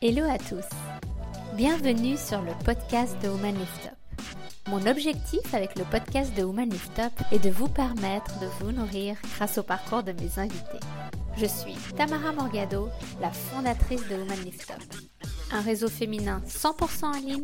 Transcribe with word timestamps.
Hello 0.00 0.22
à 0.30 0.38
tous. 0.38 0.64
Bienvenue 1.56 2.16
sur 2.16 2.40
le 2.40 2.52
podcast 2.64 3.20
de 3.20 3.26
Woman 3.30 3.56
Lift 3.58 3.86
Up. 3.86 4.22
Mon 4.68 4.86
objectif 4.86 5.52
avec 5.52 5.76
le 5.76 5.82
podcast 5.86 6.32
de 6.36 6.44
Woman 6.44 6.70
Lift 6.70 6.96
Up 7.00 7.12
est 7.32 7.40
de 7.40 7.50
vous 7.50 7.66
permettre 7.66 8.38
de 8.38 8.46
vous 8.60 8.70
nourrir 8.70 9.16
grâce 9.34 9.58
au 9.58 9.64
parcours 9.64 10.04
de 10.04 10.12
mes 10.12 10.38
invités. 10.38 10.78
Je 11.36 11.46
suis 11.46 11.74
Tamara 11.96 12.30
Morgado, 12.32 12.88
la 13.20 13.32
fondatrice 13.32 14.06
de 14.06 14.14
Woman 14.14 14.38
Lift 14.44 14.70
Up, 14.70 14.84
un 15.50 15.62
réseau 15.62 15.88
féminin 15.88 16.42
100% 16.46 17.04
en 17.04 17.18
ligne 17.18 17.42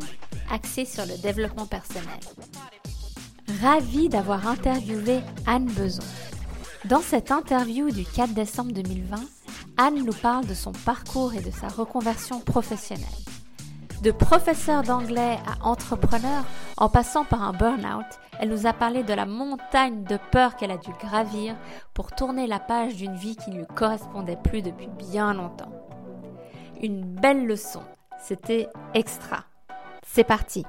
axé 0.49 0.85
sur 0.85 1.05
le 1.07 1.21
développement 1.21 1.67
personnel. 1.67 2.21
Ravie 3.63 4.09
d'avoir 4.09 4.47
interviewé 4.47 5.23
Anne 5.49 5.67
Beson. 5.67 6.05
Dans 6.85 7.03
cette 7.03 7.33
interview 7.33 7.91
du 7.91 8.05
4 8.05 8.33
décembre 8.33 8.71
2020, 8.71 9.17
Anne 9.77 10.05
nous 10.05 10.13
parle 10.13 10.47
de 10.47 10.55
son 10.55 10.71
parcours 10.71 11.35
et 11.35 11.41
de 11.41 11.51
sa 11.51 11.67
reconversion 11.67 12.39
professionnelle. 12.39 13.09
De 14.05 14.13
professeur 14.13 14.83
d'anglais 14.83 15.39
à 15.47 15.67
entrepreneur, 15.67 16.45
en 16.77 16.89
passant 16.89 17.25
par 17.25 17.43
un 17.43 17.53
burn-out, 17.53 18.07
elle 18.39 18.51
nous 18.51 18.67
a 18.67 18.73
parlé 18.73 19.03
de 19.03 19.13
la 19.13 19.27
montagne 19.27 20.05
de 20.05 20.17
peur 20.31 20.55
qu'elle 20.55 20.71
a 20.71 20.77
dû 20.77 20.93
gravir 21.01 21.57
pour 21.93 22.13
tourner 22.13 22.47
la 22.47 22.61
page 22.61 22.95
d'une 22.97 23.17
vie 23.17 23.35
qui 23.35 23.51
ne 23.51 23.59
lui 23.59 23.67
correspondait 23.75 24.39
plus 24.45 24.63
depuis 24.63 24.87
bien 24.87 25.35
longtemps. 25.35 25.73
Une 26.81 27.03
belle 27.03 27.45
leçon, 27.45 27.83
c'était 28.19 28.69
extra. 28.93 29.45
C'est 30.07 30.25
parti. 30.25 30.65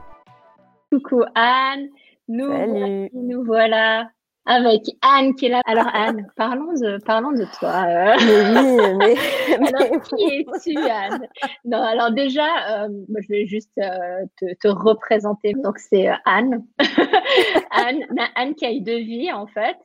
Coucou 0.91 1.21
Anne, 1.35 1.89
nous, 2.27 3.09
nous 3.13 3.43
voilà 3.43 4.09
avec 4.45 4.83
Anne 5.01 5.35
qui 5.35 5.47
est 5.47 5.49
là. 5.49 5.61
Alors 5.65 5.87
Anne, 5.93 6.27
parlons 6.35 6.73
de, 6.73 7.03
parlons 7.03 7.31
de 7.31 7.45
toi. 7.57 7.85
Euh. 7.87 8.15
Mais 8.25 9.13
oui, 9.13 9.19
mais, 9.59 9.73
alors, 9.73 10.01
qui 10.03 10.23
es-tu 10.23 10.77
Anne? 10.77 11.27
Non, 11.65 11.81
alors 11.81 12.11
déjà, 12.11 12.85
euh, 12.85 12.89
je 13.09 13.27
vais 13.27 13.47
juste 13.47 13.71
euh, 13.79 14.25
te, 14.39 14.53
te, 14.55 14.67
représenter. 14.67 15.53
Donc 15.63 15.79
c'est 15.79 16.09
Anne. 16.25 16.63
Anne, 17.71 18.05
Anne 18.35 18.55
qui 18.55 18.65
a 18.65 18.71
eu 18.71 18.81
deux 18.81 18.99
vies 18.99 19.31
en 19.31 19.47
fait. 19.47 19.77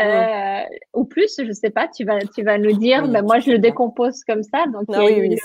Euh, 0.00 0.62
ou 0.94 1.04
plus, 1.04 1.34
je 1.38 1.52
sais 1.52 1.70
pas, 1.70 1.86
tu 1.86 2.04
vas, 2.04 2.20
tu 2.20 2.42
vas 2.42 2.56
nous 2.56 2.72
dire, 2.72 3.06
mais 3.06 3.20
moi 3.20 3.38
je 3.38 3.50
le 3.50 3.58
décompose 3.58 4.24
comme 4.24 4.42
ça. 4.42 4.64
Donc 4.72 4.84
il, 4.88 4.94
y 4.94 4.96
a 4.96 5.04
oui, 5.04 5.12
eu, 5.12 5.20
oui, 5.28 5.38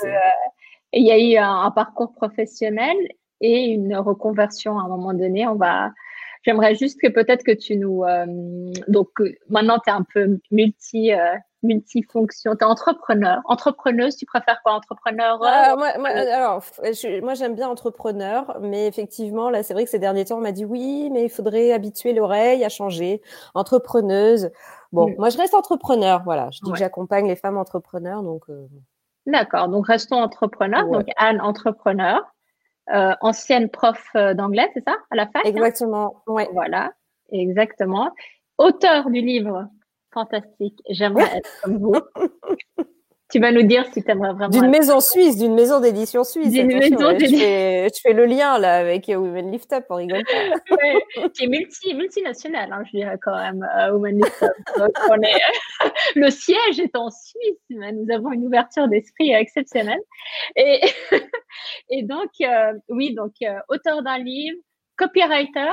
il 0.94 1.06
y 1.06 1.10
a 1.10 1.18
eu 1.18 1.36
un, 1.36 1.64
un, 1.64 1.70
parcours 1.70 2.14
professionnel 2.14 2.96
et 3.42 3.66
une 3.66 3.94
reconversion 3.96 4.78
à 4.78 4.84
un 4.84 4.88
moment 4.88 5.12
donné. 5.12 5.46
On 5.46 5.56
va, 5.56 5.90
J'aimerais 6.44 6.74
juste 6.74 7.00
que 7.00 7.08
peut-être 7.08 7.44
que 7.44 7.52
tu 7.52 7.76
nous. 7.76 8.04
Euh, 8.04 8.26
donc 8.88 9.08
maintenant, 9.48 9.78
tu 9.78 9.90
es 9.90 9.92
un 9.92 10.04
peu 10.12 10.38
multi. 10.50 11.12
Euh, 11.12 11.34
multifonction, 11.64 12.54
tu 12.54 12.58
es 12.60 12.64
entrepreneur. 12.64 13.40
Entrepreneuse, 13.46 14.16
tu 14.16 14.26
préfères 14.26 14.60
quoi 14.62 14.74
Entrepreneur 14.74 15.42
euh, 15.42 15.76
moi, 15.76 15.98
moi, 15.98 16.08
Alors, 16.10 16.62
je, 16.84 17.20
moi 17.20 17.34
j'aime 17.34 17.56
bien 17.56 17.68
entrepreneur, 17.68 18.58
mais 18.60 18.86
effectivement, 18.86 19.50
là, 19.50 19.64
c'est 19.64 19.74
vrai 19.74 19.82
que 19.84 19.90
ces 19.90 19.98
derniers 19.98 20.24
temps, 20.24 20.38
on 20.38 20.40
m'a 20.40 20.52
dit 20.52 20.64
oui, 20.64 21.10
mais 21.12 21.24
il 21.24 21.28
faudrait 21.30 21.72
habituer 21.72 22.12
l'oreille 22.12 22.64
à 22.64 22.68
changer. 22.68 23.22
Entrepreneuse. 23.54 24.50
Bon, 24.92 25.08
mm. 25.10 25.14
moi, 25.18 25.30
je 25.30 25.36
reste 25.38 25.54
entrepreneur, 25.54 26.22
voilà. 26.24 26.48
Je 26.52 26.60
dis 26.60 26.66
Ouais. 26.66 26.72
que 26.74 26.78
j'accompagne 26.78 27.26
les 27.26 27.36
femmes 27.36 27.58
entrepreneurs, 27.58 28.22
donc. 28.22 28.44
euh, 28.48 28.66
D'accord, 29.26 29.68
donc 29.68 29.86
restons 29.88 30.22
entrepreneurs. 30.22 30.88
Ouais. 30.88 30.98
Donc 30.98 31.06
Anne, 31.16 31.40
entrepreneur. 31.40 32.22
Euh, 32.94 33.14
ancienne 33.20 33.68
prof 33.68 34.02
euh, 34.16 34.32
d'anglais, 34.32 34.66
c'est 34.72 34.82
ça 34.86 34.96
À 35.10 35.16
la 35.16 35.26
fac 35.26 35.44
hein? 35.44 35.48
Exactement, 35.50 36.22
ouais. 36.26 36.48
Voilà, 36.52 36.92
exactement. 37.30 38.12
Auteur 38.56 39.10
du 39.10 39.20
livre 39.20 39.68
fantastique, 40.12 40.80
j'aimerais 40.88 41.24
être 41.36 41.50
comme 41.62 41.78
vous. 41.78 41.94
Tu 43.30 43.40
vas 43.40 43.52
nous 43.52 43.62
dire 43.62 43.84
si 43.92 44.02
tu 44.02 44.10
aimerais 44.10 44.32
vraiment. 44.32 44.48
D'une 44.48 44.70
maison 44.70 45.00
suisse, 45.00 45.36
d'une 45.36 45.54
maison 45.54 45.80
d'édition 45.80 46.24
suisse. 46.24 46.50
D'une 46.50 46.66
maison 46.66 47.08
ouais, 47.08 47.18
je, 47.18 47.26
fais, 47.26 47.88
je 47.94 48.00
fais 48.00 48.12
le 48.14 48.24
lien 48.24 48.58
là 48.58 48.76
avec 48.76 49.08
euh, 49.08 49.16
Women 49.16 49.52
Lift 49.52 49.72
Up, 49.72 49.84
on 49.90 49.96
rigole 49.96 50.24
pas. 50.24 50.76
Ouais, 50.76 51.30
qui 51.34 51.44
est 51.44 51.48
multi, 51.48 51.94
multinationale, 51.94 52.72
hein, 52.72 52.82
je 52.86 52.98
dirais 52.98 53.18
quand 53.20 53.36
même, 53.36 53.66
euh, 53.78 53.92
Women 53.92 54.16
Lift 54.16 54.42
Up. 54.42 54.52
Donc, 54.78 54.90
on 55.10 55.22
est, 55.22 55.40
le 56.14 56.30
siège 56.30 56.78
est 56.78 56.96
en 56.96 57.10
Suisse, 57.10 57.58
mais 57.70 57.92
nous 57.92 58.10
avons 58.12 58.32
une 58.32 58.46
ouverture 58.46 58.88
d'esprit 58.88 59.32
exceptionnelle. 59.32 60.00
Et, 60.56 60.80
et 61.90 62.02
donc, 62.02 62.30
euh, 62.40 62.72
oui, 62.88 63.14
donc, 63.14 63.32
euh, 63.42 63.58
auteur 63.68 64.02
d'un 64.02 64.18
livre, 64.18 64.56
copywriter. 64.96 65.72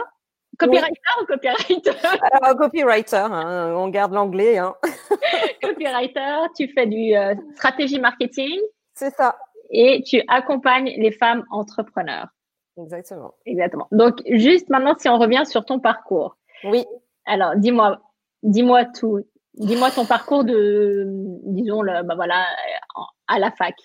Copywriter 0.59 1.21
ou 1.21 1.25
copywriter 1.25 1.91
Alors, 2.41 2.57
copywriter, 2.57 3.17
hein, 3.17 3.73
on 3.75 3.89
garde 3.89 4.13
l'anglais. 4.13 4.57
Hein. 4.57 4.73
Copywriter, 5.61 6.47
tu 6.55 6.67
fais 6.69 6.88
du 6.88 7.16
euh, 7.16 7.35
stratégie 7.55 7.99
marketing 7.99 8.59
C'est 8.93 9.13
ça, 9.16 9.38
et 9.69 10.03
tu 10.03 10.21
accompagnes 10.27 10.93
les 10.97 11.11
femmes 11.11 11.43
entrepreneurs. 11.51 12.27
exactement. 12.77 13.33
Exactement. 13.45 13.88
Donc, 13.91 14.21
juste 14.29 14.69
maintenant, 14.69 14.95
si 14.97 15.09
on 15.09 15.17
revient 15.17 15.43
sur 15.45 15.66
ton 15.66 15.79
parcours. 15.79 16.38
Oui, 16.63 16.85
Alors, 17.25 17.55
dis-moi, 17.55 17.99
dis-moi 18.43 18.85
tout. 18.85 19.19
Dis-moi 19.55 19.89
ton 19.91 20.05
parcours 20.05 20.43
de, 20.43 21.05
disons, 21.45 21.81
le, 21.81 22.03
bah 22.03 22.16
voilà, 22.16 22.45
à 23.27 23.39
la 23.39 23.51
fac. 23.51 23.75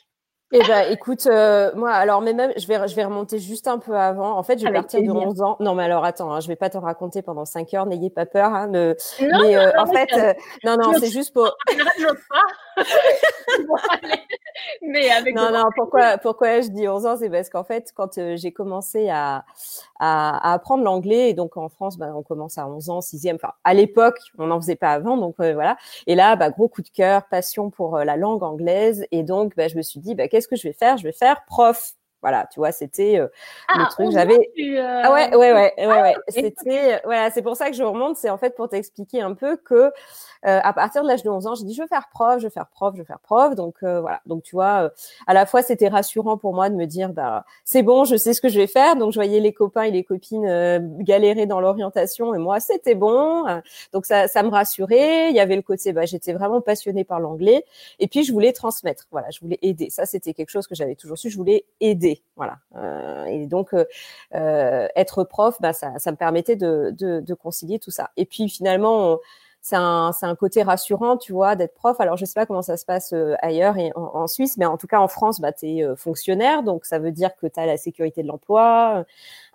Eh 0.52 0.58
ben, 0.66 0.90
écoute, 0.90 1.26
euh, 1.26 1.70
moi, 1.76 1.92
alors, 1.92 2.22
mais 2.22 2.32
même, 2.32 2.52
je 2.56 2.66
vais, 2.66 2.88
je 2.88 2.96
vais 2.96 3.04
remonter 3.04 3.38
juste 3.38 3.68
un 3.68 3.78
peu 3.78 3.96
avant. 3.96 4.36
En 4.36 4.42
fait, 4.42 4.58
je 4.58 4.64
vais 4.64 4.70
Avec 4.70 4.82
partir 4.82 5.00
de 5.00 5.04
plaisir. 5.06 5.28
11 5.28 5.42
ans. 5.42 5.56
Non, 5.60 5.74
mais 5.76 5.84
alors, 5.84 6.04
attends, 6.04 6.32
hein, 6.32 6.40
je 6.40 6.48
vais 6.48 6.56
pas 6.56 6.68
te 6.70 6.76
raconter 6.76 7.22
pendant 7.22 7.44
5 7.44 7.72
heures, 7.74 7.86
n'ayez 7.86 8.10
pas 8.10 8.26
peur. 8.26 8.52
Hein, 8.52 8.66
ne- 8.66 8.96
Non, 9.20 9.38
mais 9.42 9.56
euh, 9.56 9.70
non, 9.76 9.82
en 9.82 9.86
fait, 9.86 10.08
euh, 10.16 10.34
non, 10.64 10.76
non, 10.76 10.92
c'est 10.98 11.10
juste 11.10 11.32
pour. 11.32 11.54
Mais 14.82 15.10
avec 15.10 15.34
Non, 15.34 15.50
non, 15.52 15.64
pourquoi, 15.76 16.18
pourquoi 16.18 16.60
je 16.60 16.68
dis 16.68 16.88
11 16.88 17.06
ans, 17.06 17.16
c'est 17.16 17.30
parce 17.30 17.48
qu'en 17.48 17.64
fait, 17.64 17.92
quand 17.94 18.18
euh, 18.18 18.36
j'ai 18.36 18.52
commencé 18.52 19.08
à, 19.08 19.44
à, 19.98 20.50
à 20.50 20.54
apprendre 20.54 20.84
l'anglais, 20.84 21.30
et 21.30 21.34
donc 21.34 21.56
en 21.56 21.68
France, 21.68 21.96
bah, 21.96 22.12
on 22.14 22.22
commence 22.22 22.58
à 22.58 22.66
11 22.66 22.90
ans, 22.90 23.00
6e, 23.00 23.36
enfin, 23.36 23.52
à 23.64 23.74
l'époque, 23.74 24.18
on 24.38 24.46
n'en 24.46 24.60
faisait 24.60 24.76
pas 24.76 24.92
avant, 24.92 25.16
donc 25.16 25.36
euh, 25.40 25.54
voilà. 25.54 25.76
Et 26.06 26.14
là, 26.14 26.36
bah, 26.36 26.50
gros 26.50 26.68
coup 26.68 26.82
de 26.82 26.88
cœur, 26.88 27.22
passion 27.30 27.70
pour 27.70 27.96
euh, 27.96 28.04
la 28.04 28.16
langue 28.16 28.42
anglaise, 28.42 29.06
et 29.12 29.22
donc, 29.22 29.54
bah, 29.56 29.68
je 29.68 29.76
me 29.76 29.82
suis 29.82 30.00
dit, 30.00 30.14
bah, 30.14 30.28
qu'est-ce 30.28 30.39
que 30.48 30.56
je 30.56 30.68
vais 30.68 30.72
faire 30.74 30.96
Je 30.96 31.04
vais 31.04 31.12
faire 31.12 31.44
prof. 31.46 31.92
Voilà, 32.22 32.46
tu 32.52 32.60
vois, 32.60 32.70
c'était 32.70 33.18
euh, 33.18 33.28
le 33.74 33.82
Ah, 33.82 33.88
truc. 33.90 34.08
11 34.08 34.14
ans, 34.14 34.18
J'avais 34.18 34.34
euh, 34.58 35.00
ah 35.04 35.12
ouais, 35.12 35.34
ouais, 35.34 35.52
ouais, 35.52 35.72
ouais, 35.78 35.86
ouais. 35.86 36.14
ok. 36.16 36.22
C'était, 36.28 37.00
voilà, 37.04 37.30
c'est 37.30 37.40
pour 37.40 37.56
ça 37.56 37.70
que 37.70 37.76
je 37.76 37.82
remonte. 37.82 38.16
C'est 38.18 38.28
en 38.28 38.36
fait 38.36 38.54
pour 38.54 38.68
t'expliquer 38.68 39.22
un 39.22 39.32
peu 39.32 39.56
que 39.56 39.74
euh, 39.74 39.90
à 40.42 40.72
partir 40.72 41.02
de 41.02 41.08
l'âge 41.08 41.22
de 41.22 41.30
11 41.30 41.46
ans, 41.46 41.54
j'ai 41.54 41.64
dit 41.64 41.74
je 41.74 41.82
veux 41.82 41.88
faire 41.88 42.08
prof, 42.10 42.38
je 42.38 42.44
veux 42.44 42.50
faire 42.50 42.68
prof, 42.68 42.94
je 42.94 43.00
veux 43.00 43.04
faire 43.04 43.20
prof. 43.20 43.54
Donc 43.54 43.76
euh, 43.82 44.00
voilà. 44.00 44.20
Donc 44.26 44.42
tu 44.42 44.56
vois, 44.56 44.84
euh, 44.84 44.88
à 45.26 45.34
la 45.34 45.46
fois 45.46 45.62
c'était 45.62 45.88
rassurant 45.88 46.36
pour 46.38 46.54
moi 46.54 46.70
de 46.70 46.74
me 46.74 46.86
dire 46.86 47.12
bah 47.12 47.44
c'est 47.64 47.82
bon, 47.82 48.04
je 48.04 48.16
sais 48.16 48.34
ce 48.34 48.40
que 48.40 48.48
je 48.48 48.58
vais 48.58 48.66
faire. 48.66 48.96
Donc 48.96 49.12
je 49.12 49.18
voyais 49.18 49.40
les 49.40 49.52
copains 49.52 49.82
et 49.82 49.90
les 49.90 50.04
copines 50.04 50.46
euh, 50.46 50.78
galérer 51.00 51.46
dans 51.46 51.60
l'orientation 51.60 52.34
et 52.34 52.38
moi 52.38 52.60
c'était 52.60 52.94
bon. 52.94 53.46
Euh, 53.48 53.60
Donc 53.92 54.06
ça, 54.06 54.28
ça 54.28 54.42
me 54.42 54.48
rassurait. 54.50 55.30
Il 55.30 55.36
y 55.36 55.40
avait 55.40 55.56
le 55.56 55.62
côté 55.62 55.92
bah 55.92 56.06
j'étais 56.06 56.32
vraiment 56.32 56.60
passionnée 56.60 57.04
par 57.04 57.20
l'anglais 57.20 57.64
et 57.98 58.08
puis 58.08 58.24
je 58.24 58.32
voulais 58.32 58.52
transmettre. 58.52 59.06
Voilà, 59.10 59.30
je 59.30 59.40
voulais 59.40 59.58
aider. 59.62 59.90
Ça 59.90 60.06
c'était 60.06 60.34
quelque 60.34 60.50
chose 60.50 60.66
que 60.66 60.74
j'avais 60.74 60.94
toujours 60.94 61.18
su. 61.18 61.30
Je 61.30 61.36
voulais 61.36 61.64
aider. 61.80 62.22
Voilà. 62.36 62.58
Euh, 62.76 63.24
et 63.26 63.46
donc 63.46 63.74
euh, 63.74 63.84
euh, 64.34 64.88
être 64.96 65.24
prof, 65.24 65.56
bah, 65.60 65.72
ça, 65.72 65.98
ça 65.98 66.10
me 66.10 66.16
permettait 66.16 66.56
de, 66.56 66.94
de, 66.96 67.20
de 67.20 67.34
concilier 67.34 67.78
tout 67.78 67.90
ça. 67.90 68.10
Et 68.16 68.24
puis 68.24 68.48
finalement, 68.48 69.18
c'est 69.62 69.76
un, 69.76 70.10
un 70.22 70.34
côté 70.34 70.62
rassurant, 70.62 71.16
tu 71.16 71.32
vois, 71.32 71.56
d'être 71.56 71.74
prof. 71.74 72.00
Alors 72.00 72.16
je 72.16 72.24
sais 72.24 72.34
pas 72.34 72.46
comment 72.46 72.62
ça 72.62 72.76
se 72.76 72.84
passe 72.84 73.12
euh, 73.12 73.34
ailleurs 73.40 73.76
et 73.76 73.92
en, 73.94 74.26
Suisse, 74.26 74.56
mais 74.56 74.66
en 74.66 74.76
tout 74.76 74.86
cas 74.86 75.00
en 75.00 75.08
France, 75.08 75.40
bah, 75.40 75.52
tu 75.52 75.66
es 75.66 75.96
fonctionnaire, 75.96 76.62
donc 76.62 76.84
ça 76.86 76.98
veut 76.98 77.12
dire 77.12 77.30
que 77.36 77.46
tu 77.46 77.60
as 77.60 77.66
la 77.66 77.76
sécurité 77.76 78.22
de 78.22 78.28
l'emploi, 78.28 79.00
euh, 79.00 79.04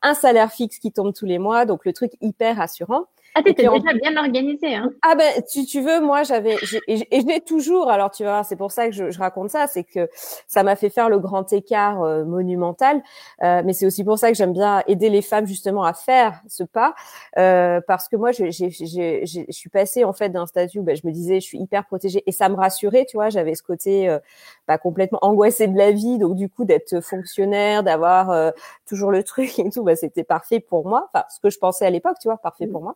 un 0.01 0.13
salaire 0.13 0.51
fixe 0.51 0.79
qui 0.79 0.91
tombe 0.91 1.13
tous 1.13 1.25
les 1.25 1.39
mois, 1.39 1.65
donc 1.65 1.85
le 1.85 1.93
truc 1.93 2.13
hyper 2.21 2.57
rassurant. 2.57 3.05
Ah, 3.37 3.43
t'étais 3.43 3.63
déjà 3.67 3.93
bien 3.93 4.15
organisée, 4.15 4.75
hein. 4.75 4.91
Ah 5.01 5.13
ben, 5.15 5.29
si 5.45 5.65
tu 5.65 5.81
veux, 5.81 5.99
moi 5.99 6.23
j'avais 6.23 6.55
et 6.87 6.97
je 6.97 7.27
l'ai 7.27 7.41
toujours. 7.41 7.89
Alors 7.91 8.09
tu 8.09 8.23
vois, 8.23 8.43
c'est 8.45 8.55
pour 8.55 8.71
ça 8.71 8.85
que 8.87 8.93
je, 8.93 9.11
je 9.11 9.19
raconte 9.19 9.49
ça, 9.49 9.67
c'est 9.67 9.83
que 9.83 10.09
ça 10.47 10.63
m'a 10.63 10.77
fait 10.77 10.89
faire 10.89 11.09
le 11.09 11.19
grand 11.19 11.51
écart 11.51 12.01
euh, 12.01 12.23
monumental. 12.23 13.03
Euh, 13.43 13.61
mais 13.65 13.73
c'est 13.73 13.85
aussi 13.85 14.05
pour 14.05 14.17
ça 14.17 14.29
que 14.31 14.37
j'aime 14.37 14.53
bien 14.53 14.83
aider 14.87 15.09
les 15.09 15.21
femmes 15.21 15.45
justement 15.47 15.83
à 15.83 15.93
faire 15.93 16.39
ce 16.47 16.63
pas, 16.63 16.95
euh, 17.37 17.81
parce 17.85 18.07
que 18.07 18.15
moi 18.15 18.31
j'ai- 18.31 18.51
j'ai- 18.53 18.69
j'ai- 18.69 19.25
j'ai- 19.25 19.45
je 19.49 19.51
suis 19.53 19.69
passée 19.69 20.05
en 20.05 20.13
fait 20.13 20.29
d'un 20.29 20.45
statut 20.45 20.79
où 20.79 20.83
ben, 20.83 20.95
je 20.95 21.05
me 21.05 21.11
disais 21.11 21.41
je 21.41 21.45
suis 21.45 21.57
hyper 21.59 21.85
protégée 21.85 22.23
et 22.25 22.31
ça 22.31 22.47
me 22.47 22.55
rassurait, 22.55 23.05
tu 23.05 23.17
vois. 23.17 23.29
J'avais 23.29 23.55
ce 23.55 23.63
côté 23.63 24.07
euh, 24.07 24.19
bah, 24.67 24.77
complètement 24.77 25.19
angoissée 25.21 25.67
de 25.67 25.77
la 25.77 25.91
vie, 25.91 26.17
donc 26.17 26.35
du 26.35 26.49
coup 26.49 26.65
d'être 26.65 27.01
fonctionnaire, 27.01 27.83
d'avoir 27.83 28.31
euh, 28.31 28.51
toujours 28.87 29.11
le 29.11 29.23
truc 29.23 29.59
et 29.59 29.69
tout, 29.69 29.83
bah, 29.83 29.95
c'était 29.95 30.23
parfait 30.23 30.59
pour 30.59 30.87
moi. 30.87 31.09
Enfin, 31.13 31.25
ce 31.29 31.39
que 31.39 31.49
je 31.49 31.59
pensais 31.59 31.85
à 31.85 31.89
l'époque, 31.89 32.17
tu 32.21 32.27
vois, 32.27 32.37
parfait 32.37 32.67
pour 32.67 32.81
moi. 32.81 32.95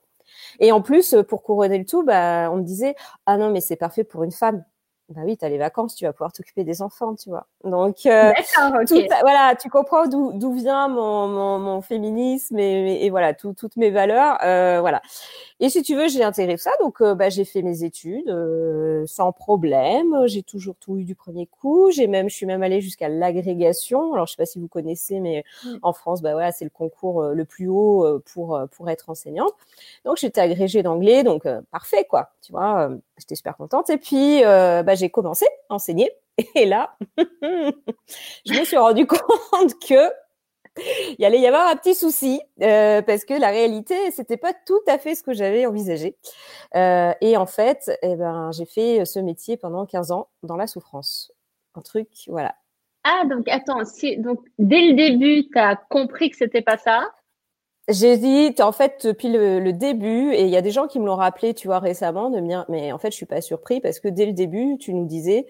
Et 0.60 0.72
en 0.72 0.82
plus, 0.82 1.14
euh, 1.14 1.24
pour 1.24 1.44
couronner 1.44 1.78
le 1.80 1.86
tout, 1.86 2.04
bah, 2.04 2.50
on 2.52 2.58
me 2.58 2.64
disait 2.64 2.96
ah 3.26 3.38
non 3.38 3.52
mais 3.52 3.62
c'est 3.62 3.76
parfait 3.76 4.04
pour 4.04 4.24
une 4.24 4.32
femme. 4.32 4.64
Bah 5.10 5.22
oui, 5.26 5.38
tu 5.38 5.44
as 5.44 5.50
les 5.50 5.58
vacances, 5.58 5.96
tu 5.96 6.06
vas 6.06 6.14
pouvoir 6.14 6.32
t'occuper 6.32 6.64
des 6.64 6.84
enfants, 6.84 7.16
tu 7.16 7.30
vois. 7.30 7.48
Donc 7.64 8.06
euh, 8.06 8.32
tout 8.88 8.96
voilà, 9.22 9.56
tu 9.60 9.68
comprends 9.70 10.06
d'où 10.08 10.34
d'où 10.34 10.54
vient 10.54 10.88
mon, 10.88 11.28
mon, 11.28 11.58
mon 11.60 11.82
féminisme 11.82 12.60
et, 12.60 13.04
et 13.06 13.10
voilà 13.10 13.34
tout- 13.34 13.54
toutes 13.54 13.76
mes 13.76 13.90
valeurs, 13.90 14.38
euh, 14.44 14.82
voilà. 14.82 15.02
Et 15.60 15.70
si 15.70 15.82
tu 15.84 15.96
veux, 15.96 16.08
j'ai 16.08 16.24
intégré 16.24 16.56
ça. 16.58 16.72
Donc, 16.80 17.02
euh, 17.02 17.16
bah, 17.16 17.30
j'ai 17.30 17.44
fait 17.44 17.62
mes 17.62 17.84
études 17.84 18.30
euh, 18.30 19.04
sans 19.08 19.34
problème. 19.34 20.16
J'ai 20.26 20.42
toujours 20.42 20.76
tout 20.80 20.98
eu 20.98 21.04
du 21.04 21.16
premier 21.16 21.48
coup. 21.48 21.92
J'ai 21.92 22.08
même, 22.08 22.30
je 22.30 22.36
suis 22.36 22.46
même 22.46 22.64
allée 22.64 22.80
jusqu'à 22.80 23.10
l'agrégation. 23.10 24.14
Alors, 24.14 24.26
je 24.28 24.34
sais 24.34 24.38
pas 24.38 24.46
si 24.46 24.60
vous 24.60 24.70
connaissez, 24.70 25.20
mais 25.20 25.44
en 25.82 25.92
France, 25.92 26.22
bah 26.22 26.32
voilà, 26.32 26.52
c'est 26.54 26.64
le 26.66 26.72
concours 26.72 27.24
le 27.24 27.46
plus 27.46 27.68
haut 27.68 28.22
pour 28.34 28.58
pour 28.72 28.90
être 28.90 29.10
enseignante. 29.10 29.54
Donc, 30.06 30.18
j'étais 30.18 30.40
agrégée 30.42 30.82
d'anglais, 30.84 31.24
donc 31.24 31.44
parfait 31.72 32.06
quoi. 32.06 32.30
Tu 32.42 32.54
vois, 32.54 32.90
j'étais 33.18 33.36
super 33.36 33.58
contente. 33.58 33.90
Et 33.90 33.98
puis, 33.98 34.42
bah, 34.44 34.96
j'ai 35.00 35.10
commencé 35.10 35.46
à 35.70 35.76
enseigner. 35.76 36.12
Et 36.56 36.66
là, 36.66 36.96
je 37.18 38.60
me 38.60 38.64
suis 38.64 38.78
rendu 38.78 39.06
compte 39.08 39.80
que 39.86 40.12
il 41.18 41.26
allait 41.26 41.40
y 41.40 41.48
avoir 41.48 41.68
un 41.68 41.76
petit 41.76 41.96
souci 41.96 42.42
euh, 42.62 43.02
parce 43.02 43.26
que 43.26 43.34
la 43.34 43.50
réalité, 43.50 44.12
c'était 44.12 44.38
pas 44.38 44.54
tout 44.66 44.80
à 44.88 44.98
fait 44.98 45.16
ce 45.16 45.24
que 45.24 45.34
j'avais 45.34 45.66
envisagé. 45.66 46.16
Euh, 46.76 47.12
et 47.22 47.36
en 47.38 47.46
fait, 47.46 47.92
eh 48.02 48.16
ben, 48.16 48.52
j'ai 48.52 48.66
fait 48.66 49.04
ce 49.06 49.20
métier 49.20 49.58
pendant 49.58 49.86
15 49.86 50.12
ans 50.12 50.30
dans 50.44 50.56
la 50.56 50.68
souffrance. 50.68 51.34
Un 51.76 51.82
truc, 51.82 52.10
voilà. 52.28 52.56
Ah, 53.04 53.24
donc 53.26 53.48
attends, 53.48 53.84
si, 53.86 54.18
donc 54.18 54.40
dès 54.58 54.82
le 54.82 54.94
début, 54.94 55.50
tu 55.50 55.58
as 55.58 55.76
compris 55.76 56.30
que 56.30 56.38
c'était 56.38 56.62
pas 56.62 56.78
ça? 56.78 57.12
J'hésite 57.90 58.62
en 58.62 58.72
fait 58.72 59.06
depuis 59.06 59.30
le, 59.30 59.60
le, 59.60 59.74
début 59.74 60.32
et 60.34 60.44
il 60.44 60.50
y 60.50 60.58
a 60.58 60.62
des 60.62 60.72
gens 60.72 60.88
qui 60.88 61.00
me 61.00 61.06
l'ont 61.06 61.16
rappelé, 61.16 61.54
tu 61.54 61.68
vois, 61.68 61.80
récemment, 61.80 62.30
de 62.30 62.40
me 62.40 62.48
dire, 62.48 62.66
mais 62.70 62.92
en 62.92 62.98
fait, 62.98 63.12
je 63.12 63.16
suis 63.16 63.26
pas 63.26 63.42
surpris 63.42 63.82
parce 63.82 64.00
que 64.00 64.08
dès 64.08 64.26
le 64.26 64.34
début, 64.34 64.78
tu 64.80 64.94
nous 64.94 65.06
disais, 65.06 65.48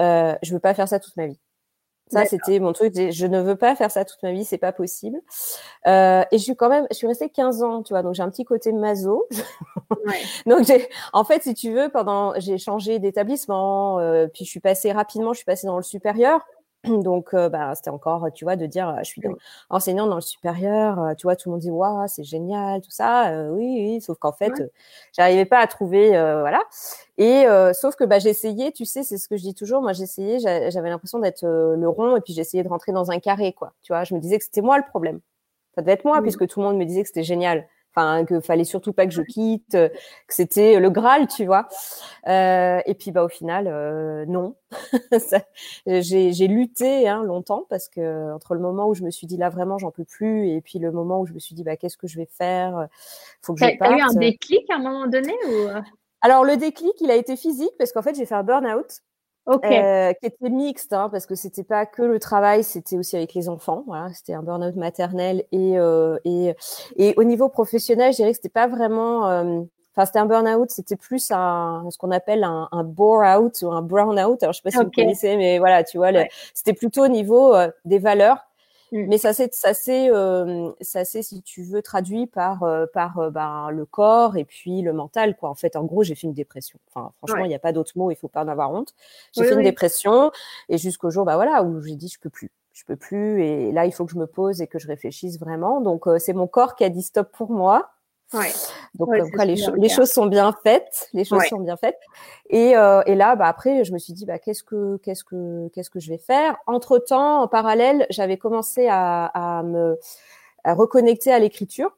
euh, 0.00 0.34
je 0.42 0.52
veux 0.52 0.60
pas 0.60 0.74
faire 0.74 0.88
ça 0.88 0.98
toute 0.98 1.16
ma 1.16 1.26
vie. 1.26 1.38
Ça, 2.08 2.24
c'était 2.24 2.60
mon 2.60 2.72
truc. 2.72 2.94
Je 2.94 3.26
ne 3.26 3.40
veux 3.40 3.56
pas 3.56 3.74
faire 3.74 3.90
ça 3.90 4.04
toute 4.04 4.22
ma 4.22 4.30
vie, 4.30 4.44
c'est 4.44 4.58
pas 4.58 4.70
possible. 4.70 5.18
Euh, 5.88 6.22
et 6.30 6.38
je 6.38 6.42
suis 6.42 6.54
quand 6.54 6.68
même, 6.68 6.86
je 6.90 6.96
suis 6.96 7.06
restée 7.06 7.28
15 7.30 7.62
ans, 7.64 7.82
tu 7.82 7.92
vois, 7.92 8.02
donc 8.02 8.14
j'ai 8.14 8.22
un 8.22 8.30
petit 8.30 8.44
côté 8.44 8.72
maso. 8.72 9.26
Ouais. 10.06 10.20
donc 10.46 10.64
j'ai, 10.64 10.88
en 11.12 11.24
fait, 11.24 11.42
si 11.42 11.54
tu 11.54 11.72
veux, 11.72 11.88
pendant, 11.88 12.32
j'ai 12.38 12.58
changé 12.58 13.00
d'établissement, 13.00 13.98
euh, 13.98 14.28
puis 14.28 14.44
je 14.44 14.50
suis 14.50 14.60
passée 14.60 14.92
rapidement, 14.92 15.32
je 15.32 15.38
suis 15.38 15.44
passée 15.44 15.66
dans 15.66 15.76
le 15.76 15.82
supérieur. 15.82 16.46
Donc, 16.86 17.34
euh, 17.34 17.48
bah, 17.48 17.74
c'était 17.74 17.90
encore, 17.90 18.28
tu 18.34 18.44
vois, 18.44 18.56
de 18.56 18.66
dire, 18.66 18.88
euh, 18.88 18.98
je 18.98 19.04
suis 19.04 19.22
enseignante 19.70 20.08
dans 20.08 20.16
le 20.16 20.20
supérieur, 20.20 21.00
euh, 21.00 21.14
tu 21.14 21.26
vois, 21.26 21.36
tout 21.36 21.48
le 21.48 21.52
monde 21.52 21.60
dit, 21.60 21.70
waouh, 21.70 22.06
c'est 22.08 22.24
génial, 22.24 22.80
tout 22.80 22.90
ça. 22.90 23.46
oui, 23.50 23.64
oui, 23.94 24.00
sauf 24.00 24.18
qu'en 24.18 24.32
fait, 24.32 24.52
j'arrivais 25.12 25.44
pas 25.44 25.58
à 25.58 25.66
trouver, 25.66 26.10
voilà. 26.10 26.60
Et 27.18 27.46
sauf 27.72 27.96
que 27.96 28.04
bah, 28.04 28.18
j'essayais, 28.18 28.72
tu 28.72 28.84
sais, 28.84 29.02
c'est 29.02 29.18
ce 29.18 29.28
que 29.28 29.36
je 29.36 29.42
dis 29.42 29.54
toujours, 29.54 29.82
moi 29.82 29.92
j'essayais, 29.92 30.38
j'avais 30.38 30.88
l'impression 30.90 31.18
d'être 31.18 31.44
le 31.44 31.88
rond 31.88 32.16
et 32.16 32.20
puis 32.20 32.32
j'essayais 32.32 32.62
de 32.62 32.68
rentrer 32.68 32.92
dans 32.92 33.10
un 33.10 33.18
carré, 33.18 33.52
quoi. 33.52 33.72
Tu 33.82 33.92
vois, 33.92 34.04
je 34.04 34.14
me 34.14 34.20
disais 34.20 34.38
que 34.38 34.44
c'était 34.44 34.62
moi 34.62 34.78
le 34.78 34.84
problème. 34.84 35.20
Ça 35.74 35.82
devait 35.82 35.92
être 35.92 36.04
moi, 36.04 36.22
puisque 36.22 36.46
tout 36.46 36.60
le 36.60 36.66
monde 36.66 36.78
me 36.78 36.84
disait 36.84 37.02
que 37.02 37.08
c'était 37.08 37.22
génial 37.22 37.66
enfin 37.96 38.24
que 38.24 38.40
fallait 38.40 38.64
surtout 38.64 38.92
pas 38.92 39.06
que 39.06 39.12
je 39.12 39.22
quitte, 39.22 39.72
que 39.72 39.90
c'était 40.28 40.78
le 40.78 40.90
Graal, 40.90 41.26
tu 41.26 41.46
vois. 41.46 41.68
Euh, 42.28 42.80
et 42.84 42.94
puis 42.94 43.10
bah 43.10 43.24
au 43.24 43.28
final, 43.28 43.66
euh, 43.68 44.24
non. 44.26 44.56
j'ai 45.86 46.48
lutté 46.48 47.08
hein, 47.08 47.22
longtemps 47.22 47.66
parce 47.70 47.88
que 47.88 48.32
entre 48.32 48.54
le 48.54 48.60
moment 48.60 48.88
où 48.88 48.94
je 48.94 49.02
me 49.02 49.10
suis 49.10 49.26
dit 49.26 49.36
là 49.36 49.48
vraiment 49.48 49.78
j'en 49.78 49.90
peux 49.90 50.04
plus 50.04 50.48
et 50.50 50.60
puis 50.60 50.78
le 50.78 50.90
moment 50.92 51.20
où 51.20 51.26
je 51.26 51.32
me 51.32 51.38
suis 51.38 51.54
dit 51.54 51.64
bah 51.64 51.76
qu'est-ce 51.76 51.96
que 51.96 52.06
je 52.06 52.18
vais 52.18 52.28
faire, 52.30 52.88
faut 53.42 53.54
que 53.54 53.60
je 53.60 53.78
parte. 53.78 53.92
T'as 53.92 53.98
eu 53.98 54.00
un 54.00 54.14
déclic 54.14 54.68
à 54.70 54.76
un 54.76 54.78
moment 54.78 55.06
donné 55.06 55.32
ou? 55.48 55.68
Alors 56.20 56.44
le 56.44 56.56
déclic, 56.56 56.94
il 57.00 57.10
a 57.10 57.14
été 57.14 57.36
physique 57.36 57.72
parce 57.78 57.92
qu'en 57.92 58.02
fait 58.02 58.14
j'ai 58.14 58.26
fait 58.26 58.34
un 58.34 58.42
burn-out. 58.42 59.02
Euh, 59.48 60.12
qui 60.14 60.26
était 60.26 60.50
mixte 60.50 60.92
hein, 60.92 61.08
parce 61.08 61.24
que 61.24 61.36
c'était 61.36 61.62
pas 61.62 61.86
que 61.86 62.02
le 62.02 62.18
travail, 62.18 62.64
c'était 62.64 62.96
aussi 62.98 63.16
avec 63.16 63.32
les 63.34 63.48
enfants. 63.48 63.84
Voilà, 63.86 64.12
c'était 64.12 64.34
un 64.34 64.42
burn-out 64.42 64.74
maternel 64.74 65.44
et, 65.52 65.78
euh, 65.78 66.18
et 66.24 66.54
et 66.96 67.14
au 67.16 67.22
niveau 67.22 67.48
professionnel, 67.48 68.12
je 68.12 68.16
dirais 68.16 68.30
que 68.30 68.36
c'était 68.36 68.48
pas 68.48 68.66
vraiment. 68.66 69.28
Euh, 69.28 69.60
enfin, 69.94 70.04
c'était 70.04 70.18
un 70.18 70.26
burn-out, 70.26 70.70
c'était 70.70 70.96
plus 70.96 71.30
un 71.30 71.86
ce 71.90 71.96
qu'on 71.98 72.10
appelle 72.10 72.42
un, 72.42 72.68
un 72.72 72.82
bore-out 72.82 73.62
ou 73.62 73.70
un 73.70 73.82
brown-out. 73.82 74.42
Alors 74.42 74.52
je 74.52 74.58
sais 74.58 74.62
pas 74.64 74.70
si 74.72 74.78
vous 74.78 74.90
connaissez, 74.90 75.36
mais 75.36 75.58
voilà, 75.60 75.84
tu 75.84 75.98
vois, 75.98 76.10
c'était 76.52 76.72
plutôt 76.72 77.04
au 77.04 77.08
niveau 77.08 77.54
euh, 77.54 77.70
des 77.84 78.00
valeurs 78.00 78.38
Mm. 78.92 79.06
Mais 79.08 79.18
ça 79.18 79.32
c'est 79.32 79.52
ça 79.54 79.74
c'est 79.74 80.10
euh, 80.10 80.70
ça 80.80 81.04
c'est 81.04 81.22
si 81.22 81.42
tu 81.42 81.62
veux 81.64 81.82
traduit 81.82 82.26
par 82.26 82.62
euh, 82.62 82.86
par 82.92 83.18
euh, 83.18 83.30
ben, 83.30 83.70
le 83.70 83.84
corps 83.84 84.36
et 84.36 84.44
puis 84.44 84.82
le 84.82 84.92
mental 84.92 85.36
quoi. 85.36 85.50
En 85.50 85.54
fait, 85.54 85.76
en 85.76 85.84
gros, 85.84 86.02
j'ai 86.02 86.14
fait 86.14 86.26
une 86.26 86.34
dépression. 86.34 86.78
Enfin, 86.88 87.12
franchement, 87.18 87.44
il 87.44 87.48
n'y 87.48 87.54
a 87.54 87.58
pas 87.58 87.72
d'autre 87.72 87.92
mot. 87.96 88.10
Il 88.10 88.16
faut 88.16 88.28
pas 88.28 88.44
en 88.44 88.48
avoir 88.48 88.72
honte. 88.72 88.94
J'ai 89.32 89.44
fait 89.44 89.54
une 89.54 89.62
dépression 89.62 90.30
et 90.68 90.78
jusqu'au 90.78 91.10
jour 91.10 91.24
bah 91.24 91.36
voilà 91.36 91.62
où 91.62 91.80
j'ai 91.80 91.96
dit 91.96 92.08
je 92.08 92.20
peux 92.20 92.30
plus 92.30 92.50
je 92.72 92.84
peux 92.84 92.96
plus 92.96 93.42
et 93.42 93.72
là 93.72 93.86
il 93.86 93.92
faut 93.92 94.04
que 94.04 94.12
je 94.12 94.18
me 94.18 94.26
pose 94.26 94.60
et 94.60 94.66
que 94.66 94.78
je 94.78 94.86
réfléchisse 94.86 95.38
vraiment 95.38 95.80
donc 95.80 96.04
c'est 96.18 96.34
mon 96.34 96.46
corps 96.46 96.76
qui 96.76 96.84
a 96.84 96.90
dit 96.90 97.02
stop 97.02 97.30
pour 97.32 97.50
moi 97.50 97.95
Ouais. 98.32 98.50
Donc 98.94 99.10
les, 99.12 99.54
les 99.76 99.88
choses 99.88 100.10
sont 100.10 100.26
bien 100.26 100.52
faites, 100.64 101.08
les 101.12 101.24
choses 101.24 101.44
sont 101.48 101.60
bien 101.60 101.76
faites. 101.76 102.00
Et, 102.50 102.76
euh, 102.76 103.02
et 103.06 103.14
là, 103.14 103.36
bah 103.36 103.46
après, 103.46 103.84
je 103.84 103.92
me 103.92 103.98
suis 103.98 104.12
dit, 104.12 104.26
bah 104.26 104.38
qu'est-ce 104.38 104.64
que 104.64 104.96
qu'est-ce 104.98 105.22
que 105.22 105.68
qu'est-ce 105.68 105.90
que 105.90 106.00
je 106.00 106.08
vais 106.10 106.18
faire? 106.18 106.56
Entre 106.66 106.98
temps, 106.98 107.42
en 107.42 107.48
parallèle, 107.48 108.06
j'avais 108.10 108.36
commencé 108.36 108.88
à, 108.88 109.26
à 109.26 109.62
me 109.62 109.98
à 110.64 110.74
reconnecter 110.74 111.32
à 111.32 111.38
l'écriture. 111.38 111.96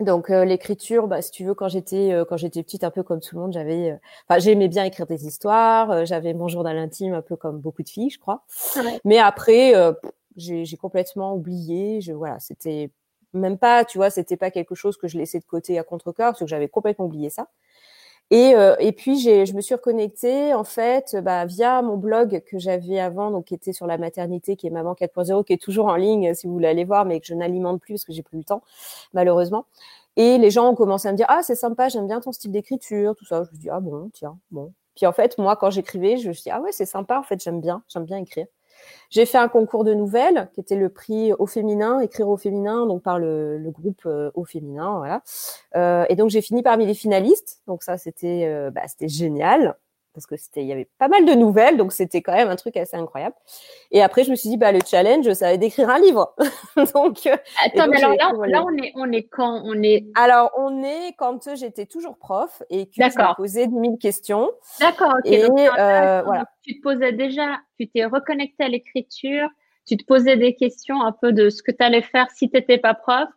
Donc 0.00 0.30
euh, 0.30 0.44
l'écriture, 0.44 1.06
bah, 1.06 1.22
si 1.22 1.30
tu 1.30 1.44
veux, 1.44 1.54
quand 1.54 1.68
j'étais 1.68 2.12
euh, 2.12 2.24
quand 2.24 2.36
j'étais 2.36 2.62
petite, 2.62 2.84
un 2.84 2.90
peu 2.90 3.02
comme 3.02 3.20
tout 3.20 3.34
le 3.36 3.40
monde, 3.42 3.52
j'avais, 3.52 3.92
euh, 3.92 3.96
enfin 4.28 4.38
j'aimais 4.38 4.68
bien 4.68 4.84
écrire 4.84 5.06
des 5.06 5.26
histoires. 5.26 6.06
j'avais 6.06 6.34
mon 6.34 6.48
journal 6.48 6.78
intime, 6.78 7.14
un 7.14 7.22
peu 7.22 7.36
comme 7.36 7.58
beaucoup 7.58 7.82
de 7.82 7.88
filles, 7.88 8.10
je 8.10 8.18
crois. 8.18 8.44
Mais 9.04 9.18
après, 9.18 9.74
j'ai 10.36 10.76
complètement 10.76 11.34
oublié. 11.34 12.00
Je 12.00 12.12
voilà, 12.12 12.38
c'était 12.38 12.90
même 13.34 13.58
pas, 13.58 13.84
tu 13.84 13.98
vois, 13.98 14.10
c'était 14.10 14.36
pas 14.36 14.50
quelque 14.50 14.74
chose 14.74 14.96
que 14.96 15.08
je 15.08 15.18
laissais 15.18 15.38
de 15.40 15.44
côté 15.44 15.78
à 15.78 15.84
contre-cœur 15.84 16.30
parce 16.32 16.40
que 16.40 16.46
j'avais 16.46 16.68
complètement 16.68 17.06
oublié 17.06 17.30
ça. 17.30 17.48
Et, 18.30 18.54
euh, 18.54 18.74
et 18.78 18.92
puis 18.92 19.18
j'ai, 19.18 19.44
je 19.44 19.54
me 19.54 19.60
suis 19.60 19.74
reconnectée 19.74 20.54
en 20.54 20.64
fait 20.64 21.16
bah, 21.22 21.44
via 21.44 21.82
mon 21.82 21.98
blog 21.98 22.42
que 22.46 22.58
j'avais 22.58 22.98
avant, 22.98 23.30
donc 23.30 23.46
qui 23.46 23.54
était 23.54 23.74
sur 23.74 23.86
la 23.86 23.98
maternité, 23.98 24.56
qui 24.56 24.66
est 24.66 24.70
Maman 24.70 24.94
4.0, 24.94 25.44
qui 25.44 25.52
est 25.52 25.62
toujours 25.62 25.86
en 25.86 25.96
ligne 25.96 26.32
si 26.34 26.46
vous 26.46 26.54
voulez 26.54 26.68
aller 26.68 26.84
voir, 26.84 27.04
mais 27.04 27.20
que 27.20 27.26
je 27.26 27.34
n'alimente 27.34 27.80
plus 27.80 27.94
parce 27.94 28.04
que 28.06 28.12
j'ai 28.12 28.22
plus 28.22 28.38
le 28.38 28.44
temps 28.44 28.62
malheureusement. 29.12 29.66
Et 30.16 30.38
les 30.38 30.50
gens 30.50 30.70
ont 30.70 30.74
commencé 30.74 31.08
à 31.08 31.12
me 31.12 31.16
dire 31.16 31.26
ah 31.28 31.42
c'est 31.42 31.54
sympa, 31.56 31.88
j'aime 31.90 32.06
bien 32.06 32.20
ton 32.20 32.32
style 32.32 32.52
d'écriture, 32.52 33.14
tout 33.16 33.26
ça. 33.26 33.44
Je 33.44 33.50
me 33.52 33.56
dis 33.58 33.70
ah 33.70 33.80
bon 33.80 34.10
tiens 34.14 34.38
bon. 34.50 34.72
Puis 34.96 35.06
en 35.06 35.12
fait 35.12 35.36
moi 35.38 35.56
quand 35.56 35.70
j'écrivais, 35.70 36.16
je 36.18 36.28
me 36.28 36.34
dit 36.34 36.50
ah 36.50 36.60
ouais 36.62 36.72
c'est 36.72 36.86
sympa 36.86 37.18
en 37.18 37.22
fait 37.22 37.42
j'aime 37.42 37.60
bien, 37.60 37.82
j'aime 37.88 38.04
bien 38.06 38.18
écrire. 38.18 38.46
J'ai 39.10 39.26
fait 39.26 39.38
un 39.38 39.48
concours 39.48 39.84
de 39.84 39.94
nouvelles 39.94 40.48
qui 40.54 40.60
était 40.60 40.76
le 40.76 40.88
prix 40.88 41.32
au 41.34 41.46
féminin, 41.46 42.00
écrire 42.00 42.28
au 42.28 42.36
féminin, 42.36 42.86
donc 42.86 43.02
par 43.02 43.18
le, 43.18 43.58
le 43.58 43.70
groupe 43.70 44.02
euh, 44.06 44.30
au 44.34 44.44
féminin, 44.44 44.98
voilà. 44.98 45.22
Euh, 45.76 46.06
et 46.08 46.16
donc 46.16 46.30
j'ai 46.30 46.42
fini 46.42 46.62
parmi 46.62 46.86
les 46.86 46.94
finalistes, 46.94 47.60
donc 47.66 47.82
ça 47.82 47.98
c'était 47.98 48.46
euh, 48.46 48.70
bah, 48.70 48.82
c'était 48.86 49.08
génial 49.08 49.76
parce 50.12 50.26
que 50.26 50.36
c'était 50.36 50.62
il 50.62 50.66
y 50.66 50.72
avait 50.72 50.88
pas 50.98 51.08
mal 51.08 51.24
de 51.24 51.32
nouvelles 51.32 51.76
donc 51.76 51.92
c'était 51.92 52.22
quand 52.22 52.32
même 52.32 52.48
un 52.48 52.56
truc 52.56 52.76
assez 52.76 52.96
incroyable. 52.96 53.34
Et 53.90 54.02
après 54.02 54.24
je 54.24 54.30
me 54.30 54.36
suis 54.36 54.48
dit 54.48 54.56
bah 54.56 54.72
le 54.72 54.80
challenge 54.86 55.32
ça 55.32 55.50
va 55.50 55.56
d'écrire 55.56 55.90
un 55.90 55.98
livre. 55.98 56.34
Donc 56.94 57.26
euh, 57.26 57.36
attends 57.64 57.88
mais 57.88 58.02
alors 58.02 58.16
là, 58.16 58.46
là, 58.46 58.64
on 58.64 58.76
est 58.82 58.92
on 58.96 59.12
est 59.12 59.24
quand 59.24 59.62
on 59.64 59.82
est 59.82 60.06
alors 60.14 60.50
on 60.56 60.82
est 60.82 61.14
quand 61.16 61.54
j'étais 61.54 61.86
toujours 61.86 62.16
prof 62.16 62.62
et 62.70 62.86
que 62.86 62.92
je 62.96 63.02
me 63.02 63.36
posais 63.36 63.66
10 63.66 63.74
000 63.74 63.96
questions. 63.96 64.50
D'accord 64.80 65.14
ok 65.18 65.30
et, 65.30 65.46
donc, 65.46 65.58
euh, 65.58 66.22
voilà. 66.24 66.46
tu 66.62 66.76
te 66.76 66.82
posais 66.82 67.12
déjà 67.12 67.58
tu 67.78 67.88
t'es 67.88 68.04
reconnecté 68.04 68.64
à 68.64 68.68
l'écriture 68.68 69.48
tu 69.86 69.96
te 69.96 70.04
posais 70.04 70.36
des 70.36 70.54
questions 70.54 71.02
un 71.02 71.12
peu 71.12 71.32
de 71.32 71.50
ce 71.50 71.62
que 71.62 71.72
tu 71.72 71.84
allais 71.84 72.02
faire 72.02 72.30
si 72.30 72.48
tu 72.50 72.56
n'étais 72.56 72.78
pas 72.78 72.94
prof 72.94 73.28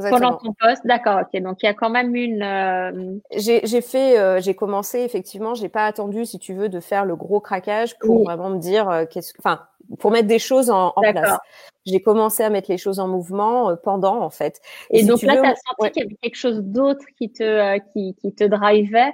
pendant 0.00 0.36
ton 0.36 0.52
poste, 0.54 0.86
d'accord, 0.86 1.20
ok. 1.22 1.40
Donc 1.42 1.62
il 1.62 1.66
y 1.66 1.68
a 1.68 1.74
quand 1.74 1.90
même 1.90 2.14
une. 2.14 2.42
Euh... 2.42 3.18
J'ai 3.36 3.80
fait, 3.80 4.18
euh, 4.18 4.40
j'ai 4.40 4.54
commencé 4.54 5.00
effectivement. 5.00 5.54
J'ai 5.54 5.68
pas 5.68 5.86
attendu, 5.86 6.24
si 6.24 6.38
tu 6.38 6.54
veux, 6.54 6.68
de 6.68 6.80
faire 6.80 7.04
le 7.04 7.16
gros 7.16 7.40
craquage 7.40 7.98
pour 7.98 8.24
vraiment 8.24 8.50
me 8.50 8.58
dire 8.58 8.88
euh, 8.88 9.04
qu'est-ce, 9.04 9.32
enfin, 9.38 9.60
pour 9.98 10.10
mettre 10.10 10.28
des 10.28 10.38
choses 10.38 10.70
en, 10.70 10.92
en 10.96 11.00
place. 11.00 11.38
J'ai 11.84 12.00
commencé 12.00 12.42
à 12.42 12.50
mettre 12.50 12.70
les 12.70 12.78
choses 12.78 13.00
en 13.00 13.08
mouvement 13.08 13.70
euh, 13.70 13.76
pendant, 13.76 14.20
en 14.22 14.30
fait. 14.30 14.60
Et, 14.90 15.04
donc 15.04 15.22
là, 15.22 15.34
tu 15.34 15.46
as 15.46 15.56
senti 15.56 15.92
qu'il 15.92 16.02
y 16.02 16.06
avait 16.06 16.16
quelque 16.22 16.36
chose 16.36 16.62
d'autre 16.62 17.04
qui 17.18 17.30
te, 17.30 17.78
qui, 17.92 18.14
qui 18.14 18.32
te 18.32 18.44
drivait 18.44 19.12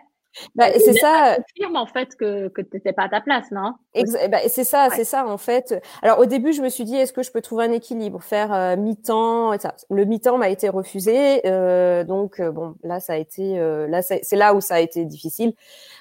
bah, 0.55 0.67
c'est 0.79 0.95
ça. 0.95 1.37
confirme 1.37 1.77
en 1.77 1.87
fait 1.87 2.15
que 2.17 2.49
que 2.49 2.63
t'étais 2.63 2.93
pas 2.93 3.05
à 3.05 3.09
ta 3.09 3.21
place, 3.21 3.51
non? 3.51 3.75
Bah, 4.31 4.39
C'est 4.49 4.65
ça, 4.65 4.89
c'est 4.95 5.05
ça 5.05 5.27
en 5.27 5.39
fait. 5.39 5.75
Alors 6.03 6.19
au 6.19 6.27
début, 6.27 6.53
je 6.53 6.63
me 6.63 6.69
suis 6.69 6.85
dit, 6.85 6.97
est-ce 6.97 7.13
que 7.13 7.23
je 7.23 7.33
peux 7.33 7.41
trouver 7.41 7.65
un 7.65 7.73
équilibre, 7.73 8.23
faire 8.23 8.53
euh, 8.53 8.77
mi-temps 8.77 9.53
et 9.53 9.59
ça. 9.59 9.75
Le 9.91 10.05
mi-temps 10.05 10.39
m'a 10.39 10.49
été 10.49 10.69
refusé, 10.69 11.47
euh, 11.47 12.05
donc 12.05 12.41
euh, 12.41 12.51
bon, 12.51 12.75
là 12.83 13.01
ça 13.01 13.15
a 13.15 13.17
été, 13.17 13.59
euh, 13.59 13.87
là 13.89 14.03
c'est 14.03 14.37
là 14.37 14.55
où 14.55 14.61
ça 14.61 14.77
a 14.77 14.81
été 14.81 15.05
difficile. 15.05 15.53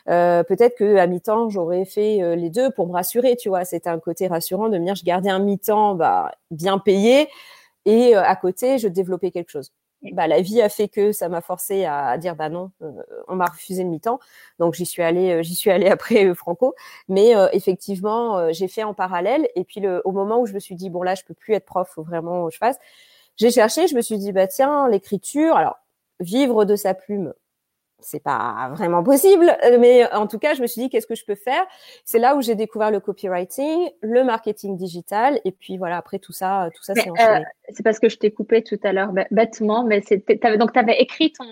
Peut-être 0.06 0.78
que 0.78 0.98
à 0.98 1.08
mi-temps, 1.08 1.50
j'aurais 1.50 1.86
fait 1.86 2.36
les 2.36 2.50
deux 2.50 2.72
pour 2.72 2.88
me 2.88 2.94
rassurer, 2.94 3.36
tu 3.36 3.50
vois. 3.50 3.66
C'était 3.66 3.90
un 3.90 4.00
côté 4.00 4.28
rassurant 4.28 4.70
de 4.70 4.78
me 4.78 4.86
dire, 4.86 4.96
je 4.96 5.04
gardais 5.04 5.30
un 5.30 5.40
mi-temps, 5.40 5.96
bah 5.96 6.32
bien 6.52 6.78
payé, 6.80 7.28
et 7.86 8.16
à 8.16 8.36
côté, 8.36 8.78
je 8.78 8.88
développais 8.88 9.32
quelque 9.32 9.50
chose 9.52 9.72
bah, 10.14 10.28
la 10.28 10.42
vie 10.42 10.62
a 10.62 10.70
fait 10.70 10.88
que 10.88 11.12
ça 11.12 11.30
m'a 11.30 11.42
forcé 11.42 11.86
à, 11.86 12.18
dire 12.18 12.36
bah 12.36 12.50
non, 12.50 12.72
euh, 12.82 12.92
on 13.28 13.36
m'a 13.36 13.46
refusé 13.46 13.84
le 13.84 13.90
mi-temps. 13.90 14.20
Donc 14.60 14.76
j'y 14.76 14.86
suis 14.86 15.02
allée, 15.02 15.32
euh, 15.32 15.44
j'y 15.44 15.56
suis 15.56 15.72
allée 15.72 15.88
après 15.90 16.26
euh, 16.26 16.36
Franco. 16.36 16.76
Mais 17.08 17.34
effectivement, 17.54 18.52
j'ai 18.54 18.68
fait 18.68 18.84
en 18.84 18.94
parallèle. 18.94 19.48
Et 19.56 19.64
puis 19.64 19.80
le, 19.80 20.02
au 20.06 20.12
moment 20.12 20.40
où 20.40 20.46
je 20.46 20.54
me 20.54 20.60
suis 20.60 20.76
dit 20.76 20.90
bon 20.90 21.04
là, 21.04 21.16
je 21.16 21.24
peux 21.24 21.34
plus 21.34 21.54
être 21.54 21.66
prof, 21.66 21.90
faut 21.90 22.04
vraiment 22.04 22.48
que 22.48 22.54
je 22.54 22.58
fasse. 22.58 22.78
J'ai 23.38 23.52
cherché, 23.52 23.88
je 23.88 23.96
me 23.96 24.02
suis 24.02 24.18
dit 24.18 24.32
bah 24.32 24.48
tiens 24.48 24.90
l'écriture. 24.90 25.56
Alors 25.56 25.78
vivre 26.20 26.66
de 26.66 26.76
sa 26.76 26.94
plume, 26.94 27.34
c'est 28.00 28.22
pas 28.22 28.70
vraiment 28.74 29.04
possible, 29.04 29.46
mais 29.80 30.12
en 30.14 30.28
tout 30.28 30.40
cas, 30.40 30.54
je 30.54 30.62
me 30.62 30.68
suis 30.68 30.82
dit 30.82 30.90
qu'est-ce 30.90 31.08
que 31.08 31.16
je 31.16 31.26
peux 31.26 31.36
faire? 31.36 31.64
C'est 32.06 32.20
là 32.20 32.36
où 32.36 32.42
j'ai 32.42 32.56
découvert 32.56 32.92
le 32.92 33.00
copywriting, 33.00 33.90
le 34.02 34.24
marketing 34.24 34.78
digital, 34.78 35.40
et 35.46 35.52
puis 35.52 35.78
voilà. 35.78 35.98
Après 35.98 36.20
tout 36.20 36.34
ça, 36.34 36.70
tout 36.76 36.84
ça 36.84 36.94
c'est 36.96 37.10
enchaîné. 37.10 37.46
c'est 37.70 37.84
parce 37.84 38.00
que 38.00 38.10
je 38.10 38.18
t'ai 38.18 38.32
coupé 38.32 38.64
tout 38.64 38.80
à 38.84 38.94
l'heure 38.94 39.12
bêtement, 39.32 39.84
mais 39.84 40.02
c'était 40.02 40.38
donc 40.58 40.74
tu 40.74 40.80
avais 40.80 41.00
écrit 41.00 41.34
ton 41.34 41.46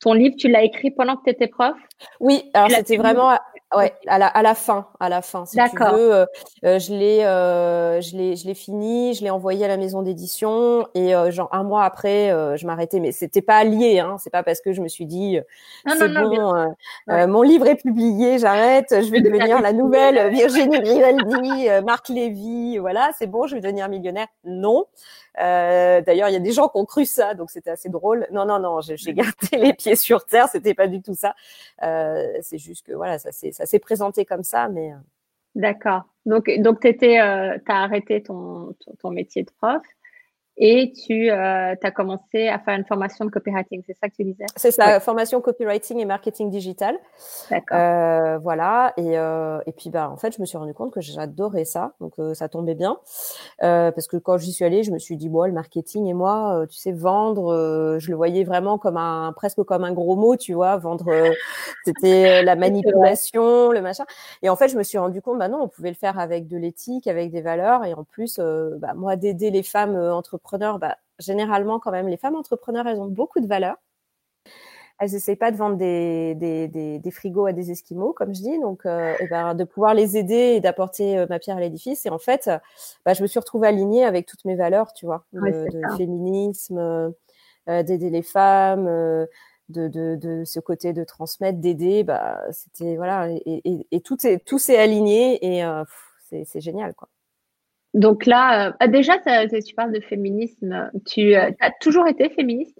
ton 0.00 0.12
livre, 0.12 0.34
tu 0.38 0.48
l'as 0.48 0.62
écrit 0.62 0.90
pendant 0.90 1.16
que 1.16 1.24
tu 1.24 1.30
étais 1.30 1.48
prof? 1.48 1.76
Oui, 2.20 2.50
alors 2.52 2.70
c'était 2.70 2.96
vraiment 2.96 3.38
ouais, 3.76 3.94
à 4.06 4.18
la, 4.18 4.26
à 4.26 4.42
la 4.42 4.54
fin, 4.54 4.86
à 5.00 5.08
la 5.08 5.22
fin. 5.22 5.46
Si 5.46 5.56
tu 5.56 5.76
veux, 5.78 6.14
euh, 6.14 6.26
euh, 6.64 6.78
je 6.78 6.92
l'ai, 6.92 7.24
euh, 7.24 8.00
je 8.00 8.16
l'ai, 8.16 8.36
je 8.36 8.46
l'ai 8.46 8.54
fini, 8.54 9.14
je 9.14 9.22
l'ai 9.22 9.30
envoyé 9.30 9.64
à 9.64 9.68
la 9.68 9.76
maison 9.76 10.02
d'édition 10.02 10.86
et 10.94 11.14
euh, 11.14 11.30
genre 11.30 11.48
un 11.52 11.62
mois 11.62 11.84
après, 11.84 12.28
je 12.56 12.66
m'arrêtais. 12.66 13.00
Mais 13.00 13.12
c'était 13.12 13.42
pas 13.42 13.64
lié, 13.64 14.00
hein. 14.00 14.16
C'est 14.18 14.30
pas 14.30 14.42
parce 14.42 14.60
que 14.60 14.72
je 14.72 14.80
me 14.80 14.88
suis 14.88 15.06
dit 15.06 15.38
c'est 15.86 16.08
bon, 16.08 16.74
mon 17.08 17.42
livre 17.42 17.66
est 17.66 17.76
publié, 17.76 18.38
j'arrête, 18.38 18.88
je 18.90 19.10
vais 19.10 19.20
devenir 19.20 19.60
la 19.60 19.72
nouvelle 19.72 20.30
Virginie 20.34 20.80
Grimaldi, 20.80 21.68
Marc 21.84 22.08
Lévy, 22.08 22.78
voilà, 22.78 23.10
c'est 23.18 23.26
bon, 23.26 23.46
je 23.46 23.54
vais 23.54 23.60
devenir 23.60 23.88
millionnaire. 23.88 24.28
Non. 24.44 24.84
D'ailleurs, 25.36 26.28
il 26.28 26.32
y 26.32 26.36
a 26.36 26.40
des 26.40 26.52
gens 26.52 26.68
qui 26.68 26.78
ont 26.78 26.84
cru 26.84 27.04
ça, 27.06 27.34
donc 27.34 27.50
c'était 27.50 27.70
assez 27.70 27.88
drôle. 27.88 28.26
Non, 28.30 28.44
non, 28.44 28.58
non, 28.58 28.80
j'ai 28.80 29.14
gardé 29.14 29.56
les 29.56 29.74
pieds 29.74 29.96
sur 29.96 30.24
terre. 30.24 30.48
C'était 30.50 30.74
pas 30.74 30.86
du 30.86 31.02
tout 31.02 31.14
ça. 31.14 31.34
C'est 31.80 32.58
juste 32.58 32.86
que 32.86 32.92
voilà, 32.92 33.18
ça 33.18 33.30
s'est 33.66 33.78
présenté 33.78 34.24
comme 34.24 34.44
ça, 34.44 34.68
mais. 34.68 34.92
Euh. 34.92 34.96
D'accord. 35.54 36.02
Donc, 36.26 36.50
donc 36.58 36.80
t'étais, 36.80 37.20
euh, 37.20 37.58
t'as 37.64 37.76
arrêté 37.76 38.22
ton, 38.22 38.74
ton, 38.98 39.10
métier 39.10 39.44
de 39.44 39.50
prof 39.60 39.82
et 40.56 40.92
tu 40.92 41.30
euh, 41.30 41.74
as 41.82 41.90
commencé 41.90 42.46
à 42.46 42.60
faire 42.60 42.74
une 42.74 42.84
formation 42.84 43.24
de 43.24 43.30
copywriting, 43.30 43.82
c'est 43.86 43.96
ça 44.00 44.08
que 44.08 44.14
tu 44.14 44.22
disais? 44.22 44.46
C'est 44.54 44.70
ça, 44.70 45.00
formation 45.00 45.40
copywriting 45.40 45.98
et 45.98 46.04
marketing 46.04 46.48
digital. 46.48 46.96
D'accord. 47.50 47.76
Euh, 47.76 48.38
voilà, 48.38 48.92
et, 48.96 49.18
euh, 49.18 49.58
et 49.66 49.72
puis 49.72 49.90
bah 49.90 50.08
en 50.10 50.16
fait, 50.16 50.32
je 50.34 50.40
me 50.40 50.46
suis 50.46 50.56
rendu 50.56 50.72
compte 50.72 50.92
que 50.92 51.00
j'adorais 51.00 51.64
ça, 51.64 51.94
donc 52.00 52.12
euh, 52.20 52.34
ça 52.34 52.48
tombait 52.48 52.76
bien, 52.76 52.98
euh, 53.64 53.90
parce 53.90 54.06
que 54.06 54.16
quand 54.16 54.38
j'y 54.38 54.52
suis 54.52 54.64
allée, 54.64 54.84
je 54.84 54.92
me 54.92 54.98
suis 54.98 55.16
dit 55.16 55.28
bon, 55.28 55.44
le 55.44 55.52
marketing 55.52 56.06
et 56.06 56.14
moi, 56.14 56.60
euh, 56.60 56.66
tu 56.66 56.76
sais, 56.76 56.92
vendre, 56.92 57.98
je 57.98 58.10
le 58.10 58.16
voyais 58.16 58.44
vraiment 58.44 58.78
comme 58.78 58.96
un 58.96 59.32
presque 59.32 59.62
comme 59.64 59.82
un 59.82 59.92
gros 59.92 60.14
mot, 60.14 60.36
tu 60.36 60.52
vois, 60.52 60.76
vendre, 60.76 61.10
c'était 61.84 62.44
la 62.44 62.54
manipulation, 62.54 63.72
le 63.72 63.82
machin. 63.82 64.04
Et 64.42 64.48
en 64.48 64.56
fait, 64.56 64.68
je 64.68 64.78
me 64.78 64.84
suis 64.84 64.98
rendu 64.98 65.20
compte, 65.20 65.38
bah 65.38 65.48
non, 65.48 65.62
on 65.62 65.68
pouvait 65.68 65.90
le 65.90 65.96
faire 65.96 66.18
avec 66.18 66.46
de 66.46 66.56
l'éthique, 66.56 67.08
avec 67.08 67.32
des 67.32 67.42
valeurs, 67.42 67.84
et 67.84 67.94
en 67.94 68.04
plus, 68.04 68.38
bah 68.78 68.94
moi 68.94 69.16
d'aider 69.16 69.50
les 69.50 69.64
femmes 69.64 69.96
entre 70.44 70.78
bah, 70.78 70.96
généralement, 71.18 71.78
quand 71.80 71.90
même, 71.90 72.08
les 72.08 72.16
femmes 72.16 72.36
entrepreneurs, 72.36 72.86
elles 72.86 73.00
ont 73.00 73.08
beaucoup 73.08 73.40
de 73.40 73.46
valeur. 73.46 73.76
Elles 75.00 75.10
n'essayent 75.10 75.34
pas 75.34 75.50
de 75.50 75.56
vendre 75.56 75.76
des, 75.76 76.36
des, 76.36 76.68
des, 77.00 77.10
frigos 77.10 77.46
à 77.46 77.52
des 77.52 77.72
esquimaux, 77.72 78.12
comme 78.12 78.32
je 78.32 78.42
dis. 78.42 78.60
Donc, 78.60 78.86
euh, 78.86 79.14
et 79.18 79.26
ben, 79.26 79.54
de 79.54 79.64
pouvoir 79.64 79.92
les 79.92 80.16
aider 80.16 80.54
et 80.54 80.60
d'apporter 80.60 81.18
euh, 81.18 81.26
ma 81.28 81.40
pierre 81.40 81.56
à 81.56 81.60
l'édifice. 81.60 82.06
Et 82.06 82.10
en 82.10 82.18
fait, 82.18 82.48
bah, 83.04 83.12
je 83.12 83.22
me 83.22 83.26
suis 83.26 83.40
retrouvée 83.40 83.66
alignée 83.66 84.04
avec 84.04 84.26
toutes 84.26 84.44
mes 84.44 84.54
valeurs, 84.54 84.92
tu 84.92 85.04
vois, 85.04 85.24
de, 85.32 85.66
féminisme, 85.96 86.78
euh, 86.78 87.82
d'aider 87.82 88.10
les 88.10 88.22
femmes. 88.22 88.86
de, 89.70 89.88
de, 89.88 90.14
de, 90.16 90.44
ce 90.44 90.60
côté 90.60 90.92
de 90.92 91.02
transmettre, 91.02 91.58
d'aider, 91.58 92.04
bah, 92.04 92.40
c'était 92.52 92.96
voilà, 92.96 93.30
et, 93.30 93.86
et, 93.90 94.00
tout 94.02 94.24
est 94.26 94.44
tout 94.44 94.58
s'est 94.58 94.78
aligné 94.78 95.58
et 95.58 95.64
c'est 96.44 96.60
génial 96.60 96.94
quoi. 96.94 97.08
Donc 97.94 98.26
là, 98.26 98.68
euh, 98.68 98.72
ah, 98.80 98.88
déjà, 98.88 99.18
tu 99.18 99.74
parles 99.74 99.92
de 99.92 100.00
féminisme. 100.00 100.90
Tu 101.06 101.36
euh, 101.36 101.50
as 101.60 101.70
toujours 101.80 102.08
été 102.08 102.28
féministe? 102.28 102.78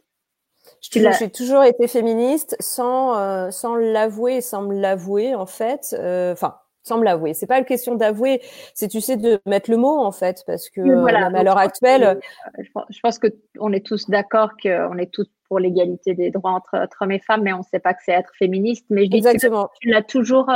J'ai 0.80 1.30
toujours 1.30 1.62
été 1.62 1.86
féministe 1.88 2.56
sans 2.58 3.16
euh, 3.16 3.50
sans 3.50 3.76
l'avouer, 3.76 4.40
sans 4.40 4.62
me 4.62 4.78
l'avouer 4.78 5.34
en 5.34 5.46
fait. 5.46 5.94
Enfin, 6.32 6.56
sans 6.82 6.98
me 6.98 7.04
l'avouer. 7.04 7.32
C'est 7.32 7.46
pas 7.46 7.58
une 7.58 7.64
question 7.64 7.94
d'avouer, 7.94 8.42
c'est 8.74 8.88
tu 8.88 9.00
sais 9.00 9.16
de 9.16 9.40
mettre 9.46 9.70
le 9.70 9.76
mot 9.76 10.00
en 10.00 10.12
fait, 10.12 10.42
parce 10.46 10.68
que 10.68 10.80
voilà, 10.80 11.26
à 11.26 11.42
l'heure 11.42 11.58
actuelle, 11.58 12.18
je 12.58 13.00
pense 13.02 13.18
que 13.18 13.28
on 13.58 13.72
est 13.72 13.84
tous 13.84 14.10
d'accord 14.10 14.50
qu'on 14.62 14.98
est 14.98 15.12
tous 15.12 15.26
pour 15.48 15.58
l'égalité 15.58 16.14
des 16.14 16.30
droits 16.30 16.52
entre, 16.52 16.86
hommes 17.00 17.12
et 17.12 17.20
femmes, 17.20 17.42
mais 17.42 17.52
on 17.52 17.58
ne 17.58 17.62
sait 17.62 17.78
pas 17.78 17.94
que 17.94 18.00
c'est 18.04 18.12
être 18.12 18.32
féministe. 18.38 18.84
Mais 18.90 19.04
je 19.04 19.10
dis 19.10 19.18
Exactement. 19.18 19.68
que 19.68 19.72
tu 19.80 19.88
l'as 19.90 20.02
toujours 20.02 20.50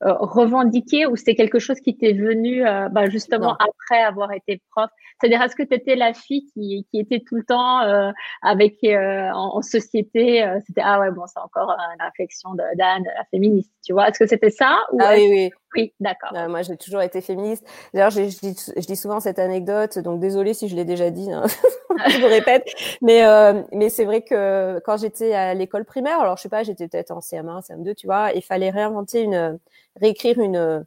revendiqué 0.00 1.06
ou 1.06 1.16
c'est 1.16 1.34
quelque 1.34 1.58
chose 1.58 1.80
qui 1.80 1.96
t'est 1.96 2.12
venu 2.12 2.66
euh, 2.66 2.88
bah, 2.88 3.08
justement 3.08 3.56
après 3.58 4.02
avoir 4.02 4.32
été 4.32 4.60
prof? 4.70 4.90
C'est-à-dire, 5.20 5.40
est-ce 5.42 5.56
que 5.56 5.62
tu 5.62 5.74
étais 5.74 5.96
la 5.96 6.12
fille 6.12 6.46
qui, 6.52 6.86
qui, 6.90 7.00
était 7.00 7.20
tout 7.20 7.36
le 7.36 7.44
temps 7.44 7.82
euh, 7.82 8.10
avec 8.42 8.78
en, 8.84 9.62
société 9.62 10.44
C'était 10.66 10.82
ah 10.84 11.00
ouais 11.00 11.10
bon 11.10 11.26
c'est 11.26 11.40
encore 11.40 11.70
une 11.70 12.04
réflexion 12.04 12.54
d'Anne, 12.54 13.04
la 13.04 13.24
féministe, 13.30 13.72
tu 13.84 13.92
vois? 13.92 14.08
Est-ce 14.08 14.18
que 14.18 14.26
c'était 14.26 14.50
ça 14.50 14.80
ou 14.92 14.98
Ah 15.00 15.12
oui 15.14 15.28
oui. 15.30 15.50
Oui, 15.74 15.92
d'accord. 16.00 16.32
moi, 16.48 16.62
j'ai 16.62 16.76
toujours 16.76 17.02
été 17.02 17.20
féministe. 17.20 17.66
D'ailleurs, 17.92 18.10
je, 18.10 18.22
je, 18.28 18.86
dis, 18.86 18.96
souvent 18.96 19.20
cette 19.20 19.38
anecdote, 19.38 19.98
donc 19.98 20.20
désolée 20.20 20.54
si 20.54 20.68
je 20.68 20.76
l'ai 20.76 20.84
déjà 20.84 21.10
dit, 21.10 21.30
hein. 21.32 21.44
je 22.08 22.18
me 22.18 22.26
répète, 22.26 22.64
mais 23.02 23.24
euh, 23.24 23.62
mais 23.72 23.88
c'est 23.88 24.04
vrai 24.04 24.22
que 24.22 24.80
quand 24.84 24.96
j'étais 24.96 25.34
à 25.34 25.54
l'école 25.54 25.84
primaire, 25.84 26.20
alors 26.20 26.36
je 26.36 26.42
sais 26.42 26.48
pas, 26.48 26.62
j'étais 26.62 26.88
peut-être 26.88 27.10
en 27.10 27.20
CM1, 27.20 27.66
CM2, 27.66 27.94
tu 27.94 28.06
vois, 28.06 28.32
il 28.34 28.42
fallait 28.42 28.70
réinventer 28.70 29.22
une, 29.22 29.58
réécrire 30.00 30.38
une 30.38 30.84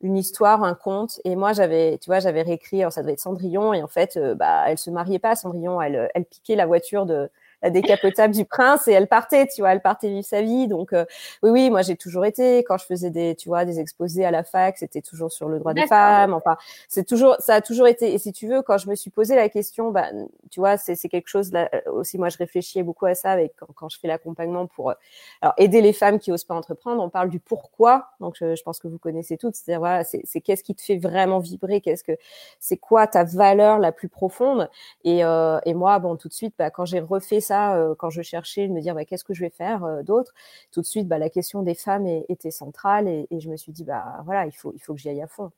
une 0.00 0.16
histoire, 0.16 0.62
un 0.64 0.74
conte. 0.74 1.20
Et 1.24 1.36
moi, 1.36 1.52
j'avais, 1.52 1.98
tu 1.98 2.10
vois, 2.10 2.20
j'avais 2.20 2.42
réécrit, 2.42 2.80
alors 2.80 2.92
ça 2.92 3.02
devait 3.02 3.14
être 3.14 3.20
Cendrillon, 3.20 3.72
et 3.74 3.82
en 3.82 3.88
fait, 3.88 4.16
euh, 4.16 4.34
bah, 4.34 4.64
elle 4.68 4.78
se 4.78 4.90
mariait 4.90 5.18
pas, 5.18 5.34
Cendrillon, 5.36 5.80
elle, 5.80 6.10
elle 6.14 6.24
piquait 6.24 6.56
la 6.56 6.66
voiture 6.66 7.06
de 7.06 7.30
la 7.62 7.70
décapotable 7.70 8.34
du 8.34 8.44
prince 8.44 8.86
et 8.88 8.92
elle 8.92 9.08
partait, 9.08 9.46
tu 9.46 9.62
vois, 9.62 9.72
elle 9.72 9.82
partait 9.82 10.08
vivre 10.08 10.26
sa 10.26 10.42
vie. 10.42 10.68
Donc 10.68 10.92
euh, 10.92 11.04
oui, 11.42 11.50
oui, 11.50 11.70
moi 11.70 11.82
j'ai 11.82 11.96
toujours 11.96 12.24
été 12.24 12.58
quand 12.64 12.78
je 12.78 12.84
faisais 12.86 13.10
des, 13.10 13.34
tu 13.34 13.48
vois, 13.48 13.64
des 13.64 13.80
exposés 13.80 14.24
à 14.24 14.30
la 14.30 14.44
fac, 14.44 14.78
c'était 14.78 15.02
toujours 15.02 15.32
sur 15.32 15.48
le 15.48 15.58
droit 15.58 15.74
des 15.74 15.86
femmes. 15.86 16.34
Enfin, 16.34 16.56
c'est 16.88 17.04
toujours, 17.04 17.36
ça 17.40 17.54
a 17.54 17.60
toujours 17.60 17.86
été. 17.86 18.12
Et 18.14 18.18
si 18.18 18.32
tu 18.32 18.46
veux, 18.48 18.62
quand 18.62 18.78
je 18.78 18.88
me 18.88 18.94
suis 18.94 19.10
posé 19.10 19.34
la 19.34 19.48
question, 19.48 19.90
bah, 19.90 20.06
tu 20.50 20.60
vois, 20.60 20.76
c'est 20.76 20.94
c'est 20.94 21.08
quelque 21.08 21.28
chose 21.28 21.52
là 21.52 21.70
aussi. 21.92 22.18
Moi, 22.18 22.28
je 22.28 22.38
réfléchis 22.38 22.82
beaucoup 22.82 23.06
à 23.06 23.14
ça 23.14 23.30
avec 23.32 23.54
quand, 23.56 23.68
quand 23.74 23.88
je 23.88 23.98
fais 23.98 24.08
l'accompagnement 24.08 24.66
pour 24.66 24.90
euh, 24.90 24.94
alors 25.42 25.54
aider 25.56 25.80
les 25.80 25.92
femmes 25.92 26.18
qui 26.18 26.32
osent 26.32 26.44
pas 26.44 26.54
entreprendre. 26.54 27.02
On 27.02 27.10
parle 27.10 27.28
du 27.28 27.40
pourquoi. 27.40 28.08
Donc 28.20 28.36
je, 28.38 28.54
je 28.54 28.62
pense 28.62 28.78
que 28.78 28.88
vous 28.88 28.98
connaissez 28.98 29.36
toutes. 29.36 29.54
C'est-à-dire 29.54 29.80
voilà, 29.80 30.04
c'est 30.04 30.22
c'est 30.24 30.40
qu'est-ce 30.40 30.62
qui 30.62 30.74
te 30.74 30.82
fait 30.82 30.96
vraiment 30.96 31.38
vibrer, 31.38 31.80
qu'est-ce 31.80 32.04
que 32.04 32.12
c'est 32.60 32.76
quoi 32.76 33.06
ta 33.06 33.24
valeur 33.24 33.78
la 33.78 33.92
plus 33.92 34.08
profonde? 34.08 34.70
Et 35.04 35.24
euh, 35.24 35.58
et 35.64 35.74
moi, 35.74 35.98
bon, 35.98 36.16
tout 36.16 36.28
de 36.28 36.34
suite, 36.34 36.54
bah, 36.58 36.70
quand 36.70 36.84
j'ai 36.84 37.00
refait 37.00 37.40
ça 37.48 37.76
euh, 37.76 37.94
quand 37.96 38.10
je 38.10 38.22
cherchais 38.22 38.68
de 38.68 38.72
me 38.72 38.80
dire 38.80 38.94
bah, 38.94 39.04
qu'est-ce 39.04 39.24
que 39.24 39.34
je 39.34 39.40
vais 39.40 39.50
faire 39.50 39.84
euh, 39.84 40.02
d'autre? 40.02 40.32
Tout 40.70 40.80
de 40.80 40.86
suite, 40.86 41.08
bah, 41.08 41.18
la 41.18 41.30
question 41.30 41.62
des 41.62 41.74
femmes 41.74 42.06
était 42.28 42.50
centrale 42.50 43.08
et, 43.08 43.26
je 43.38 43.48
me 43.48 43.56
suis 43.56 43.72
dit 43.72 43.84
bah 43.84 44.20
voilà, 44.24 44.46
il 44.46 44.52
faut 44.52 44.72
il 44.74 44.80
faut 44.80 44.94
que 44.94 45.00
j'y 45.00 45.08
aille 45.08 45.22
à 45.22 45.26
fond. 45.26 45.50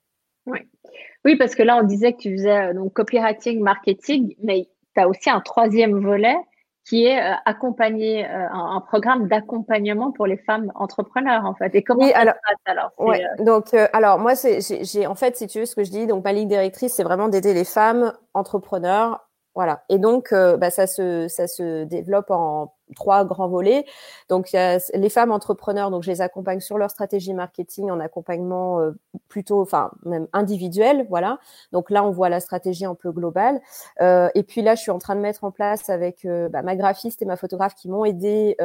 Oui. 0.47 0.61
oui, 1.25 1.37
parce 1.37 1.54
que 1.54 1.62
là, 1.62 1.76
on 1.76 1.82
disait 1.82 2.14
que 2.14 2.18
tu 2.18 2.32
faisais 2.32 2.70
euh, 2.70 2.75
donc 2.75 2.92
copywriting, 2.94 3.61
marketing, 3.61 4.35
mais 4.42 4.68
tu 4.94 5.00
as 5.00 5.09
aussi 5.09 5.28
un 5.30 5.40
troisième 5.40 6.00
volet 6.00 6.37
qui 6.88 7.04
est 7.04 7.20
accompagner 7.44 8.25
un, 8.25 8.80
programme 8.80 9.28
d'accompagnement 9.28 10.11
pour 10.12 10.26
les 10.26 10.38
femmes 10.38 10.73
entrepreneurs 10.75 11.44
en 11.44 11.54
fait. 11.54 11.73
Et 11.75 11.85
comment 11.85 12.09
ça 12.09 12.16
alors, 12.16 12.35
se 12.35 12.40
passe 12.40 12.75
alors 12.75 12.90
ouais, 12.99 13.23
Donc 13.44 13.75
alors 13.92 14.18
moi 14.18 14.35
c'est 14.35 14.61
j'ai 14.61 15.06
en 15.06 15.14
fait 15.14 15.37
si 15.37 15.47
tu 15.47 15.61
veux 15.61 15.66
ce 15.66 15.76
que 15.76 15.85
je 15.85 15.90
dis 15.90 16.06
donc 16.06 16.25
ma 16.25 16.32
ligne 16.32 16.49
directrice 16.49 16.94
c'est 16.94 17.04
vraiment 17.04 17.28
d'aider 17.28 17.52
les 17.52 17.66
femmes 17.66 18.14
entrepreneurs 18.32 19.29
voilà. 19.54 19.85
Et 19.88 19.99
donc, 19.99 20.33
euh, 20.33 20.57
bah, 20.57 20.71
ça 20.71 20.87
se 20.87 21.28
ça 21.28 21.47
se 21.49 21.85
développe 21.85 22.30
en 22.30 22.75
trois 22.94 23.25
grands 23.25 23.49
volets. 23.49 23.85
Donc, 24.28 24.50
les 24.52 25.09
femmes 25.09 25.32
entrepreneurs, 25.32 25.90
donc 25.90 26.02
je 26.02 26.11
les 26.11 26.20
accompagne 26.20 26.61
sur 26.61 26.78
leur 26.78 26.90
stratégie 26.90 27.35
marketing 27.35 27.90
en 27.90 28.00
accompagnement 28.00 28.80
euh, 28.80 28.92
plutôt, 29.28 29.61
enfin 29.61 29.90
même 30.04 30.26
individuel, 30.32 31.06
voilà. 31.09 31.38
Donc 31.73 31.90
là, 31.90 32.04
on 32.04 32.11
voit 32.11 32.28
la 32.28 32.40
stratégie 32.40 32.85
un 32.85 32.94
peu 32.94 33.11
globale. 33.12 33.61
Euh, 34.00 34.28
et 34.35 34.42
puis 34.42 34.62
là, 34.62 34.75
je 34.75 34.82
suis 34.82 34.90
en 34.90 34.99
train 34.99 35.16
de 35.16 35.20
mettre 35.20 35.44
en 35.44 35.50
place 35.50 35.90
avec 35.90 36.25
euh, 36.25 36.49
bah, 36.49 36.62
ma 36.62 36.76
graphiste 36.76 37.23
et 37.23 37.25
ma 37.25 37.37
photographe 37.37 37.75
qui 37.75 37.88
m'ont 37.88 38.04
aidé 38.04 38.56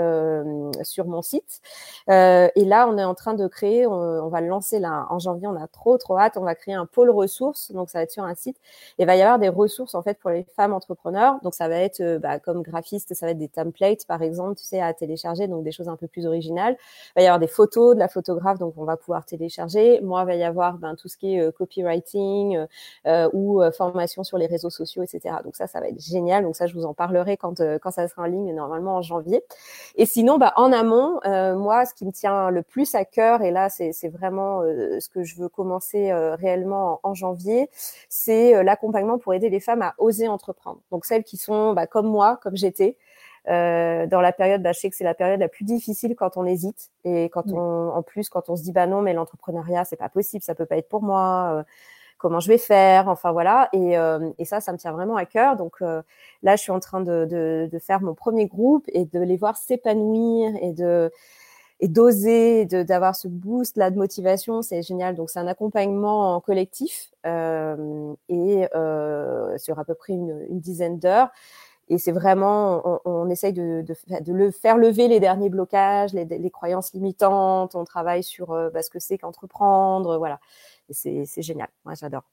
sur 0.83 1.05
mon 1.05 1.21
site. 1.21 1.61
et 2.07 2.65
là, 2.65 2.87
on 2.89 2.97
est 2.97 3.03
en 3.03 3.15
train 3.15 3.33
de 3.33 3.47
créer, 3.47 3.85
on, 3.87 4.27
va 4.29 4.41
le 4.41 4.47
lancer 4.47 4.79
là 4.79 5.07
en 5.09 5.19
janvier. 5.19 5.47
On 5.47 5.55
a 5.55 5.67
trop 5.67 5.97
trop 5.97 6.17
hâte. 6.17 6.37
On 6.37 6.43
va 6.43 6.55
créer 6.55 6.73
un 6.73 6.85
pôle 6.85 7.09
ressources. 7.09 7.71
Donc 7.71 7.89
ça 7.89 7.99
va 7.99 8.03
être 8.03 8.11
sur 8.11 8.23
un 8.23 8.35
site. 8.35 8.57
Et 8.97 9.03
il 9.03 9.05
va 9.05 9.15
y 9.15 9.21
avoir 9.21 9.39
des 9.39 9.49
ressources 9.49 9.95
en 9.95 10.01
fait 10.01 10.19
pour 10.19 10.29
les 10.29 10.45
femmes 10.55 10.73
entrepreneurs. 10.73 11.39
Donc 11.43 11.53
ça 11.53 11.67
va 11.67 11.77
être 11.77 12.17
bah, 12.17 12.39
comme 12.39 12.61
graphiste, 12.61 13.13
ça 13.13 13.25
va 13.25 13.31
être 13.31 13.37
des 13.37 13.49
templates 13.49 14.05
exemple, 14.21 14.55
tu 14.55 14.63
sais, 14.63 14.81
à 14.81 14.93
télécharger, 14.93 15.47
donc 15.47 15.63
des 15.63 15.71
choses 15.71 15.89
un 15.89 15.95
peu 15.95 16.07
plus 16.07 16.25
originales. 16.25 16.77
Il 17.15 17.19
va 17.19 17.21
y 17.23 17.25
avoir 17.25 17.39
des 17.39 17.47
photos 17.47 17.95
de 17.95 17.99
la 17.99 18.07
photographe, 18.07 18.59
donc 18.59 18.73
on 18.77 18.85
va 18.85 18.97
pouvoir 18.97 19.25
télécharger. 19.25 19.99
Moi, 20.01 20.21
il 20.21 20.25
va 20.25 20.35
y 20.35 20.43
avoir 20.43 20.77
ben, 20.77 20.95
tout 20.95 21.07
ce 21.07 21.17
qui 21.17 21.35
est 21.35 21.41
euh, 21.41 21.51
copywriting 21.51 22.57
euh, 22.57 22.67
euh, 23.07 23.29
ou 23.33 23.61
formation 23.71 24.23
sur 24.23 24.37
les 24.37 24.47
réseaux 24.47 24.69
sociaux, 24.69 25.03
etc. 25.03 25.35
Donc 25.43 25.55
ça, 25.55 25.67
ça 25.67 25.79
va 25.79 25.87
être 25.87 26.01
génial. 26.01 26.43
Donc 26.43 26.55
ça, 26.55 26.67
je 26.67 26.73
vous 26.73 26.85
en 26.85 26.93
parlerai 26.93 27.37
quand 27.37 27.61
quand 27.81 27.91
ça 27.91 28.07
sera 28.07 28.23
en 28.23 28.25
ligne, 28.25 28.53
normalement 28.53 28.95
en 28.95 29.01
janvier. 29.01 29.43
Et 29.95 30.05
sinon, 30.05 30.37
bah, 30.37 30.53
en 30.55 30.71
amont, 30.71 31.19
moi, 31.57 31.85
ce 31.85 31.93
qui 31.93 32.05
me 32.05 32.11
tient 32.11 32.49
le 32.49 32.63
plus 32.63 32.95
à 32.95 33.05
cœur, 33.05 33.41
et 33.41 33.51
là, 33.51 33.69
c'est 33.69 34.09
vraiment 34.09 34.61
ce 34.61 35.09
que 35.09 35.23
je 35.23 35.35
veux 35.37 35.49
commencer 35.49 36.11
réellement 36.13 36.99
en, 37.03 37.13
janvier, 37.13 37.69
c'est 38.09 38.61
l'accompagnement 38.63 39.17
pour 39.17 39.33
aider 39.33 39.49
les 39.49 39.59
femmes 39.59 39.81
à 39.81 39.95
oser 39.97 40.27
entreprendre. 40.27 40.81
Donc 40.91 41.05
celles 41.05 41.23
qui 41.23 41.37
sont 41.37 41.73
bah, 41.73 41.87
comme 41.87 42.07
moi, 42.07 42.39
comme 42.43 42.55
j'étais, 42.55 42.97
euh, 43.49 44.07
dans 44.07 44.21
la 44.21 44.31
période, 44.33 44.61
bah, 44.63 44.71
je 44.71 44.79
sais 44.79 44.89
que 44.89 44.95
c'est 44.95 45.03
la 45.03 45.13
période 45.13 45.39
la 45.39 45.47
plus 45.49 45.65
difficile 45.65 46.15
quand 46.15 46.37
on 46.37 46.45
hésite 46.45 46.91
et 47.03 47.25
quand 47.25 47.51
on, 47.51 47.89
en 47.89 48.01
plus, 48.03 48.29
quand 48.29 48.49
on 48.49 48.55
se 48.55 48.63
dit 48.63 48.71
bah 48.71 48.87
non, 48.87 49.01
mais 49.01 49.13
l'entrepreneuriat 49.13 49.85
c'est 49.85 49.95
pas 49.95 50.09
possible, 50.09 50.43
ça 50.43 50.55
peut 50.55 50.65
pas 50.65 50.77
être 50.77 50.89
pour 50.89 51.03
moi. 51.03 51.59
Euh, 51.59 51.63
comment 52.17 52.39
je 52.39 52.47
vais 52.47 52.57
faire 52.57 53.07
Enfin 53.09 53.31
voilà. 53.31 53.69
Et, 53.73 53.97
euh, 53.97 54.31
et 54.39 54.45
ça, 54.45 54.61
ça 54.61 54.71
me 54.71 54.77
tient 54.77 54.91
vraiment 54.93 55.15
à 55.15 55.25
cœur. 55.25 55.57
Donc 55.57 55.81
là, 55.81 56.55
je 56.55 56.61
suis 56.61 56.71
en 56.71 56.79
train 56.79 57.01
de, 57.01 57.25
de, 57.25 57.69
de, 57.71 57.79
faire 57.79 58.01
mon 58.01 58.13
premier 58.15 58.47
groupe 58.47 58.85
et 58.87 59.05
de 59.05 59.19
les 59.19 59.37
voir 59.37 59.57
s'épanouir 59.57 60.53
et 60.61 60.73
de 60.73 61.11
et 61.81 61.87
d'oser, 61.87 62.65
d'avoir 62.65 63.15
ce 63.15 63.27
boost 63.27 63.77
là 63.77 63.91
de 63.91 63.97
motivation, 63.97 64.61
c'est 64.61 64.81
génial. 64.81 65.15
Donc 65.15 65.29
c'est 65.29 65.39
un 65.39 65.47
accompagnement 65.47 66.35
en 66.35 66.41
collectif 66.41 67.11
euh, 67.25 68.13
et 68.29 68.67
euh, 68.75 69.57
sur 69.57 69.77
à 69.79 69.85
peu 69.85 69.93
près 69.93 70.13
une, 70.13 70.45
une 70.49 70.59
dizaine 70.59 70.99
d'heures 70.99 71.29
et 71.87 71.97
c'est 71.97 72.11
vraiment, 72.11 72.81
on, 72.85 72.99
on 73.05 73.29
essaye 73.29 73.53
de, 73.53 73.83
de, 73.83 74.19
de, 74.21 74.33
le 74.33 74.51
faire 74.51 74.77
lever 74.77 75.07
les 75.07 75.19
derniers 75.19 75.49
blocages, 75.49 76.13
les, 76.13 76.25
les 76.25 76.49
croyances 76.49 76.93
limitantes. 76.93 77.75
On 77.75 77.83
travaille 77.85 78.23
sur 78.23 78.51
euh, 78.51 78.69
bah, 78.71 78.81
ce 78.81 78.89
que 78.89 78.99
c'est 78.99 79.17
qu'entreprendre, 79.17 80.17
voilà. 80.17 80.39
Et 80.89 81.25
c'est 81.25 81.41
génial. 81.41 81.67
Moi, 81.83 81.93
j'adore. 81.95 82.23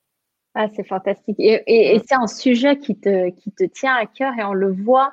Ah, 0.55 0.69
c'est 0.75 0.85
fantastique. 0.85 1.39
Et, 1.39 1.63
et, 1.67 1.95
et 1.95 2.03
c'est 2.07 2.15
un 2.15 2.27
sujet 2.27 2.79
qui 2.79 2.99
te, 2.99 3.31
qui 3.31 3.53
te 3.53 3.65
tient 3.65 3.95
à 3.95 4.07
cœur 4.07 4.33
et 4.39 4.45
on 4.45 4.53
le 4.53 4.73
voit, 4.73 5.13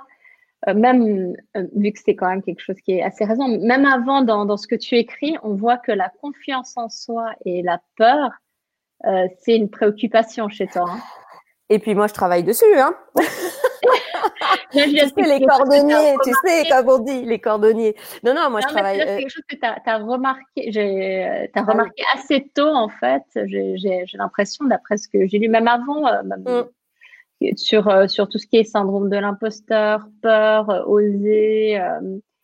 euh, 0.67 0.73
même 0.73 1.35
euh, 1.55 1.67
vu 1.75 1.91
que 1.91 1.99
c'est 2.03 2.15
quand 2.15 2.27
même 2.29 2.41
quelque 2.41 2.61
chose 2.61 2.79
qui 2.83 2.93
est 2.93 3.01
assez 3.01 3.23
raison, 3.23 3.47
même 3.47 3.85
avant 3.85 4.21
dans, 4.21 4.45
dans, 4.45 4.57
ce 4.57 4.67
que 4.67 4.75
tu 4.75 4.95
écris, 4.95 5.37
on 5.43 5.53
voit 5.55 5.77
que 5.77 5.93
la 5.93 6.09
confiance 6.21 6.73
en 6.75 6.89
soi 6.89 7.31
et 7.45 7.61
la 7.61 7.81
peur, 7.97 8.31
euh, 9.05 9.27
c'est 9.39 9.55
une 9.55 9.69
préoccupation 9.69 10.49
chez 10.49 10.67
toi. 10.67 10.85
Hein. 10.89 10.99
Et 11.69 11.79
puis 11.79 11.95
moi, 11.95 12.07
je 12.07 12.13
travaille 12.13 12.43
dessus. 12.43 12.65
Hein 12.77 12.93
tu 14.71 14.79
sais, 14.79 15.13
les 15.17 15.45
cordonniers, 15.45 16.15
tu 16.23 16.31
sais, 16.45 16.69
comme 16.69 16.89
on 16.89 16.99
dit, 16.99 17.25
les 17.25 17.39
cordonniers. 17.39 17.95
Non, 18.23 18.33
non, 18.33 18.49
moi, 18.49 18.61
je 18.61 18.67
travaille. 18.67 18.97
C'est 18.97 19.09
euh, 19.09 19.17
quelque 19.17 19.29
chose 19.29 19.43
que 19.47 19.55
tu 19.55 19.65
as, 19.65 19.97
remarqué, 19.97 20.71
j'ai, 20.71 21.25
euh, 21.25 21.43
as 21.53 21.59
ah 21.59 21.71
remarqué 21.71 22.03
assez 22.13 22.49
tôt, 22.53 22.67
en 22.67 22.89
fait. 22.89 23.23
J'ai 23.45 24.05
l'impression, 24.13 24.65
d'après 24.65 24.97
ce 24.97 25.07
que 25.07 25.27
j'ai 25.27 25.39
lu, 25.39 25.49
même 25.49 25.67
avant, 25.67 26.07
euh, 26.07 26.65
mm. 27.41 27.55
sur, 27.57 28.09
sur 28.09 28.29
tout 28.29 28.37
ce 28.37 28.47
qui 28.47 28.57
est 28.57 28.63
syndrome 28.63 29.09
de 29.09 29.17
l'imposteur, 29.17 30.07
peur, 30.21 30.87
oser. 30.87 31.79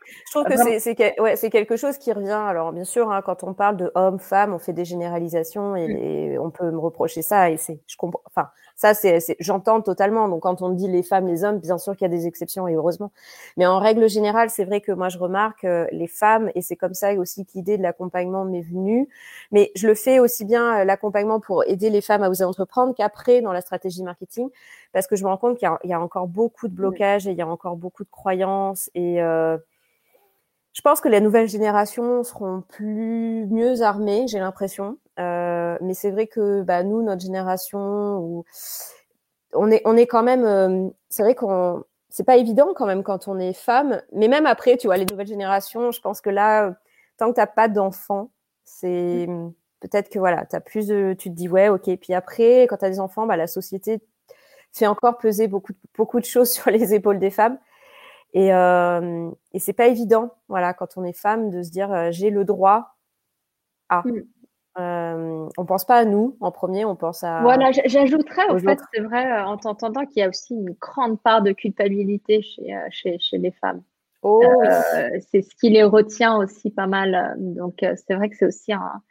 Je 0.06 0.32
trouve 0.32 0.46
que 0.46 0.58
c'est 0.58 0.80
c'est 0.80 1.20
ouais, 1.20 1.36
quelque 1.50 1.78
chose 1.78 1.98
qui 1.98 2.12
revient. 2.12 2.32
Alors 2.32 2.72
bien 2.72 2.84
sûr, 2.84 3.12
hein, 3.12 3.22
quand 3.22 3.44
on 3.44 3.54
parle 3.54 3.78
de 3.78 3.92
hommes, 3.96 4.20
femmes, 4.20 4.54
on 4.54 4.60
fait 4.60 4.74
des 4.74 4.86
généralisations 4.86 5.76
et, 5.76 5.88
mm. 5.88 5.98
et 5.98 6.40
on 6.40 6.52
peut 6.52 6.72
me 6.72 6.80
reprocher 6.80 7.22
ça. 7.22 7.50
Et 7.50 7.58
c'est, 7.58 7.80
je 7.88 7.98
comprends. 7.98 8.22
Enfin, 8.26 8.50
ça, 8.76 8.94
c'est, 8.94 9.20
j'entends 9.40 9.82
totalement. 9.82 10.28
Donc, 10.28 10.42
quand 10.42 10.62
on 10.62 10.70
dit 10.70 10.90
les 10.90 11.02
femmes, 11.02 11.28
les 11.28 11.46
hommes, 11.46 11.60
bien 11.60 11.78
sûr 11.78 11.94
qu'il 11.96 12.02
y 12.02 12.14
a 12.14 12.16
des 12.16 12.28
exceptions 12.28 12.68
et 12.68 12.74
heureusement. 12.74 13.12
Mais 13.56 13.66
en 13.66 13.80
règle 13.80 14.10
générale, 14.10 14.50
c'est 14.50 14.66
vrai 14.66 14.82
que 14.82 14.92
moi, 14.92 15.08
je 15.08 15.18
remarque 15.18 15.64
euh, 15.64 15.88
les 15.92 16.08
femmes 16.08 16.52
et 16.56 16.62
c'est 16.62 16.76
comme 16.76 16.94
ça 16.94 17.14
aussi 17.14 17.46
que 17.46 17.52
l'idée 17.56 17.78
de 17.78 17.84
l'accompagnement 17.84 18.44
m'est 18.44 18.62
venue. 18.62 19.08
Mais 19.52 19.72
je 19.76 19.88
le 19.88 19.96
fais 19.96 20.20
aussi 20.20 20.44
bien 20.44 20.82
euh, 20.82 20.84
l'accompagnement 20.84 21.40
pour 21.40 21.64
aider 21.66 21.90
les 21.90 22.02
femmes 22.02 22.24
à 22.24 22.30
oser 22.30 22.44
entreprendre 22.44 22.94
qu'après 22.94 23.42
dans 23.42 23.54
la 23.54 23.62
stratégie 23.62 24.04
marketing, 24.04 24.50
parce 24.92 25.08
que 25.08 25.16
je 25.16 25.24
me 25.24 25.30
rends 25.30 25.38
compte 25.38 25.58
qu'il 25.58 25.70
y, 25.86 25.94
a 25.94 26.02
encore 26.02 26.28
beaucoup 26.28 26.68
de 26.68 26.74
blocages 26.76 27.28
et 27.28 27.32
il 27.32 27.38
y 27.38 27.42
a 27.42 27.48
encore 27.48 27.78
beaucoup 27.78 28.04
de 28.04 28.10
croyances 28.10 28.90
et 28.94 29.22
euh, 29.22 29.58
je 30.76 30.82
pense 30.82 31.00
que 31.00 31.08
les 31.08 31.22
nouvelles 31.22 31.48
générations 31.48 32.24
seront 32.24 32.62
plus 32.68 33.48
mieux 33.48 33.82
armées, 33.82 34.26
j'ai 34.28 34.40
l'impression. 34.40 34.98
Euh, 35.20 35.78
mais 35.82 35.94
c'est 35.94 36.12
vrai 36.12 36.28
que 36.28 36.64
bah, 36.64 36.84
nous, 36.84 37.02
notre 37.02 37.22
génération, 37.22 38.18
où 38.18 38.44
on 39.54 39.72
est, 39.72 39.82
on 39.86 39.96
est 39.96 40.06
quand 40.06 40.22
même. 40.22 40.44
Euh, 40.44 40.90
c'est 41.10 41.24
vrai 41.24 41.34
qu'on, 41.34 41.82
c'est 42.10 42.26
pas 42.26 42.36
évident 42.36 42.74
quand 42.76 42.86
même 42.86 43.04
quand 43.04 43.30
on 43.30 43.40
est 43.40 43.54
femme. 43.54 44.02
Mais 44.12 44.28
même 44.28 44.46
après, 44.46 44.76
tu 44.76 44.88
vois, 44.88 44.98
les 44.98 45.06
nouvelles 45.06 45.28
générations, 45.28 45.92
je 45.92 46.02
pense 46.02 46.20
que 46.20 46.30
là, 46.30 46.76
tant 47.18 47.30
que 47.30 47.36
t'as 47.36 47.48
pas 47.48 47.70
d'enfants, 47.70 48.32
c'est 48.66 49.28
peut-être 49.80 50.10
que 50.10 50.20
voilà, 50.20 50.46
t'as 50.46 50.60
plus 50.60 50.88
de, 50.88 51.16
tu 51.18 51.30
te 51.30 51.36
dis 51.36 51.48
ouais, 51.48 51.70
ok. 51.70 51.90
Puis 52.02 52.14
après, 52.14 52.64
quand 52.64 52.78
t'as 52.78 52.90
des 52.90 53.00
enfants, 53.00 53.26
bah 53.26 53.38
la 53.38 53.48
société 53.48 54.02
fait 54.74 54.88
encore 54.88 55.18
peser 55.20 55.48
beaucoup, 55.48 55.72
beaucoup 55.98 56.20
de 56.20 56.26
choses 56.26 56.52
sur 56.52 56.70
les 56.70 56.94
épaules 56.94 57.20
des 57.20 57.32
femmes. 57.32 57.58
Et, 58.36 58.54
euh, 58.54 59.32
et 59.54 59.60
c'est 59.60 59.74
pas 59.74 59.88
évident, 59.88 60.36
voilà, 60.50 60.74
quand 60.74 60.98
on 60.98 61.06
est 61.06 61.18
femme, 61.18 61.50
de 61.50 61.64
se 61.64 61.72
dire 61.72 61.92
euh, 61.92 62.12
j'ai 62.12 62.30
le 62.30 62.44
droit 62.44 62.98
à. 63.90 64.04
Mm. 64.06 64.24
Euh, 64.78 65.48
on 65.58 65.66
pense 65.66 65.86
pas 65.86 65.96
à 65.96 66.04
nous 66.04 66.36
en 66.42 66.52
premier, 66.52 66.84
on 66.84 66.98
pense 66.98 67.24
à. 67.24 67.42
Voilà, 67.42 67.72
j'ajouterais 67.72 68.50
au 68.50 68.60
fait, 68.60 68.78
c'est 68.94 69.00
vrai, 69.00 69.32
euh, 69.32 69.46
en 69.46 69.56
t'entendant 69.56 70.06
qu'il 70.06 70.20
y 70.20 70.24
a 70.24 70.28
aussi 70.28 70.54
une 70.54 70.76
grande 70.82 71.22
part 71.22 71.44
de 71.44 71.54
culpabilité 71.54 72.42
chez, 72.42 72.76
euh, 72.76 72.80
chez, 72.90 73.18
chez 73.20 73.38
les 73.38 73.52
femmes. 73.52 73.82
Oh, 74.22 74.44
C'est 75.32 75.42
ce 75.42 75.56
qui 75.56 75.70
les 75.70 75.84
retient 75.84 76.36
aussi 76.36 76.72
pas 76.72 76.88
mal. 76.88 77.36
Donc, 77.38 77.76
c'est 77.80 78.16
vrai 78.16 78.28
que 78.30 78.36
c'est 78.36 78.48
aussi 78.48 78.74
un, 78.74 79.02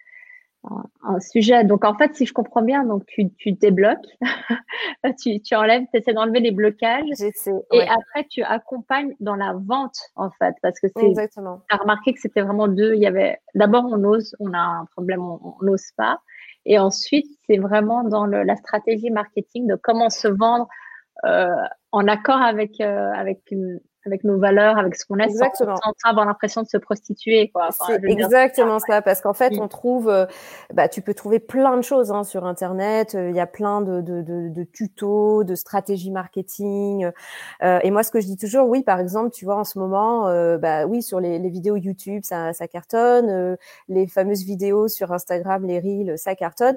un, 1.02 1.20
sujet. 1.20 1.64
Donc 1.64 1.84
en 1.84 1.94
fait, 1.94 2.14
si 2.14 2.26
je 2.26 2.32
comprends 2.32 2.62
bien, 2.62 2.84
donc 2.84 3.04
tu, 3.06 3.30
tu 3.34 3.52
débloques, 3.52 4.06
tu, 5.22 5.40
tu 5.40 5.54
enlèves, 5.54 5.84
tu 5.92 5.98
essaies 5.98 6.12
d'enlever 6.12 6.40
les 6.40 6.50
blocages 6.50 7.04
et 7.20 7.82
après 7.82 8.26
tu 8.30 8.42
accompagnes 8.42 9.14
dans 9.20 9.36
la 9.36 9.54
vente 9.54 9.96
en 10.16 10.30
fait 10.30 10.54
parce 10.62 10.80
que 10.80 10.86
c'est 10.94 11.06
exactement. 11.06 11.62
Tu 11.68 11.76
as 11.76 11.78
remarqué 11.78 12.12
que 12.12 12.20
c'était 12.20 12.42
vraiment 12.42 12.68
deux, 12.68 12.94
il 12.94 13.00
y 13.00 13.06
avait 13.06 13.38
d'abord 13.54 13.84
on 13.86 14.02
ose, 14.04 14.34
on 14.40 14.52
a 14.52 14.58
un 14.58 14.86
problème, 14.86 15.22
on 15.22 15.56
n'ose 15.62 15.90
pas 15.96 16.20
et 16.66 16.78
ensuite 16.78 17.26
c'est 17.46 17.58
vraiment 17.58 18.04
dans 18.04 18.26
le, 18.26 18.42
la 18.42 18.56
stratégie 18.56 19.10
marketing 19.10 19.66
de 19.66 19.76
comment 19.76 20.10
se 20.10 20.28
vendre 20.28 20.68
euh, 21.24 21.48
en 21.92 22.08
accord 22.08 22.40
avec 22.40 22.80
euh, 22.80 23.12
avec 23.12 23.42
une, 23.50 23.80
avec 24.06 24.24
nos 24.24 24.38
valeurs, 24.38 24.78
avec 24.78 24.96
ce 24.96 25.06
qu'on 25.06 25.18
est, 25.18 25.24
exactement. 25.24 25.76
sans, 25.76 25.92
avoir 26.08 26.26
l'impression 26.26 26.62
de 26.62 26.68
se 26.68 26.76
prostituer. 26.76 27.50
Quoi. 27.52 27.70
c'est 27.70 28.04
exactement 28.04 28.78
ça, 28.78 29.02
parce 29.02 29.20
qu'en 29.20 29.32
fait, 29.32 29.52
on 29.58 29.68
trouve, 29.68 30.08
euh, 30.08 30.26
bah, 30.72 30.88
tu 30.88 31.00
peux 31.00 31.14
trouver 31.14 31.38
plein 31.38 31.76
de 31.76 31.82
choses 31.82 32.12
hein, 32.12 32.24
sur 32.24 32.44
Internet. 32.44 33.14
Euh, 33.14 33.30
il 33.30 33.36
y 33.36 33.40
a 33.40 33.46
plein 33.46 33.80
de, 33.80 34.00
de, 34.00 34.22
de, 34.22 34.48
de 34.48 34.64
tutos, 34.64 35.44
de 35.44 35.54
stratégies 35.54 36.10
marketing. 36.10 37.10
Euh, 37.62 37.78
et 37.82 37.90
moi, 37.90 38.02
ce 38.02 38.10
que 38.10 38.20
je 38.20 38.26
dis 38.26 38.36
toujours, 38.36 38.68
oui, 38.68 38.82
par 38.82 39.00
exemple, 39.00 39.30
tu 39.30 39.44
vois, 39.44 39.56
en 39.56 39.64
ce 39.64 39.78
moment, 39.78 40.28
euh, 40.28 40.58
bah 40.58 40.86
oui, 40.86 41.02
sur 41.02 41.20
les, 41.20 41.38
les, 41.38 41.50
vidéos 41.50 41.76
YouTube, 41.76 42.22
ça, 42.24 42.52
ça 42.52 42.68
cartonne. 42.68 43.56
les 43.88 44.06
fameuses 44.06 44.44
vidéos 44.44 44.88
sur 44.88 45.12
Instagram, 45.12 45.64
les 45.64 45.78
reels, 45.78 46.18
ça 46.18 46.34
cartonne. 46.34 46.76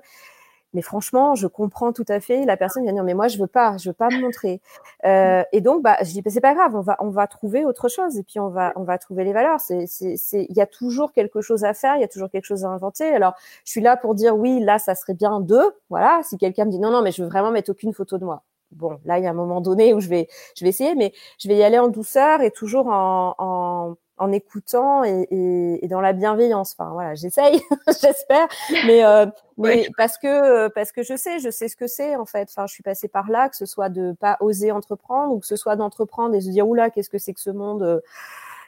Mais 0.74 0.82
franchement, 0.82 1.36
je 1.36 1.48
comprends 1.48 1.94
tout 1.94 2.06
à 2.10 2.20
fait. 2.20 2.46
La 2.46 2.58
personne 2.58 2.84
vient 2.84 2.94
dire 2.94 3.04
mais 3.04 3.14
moi 3.14 3.28
je 3.28 3.38
veux 3.38 3.48
pas, 3.48 3.78
je 3.78 3.90
veux 3.90 3.94
pas 3.94 4.10
me 4.10 4.20
montrer. 4.22 4.62
Euh, 5.06 5.44
et 5.54 5.62
donc 5.62 5.82
bah 5.84 5.98
je 6.02 6.12
dis 6.12 6.22
bah, 6.22 6.30
c'est 6.32 6.42
pas 6.42 6.54
grave, 6.54 6.76
on 6.76 6.82
va 6.82 6.98
on 7.00 7.10
va 7.10 7.28
trouver 7.28 7.66
autre 7.66 7.88
chose 7.90 8.18
et 8.18 8.24
puis 8.24 8.40
on 8.40 8.50
va 8.50 8.74
on 8.76 8.84
va 8.84 8.98
trouver 8.98 9.24
les 9.24 9.34
valeurs. 9.34 9.60
C'est 9.62 9.88
c'est 9.88 10.18
c'est 10.18 10.46
il 10.50 10.56
y 10.58 10.62
a 10.62 10.68
toujours 10.68 11.14
quelque 11.14 11.42
chose 11.42 11.64
à 11.64 11.74
faire, 11.74 11.96
il 11.96 12.02
y 12.02 12.04
a 12.04 12.08
toujours 12.08 12.30
quelque 12.30 12.46
chose 12.46 12.66
à 12.66 12.70
inventer. 12.70 13.06
Alors 13.06 13.34
je 13.66 13.72
suis 13.72 13.82
là 13.82 13.98
pour 13.98 14.16
dire 14.16 14.36
oui 14.38 14.60
là 14.60 14.78
ça 14.80 14.96
serait 14.96 15.14
bien 15.14 15.40
deux. 15.40 15.72
Voilà 15.90 16.22
si 16.24 16.38
quelqu'un 16.38 16.66
me 16.66 16.72
dit 16.72 16.80
non 16.80 16.92
non 16.92 17.02
mais 17.02 17.12
je 17.12 17.24
veux 17.24 17.30
vraiment 17.30 17.52
mettre 17.52 17.72
aucune 17.72 17.94
photo 17.94 18.18
de 18.18 18.26
moi. 18.26 18.44
Bon 18.72 19.00
là 19.06 19.18
il 19.20 19.24
y 19.24 19.28
a 19.28 19.30
un 19.32 19.34
moment 19.34 19.62
donné 19.62 19.94
où 19.94 20.00
je 20.02 20.10
vais 20.10 20.28
je 20.56 20.66
vais 20.66 20.70
essayer 20.70 20.96
mais 20.96 21.14
je 21.40 21.48
vais 21.48 21.56
y 21.56 21.64
aller 21.64 21.80
en 21.80 21.88
douceur 21.88 22.42
et 22.42 22.52
toujours 22.52 22.88
en, 22.88 23.36
en 23.38 23.96
en 24.18 24.32
écoutant 24.32 25.04
et, 25.04 25.28
et, 25.30 25.86
et, 25.86 25.88
dans 25.88 26.02
la 26.02 26.14
bienveillance. 26.14 26.76
Enfin 26.78 26.92
voilà, 26.92 27.16
j'essaye, 27.16 27.62
j'espère, 28.02 28.48
mais 28.86 29.06
euh, 29.06 29.26
mais 29.58 29.90
parce 29.98 30.18
que 30.18 30.68
parce 30.70 30.92
que 30.92 31.04
je 31.04 31.16
sais, 31.16 31.40
je 31.40 31.50
sais 31.50 31.68
ce 31.68 31.76
que 31.76 31.88
c'est 31.88 32.16
en 32.16 32.26
fait. 32.26 32.50
Enfin, 32.50 32.66
je 32.68 32.74
suis 32.74 32.84
passée 32.84 33.08
par 33.08 33.30
là, 33.30 33.50
que 33.50 33.56
ce 33.56 33.66
soit 33.66 33.90
de 33.90 34.14
pas 34.14 34.38
oser 34.40 34.72
entreprendre 34.72 35.34
ou 35.34 35.40
que 35.40 35.48
ce 35.48 35.56
soit 35.56 35.76
d'entreprendre 35.76 36.36
et 36.36 36.42
se 36.42 36.50
dire 36.50 36.68
oula, 36.68 36.90
qu'est-ce 36.90 37.10
que 37.10 37.18
c'est 37.18 37.34
que 37.34 37.40
ce 37.40 37.50
monde 37.50 37.84
euh, 37.84 38.00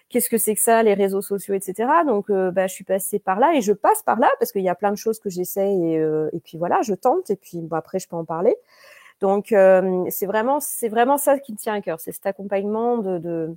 Qu'est-ce 0.10 0.30
que 0.30 0.40
c'est 0.40 0.56
que 0.56 0.62
ça, 0.62 0.82
les 0.82 0.96
réseaux 0.96 1.22
sociaux, 1.22 1.54
etc. 1.54 1.88
Donc, 2.04 2.32
euh, 2.32 2.50
bah, 2.50 2.66
je 2.66 2.74
suis 2.74 2.84
passée 2.84 3.20
par 3.20 3.40
là 3.40 3.54
et 3.54 3.62
je 3.62 3.74
passe 3.74 4.02
par 4.02 4.20
là 4.20 4.28
parce 4.40 4.52
qu'il 4.52 4.64
y 4.64 4.70
a 4.70 4.74
plein 4.74 4.90
de 4.90 4.98
choses 4.98 5.20
que 5.20 5.30
j'essaie 5.30 5.72
et, 5.72 5.96
et 6.34 6.40
puis 6.40 6.58
voilà, 6.58 6.82
je 6.82 6.96
tente 6.96 7.30
et 7.30 7.36
puis 7.36 7.62
bon, 7.62 7.76
après 7.76 8.00
je 8.00 8.08
peux 8.08 8.16
en 8.16 8.26
parler. 8.26 8.56
Donc, 9.22 9.54
c'est 10.10 10.26
vraiment 10.26 10.60
c'est 10.62 10.90
vraiment 10.90 11.20
ça 11.20 11.38
qui 11.38 11.52
me 11.52 11.58
tient 11.58 11.76
à 11.76 11.82
cœur, 11.82 12.00
c'est 12.00 12.12
cet 12.12 12.26
accompagnement 12.26 12.98
de, 12.98 13.20
de 13.20 13.56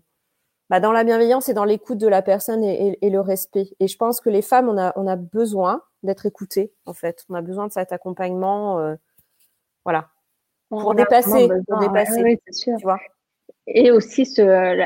bah, 0.72 0.80
dans 0.80 0.92
la 0.92 1.04
bienveillance 1.04 1.50
et 1.50 1.52
dans 1.52 1.66
l'écoute 1.66 1.98
de 1.98 2.08
la 2.08 2.22
personne 2.22 2.64
et, 2.64 2.96
et, 3.02 3.10
le 3.10 3.20
respect. 3.20 3.76
Et 3.78 3.88
je 3.88 3.96
pense 3.98 4.22
que 4.22 4.30
les 4.30 4.40
femmes, 4.40 4.70
on 4.70 4.78
a, 4.78 4.94
on 4.96 5.06
a 5.06 5.16
besoin 5.16 5.82
d'être 6.02 6.24
écoutées, 6.24 6.72
en 6.86 6.94
fait. 6.94 7.26
On 7.28 7.34
a 7.34 7.42
besoin 7.42 7.66
de 7.66 7.72
cet 7.72 7.92
accompagnement, 7.92 8.78
euh, 8.78 8.94
voilà, 9.84 10.08
pour 10.70 10.94
dépasser, 10.94 11.46
pour 11.68 11.78
dépasser, 11.78 12.40
sûr. 12.52 12.74
tu 12.78 12.84
vois. 12.84 12.98
Et 13.66 13.90
aussi 13.90 14.24
ce, 14.24 14.40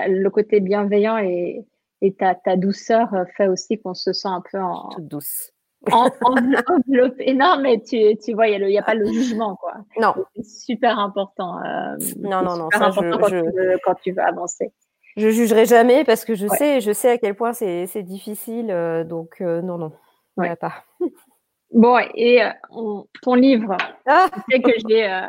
le 0.09 0.29
côté 0.29 0.59
bienveillant 0.59 1.18
et, 1.18 1.64
et 2.01 2.14
ta, 2.14 2.35
ta 2.35 2.57
douceur 2.57 3.09
fait 3.37 3.46
aussi 3.46 3.79
qu'on 3.79 3.94
se 3.94 4.12
sent 4.12 4.27
un 4.27 4.42
peu 4.51 4.59
en 4.59 4.88
Toute 4.88 5.07
douce. 5.07 5.53
En, 5.92 6.11
enveloppé. 6.25 7.33
Non, 7.33 7.61
mais 7.62 7.81
tu, 7.81 8.16
tu 8.16 8.35
vois, 8.35 8.49
il 8.49 8.61
n'y 8.66 8.77
a, 8.77 8.81
a, 8.81 8.85
pas 8.85 8.94
le 8.94 9.07
jugement, 9.07 9.55
quoi. 9.55 9.75
Non. 10.01 10.14
C'est 10.35 10.42
super 10.42 10.99
important. 10.99 11.62
Euh, 11.62 11.96
non, 12.18 12.42
non, 12.42 12.57
non. 12.57 12.70
Ça, 12.72 12.87
important 12.87 13.12
je, 13.12 13.18
quand, 13.20 13.29
je... 13.29 13.37
Tu 13.37 13.57
veux, 13.57 13.79
quand 13.85 13.94
tu 14.03 14.11
veux 14.11 14.22
avancer 14.22 14.72
je 15.16 15.31
jugerai 15.31 15.64
jamais 15.64 16.05
parce 16.05 16.24
que 16.24 16.35
je 16.35 16.46
sais, 16.46 16.81
je 16.81 16.92
sais 16.92 17.11
à 17.11 17.18
quel 17.18 17.35
point 17.35 17.52
c'est 17.52 18.02
difficile. 18.02 18.70
Euh, 18.70 19.05
donc 19.05 19.40
euh, 19.40 19.62
non, 19.62 19.79
non, 19.79 19.92
ouais. 20.37 20.55
pas. 20.57 20.85
Bon, 21.72 21.98
et 22.14 22.44
euh, 22.44 22.50
ton 23.22 23.35
livre, 23.35 23.76
ah. 24.07 24.29
tu 24.33 24.40
sais 24.48 24.62
que 24.62 24.70
j'ai 24.88 25.29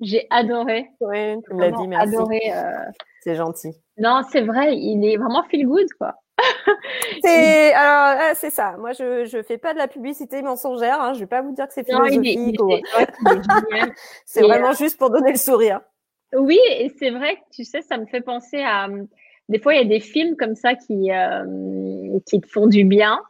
J'ai 0.00 0.26
adoré. 0.28 0.90
Oui, 1.00 1.40
tu 1.42 1.54
me 1.54 1.60
l'as 1.60 1.70
dit, 1.70 1.88
merci. 1.88 2.14
Adoré. 2.14 2.40
C'est 3.22 3.34
gentil. 3.34 3.70
Non, 3.96 4.20
c'est 4.30 4.42
vrai, 4.42 4.76
il 4.76 5.04
est 5.08 5.16
vraiment 5.16 5.42
feel 5.44 5.66
good, 5.66 5.88
quoi. 5.98 6.14
c'est 7.24 7.72
alors 7.72 8.36
c'est 8.36 8.50
ça. 8.50 8.76
Moi, 8.76 8.92
je 8.92 9.24
je 9.24 9.42
fais 9.42 9.56
pas 9.56 9.72
de 9.72 9.78
la 9.78 9.88
publicité 9.88 10.42
mensongère. 10.42 11.00
Hein. 11.00 11.14
Je 11.14 11.20
vais 11.20 11.26
pas 11.26 11.40
vous 11.40 11.52
dire 11.52 11.66
que 11.66 11.72
c'est 11.72 11.84
philosophique. 11.84 12.60
C'est 14.26 14.42
vraiment 14.42 14.72
juste 14.72 14.98
pour 14.98 15.08
donner 15.08 15.32
le 15.32 15.38
sourire. 15.38 15.80
Oui, 16.34 16.60
et 16.68 16.92
c'est 16.98 17.10
vrai 17.10 17.36
que 17.36 17.40
tu 17.50 17.64
sais, 17.64 17.80
ça 17.80 17.96
me 17.96 18.06
fait 18.06 18.20
penser 18.20 18.62
à 18.62 18.88
des 19.48 19.58
fois 19.58 19.74
il 19.74 19.78
y 19.78 19.84
a 19.84 19.88
des 19.88 20.00
films 20.00 20.36
comme 20.36 20.54
ça 20.54 20.74
qui 20.74 21.10
euh, 21.10 22.18
qui 22.26 22.40
te 22.40 22.48
font 22.48 22.66
du 22.66 22.84
bien 22.84 23.20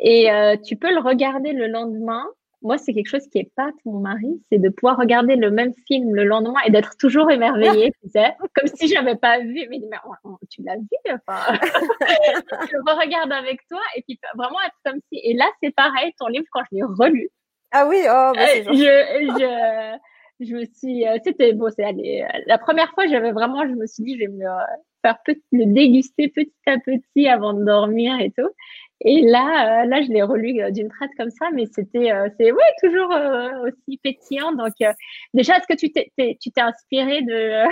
et 0.00 0.30
euh, 0.30 0.56
tu 0.56 0.76
peux 0.76 0.92
le 0.92 1.00
regarder 1.00 1.52
le 1.52 1.66
lendemain 1.66 2.24
moi, 2.62 2.76
c'est 2.76 2.92
quelque 2.92 3.08
chose 3.08 3.26
qui 3.28 3.38
est 3.38 3.52
pas 3.54 3.70
mon 3.84 4.00
mari, 4.00 4.42
c'est 4.50 4.58
de 4.58 4.68
pouvoir 4.68 4.96
regarder 4.96 5.36
le 5.36 5.50
même 5.50 5.72
film 5.86 6.14
le 6.14 6.24
lendemain 6.24 6.60
et 6.66 6.70
d'être 6.70 6.96
toujours 6.96 7.30
émerveillé, 7.30 7.92
tu 8.02 8.10
sais, 8.10 8.34
comme 8.54 8.68
si 8.74 8.88
j'avais 8.88 9.14
pas 9.14 9.38
vu. 9.38 9.66
Mais, 9.70 9.80
mais 9.88 9.96
oh, 10.06 10.14
oh, 10.24 10.38
tu 10.50 10.62
l'as 10.62 10.76
vu, 10.76 10.88
enfin. 11.06 11.54
je 12.70 12.76
le 12.76 13.00
regarde 13.00 13.32
avec 13.32 13.60
toi 13.68 13.80
et 13.96 14.02
puis 14.02 14.18
vraiment 14.36 14.58
être 14.66 14.76
comme 14.84 15.00
si. 15.12 15.20
Et 15.22 15.34
là, 15.34 15.46
c'est 15.62 15.74
pareil, 15.74 16.12
ton 16.18 16.26
livre 16.26 16.46
quand 16.50 16.62
je 16.70 16.76
l'ai 16.76 16.82
relu. 16.82 17.30
Ah 17.70 17.86
oui, 17.86 17.98
oh, 18.04 18.32
bah, 18.34 18.46
je, 18.66 19.98
je, 20.40 20.46
je 20.46 20.54
me 20.54 20.64
suis, 20.64 21.06
euh, 21.06 21.18
c'était 21.22 21.52
bon, 21.52 21.70
c'est 21.70 21.84
la 22.46 22.58
première 22.58 22.90
fois, 22.92 23.06
j'avais 23.06 23.32
vraiment, 23.32 23.66
je 23.68 23.74
me 23.74 23.86
suis 23.86 24.02
dit, 24.02 24.14
je 24.14 24.20
vais 24.20 24.28
me 24.28 24.44
faire 25.02 25.18
petit, 25.24 25.42
le 25.52 25.66
déguster 25.66 26.28
petit 26.28 26.52
à 26.66 26.78
petit 26.78 27.28
avant 27.28 27.52
de 27.52 27.64
dormir 27.64 28.18
et 28.20 28.30
tout. 28.30 28.50
Et 29.02 29.22
là, 29.22 29.82
euh, 29.82 29.86
là, 29.86 30.02
je 30.02 30.08
l'ai 30.08 30.22
relu 30.22 30.60
euh, 30.60 30.70
d'une 30.70 30.88
traite 30.88 31.10
comme 31.16 31.30
ça, 31.30 31.46
mais 31.52 31.66
c'était, 31.72 32.10
euh, 32.10 32.28
c'est 32.36 32.50
ouais, 32.50 32.60
toujours 32.82 33.14
aussi 33.64 33.98
pétillant. 34.02 34.52
Donc, 34.52 34.72
déjà, 35.34 35.56
est-ce 35.56 35.66
que 35.68 35.78
tu 35.78 35.92
t'es, 35.92 36.10
tu 36.40 36.50
t'es 36.50 36.60
inspiré 36.60 37.22
de 37.22 37.64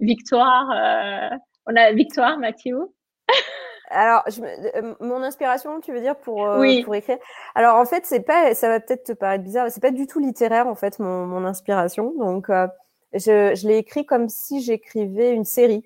Victoire 0.00 1.38
On 1.66 1.76
a 1.76 1.92
Victoire, 1.92 2.38
Mathieu? 2.38 2.78
Alors, 3.94 4.22
je, 4.26 4.40
mon 5.04 5.22
inspiration, 5.22 5.80
tu 5.80 5.92
veux 5.92 6.00
dire 6.00 6.16
pour 6.16 6.46
pour 6.84 6.94
écrire? 6.94 7.18
Alors, 7.54 7.76
en 7.76 7.84
fait, 7.84 8.04
c'est 8.04 8.24
pas, 8.24 8.54
ça 8.54 8.68
va 8.68 8.80
peut-être 8.80 9.04
te 9.04 9.12
paraître 9.12 9.44
bizarre, 9.44 9.70
c'est 9.70 9.82
pas 9.82 9.90
du 9.90 10.06
tout 10.06 10.18
littéraire 10.18 10.66
en 10.66 10.74
fait 10.74 10.98
mon, 10.98 11.26
mon 11.26 11.44
inspiration. 11.44 12.12
Donc, 12.18 12.48
je, 13.14 13.54
je 13.54 13.68
l'ai 13.68 13.78
écrit 13.78 14.06
comme 14.06 14.28
si 14.28 14.62
j'écrivais 14.62 15.32
une 15.32 15.44
série. 15.44 15.84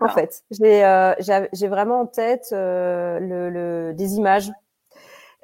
En 0.00 0.08
fait, 0.14 0.42
j'ai 0.50 0.84
euh, 0.84 1.14
j'ai 1.52 1.68
vraiment 1.68 2.00
en 2.00 2.06
tête 2.06 2.48
euh, 2.52 3.18
le, 3.18 3.50
le, 3.50 3.94
des 3.94 4.14
images. 4.14 4.50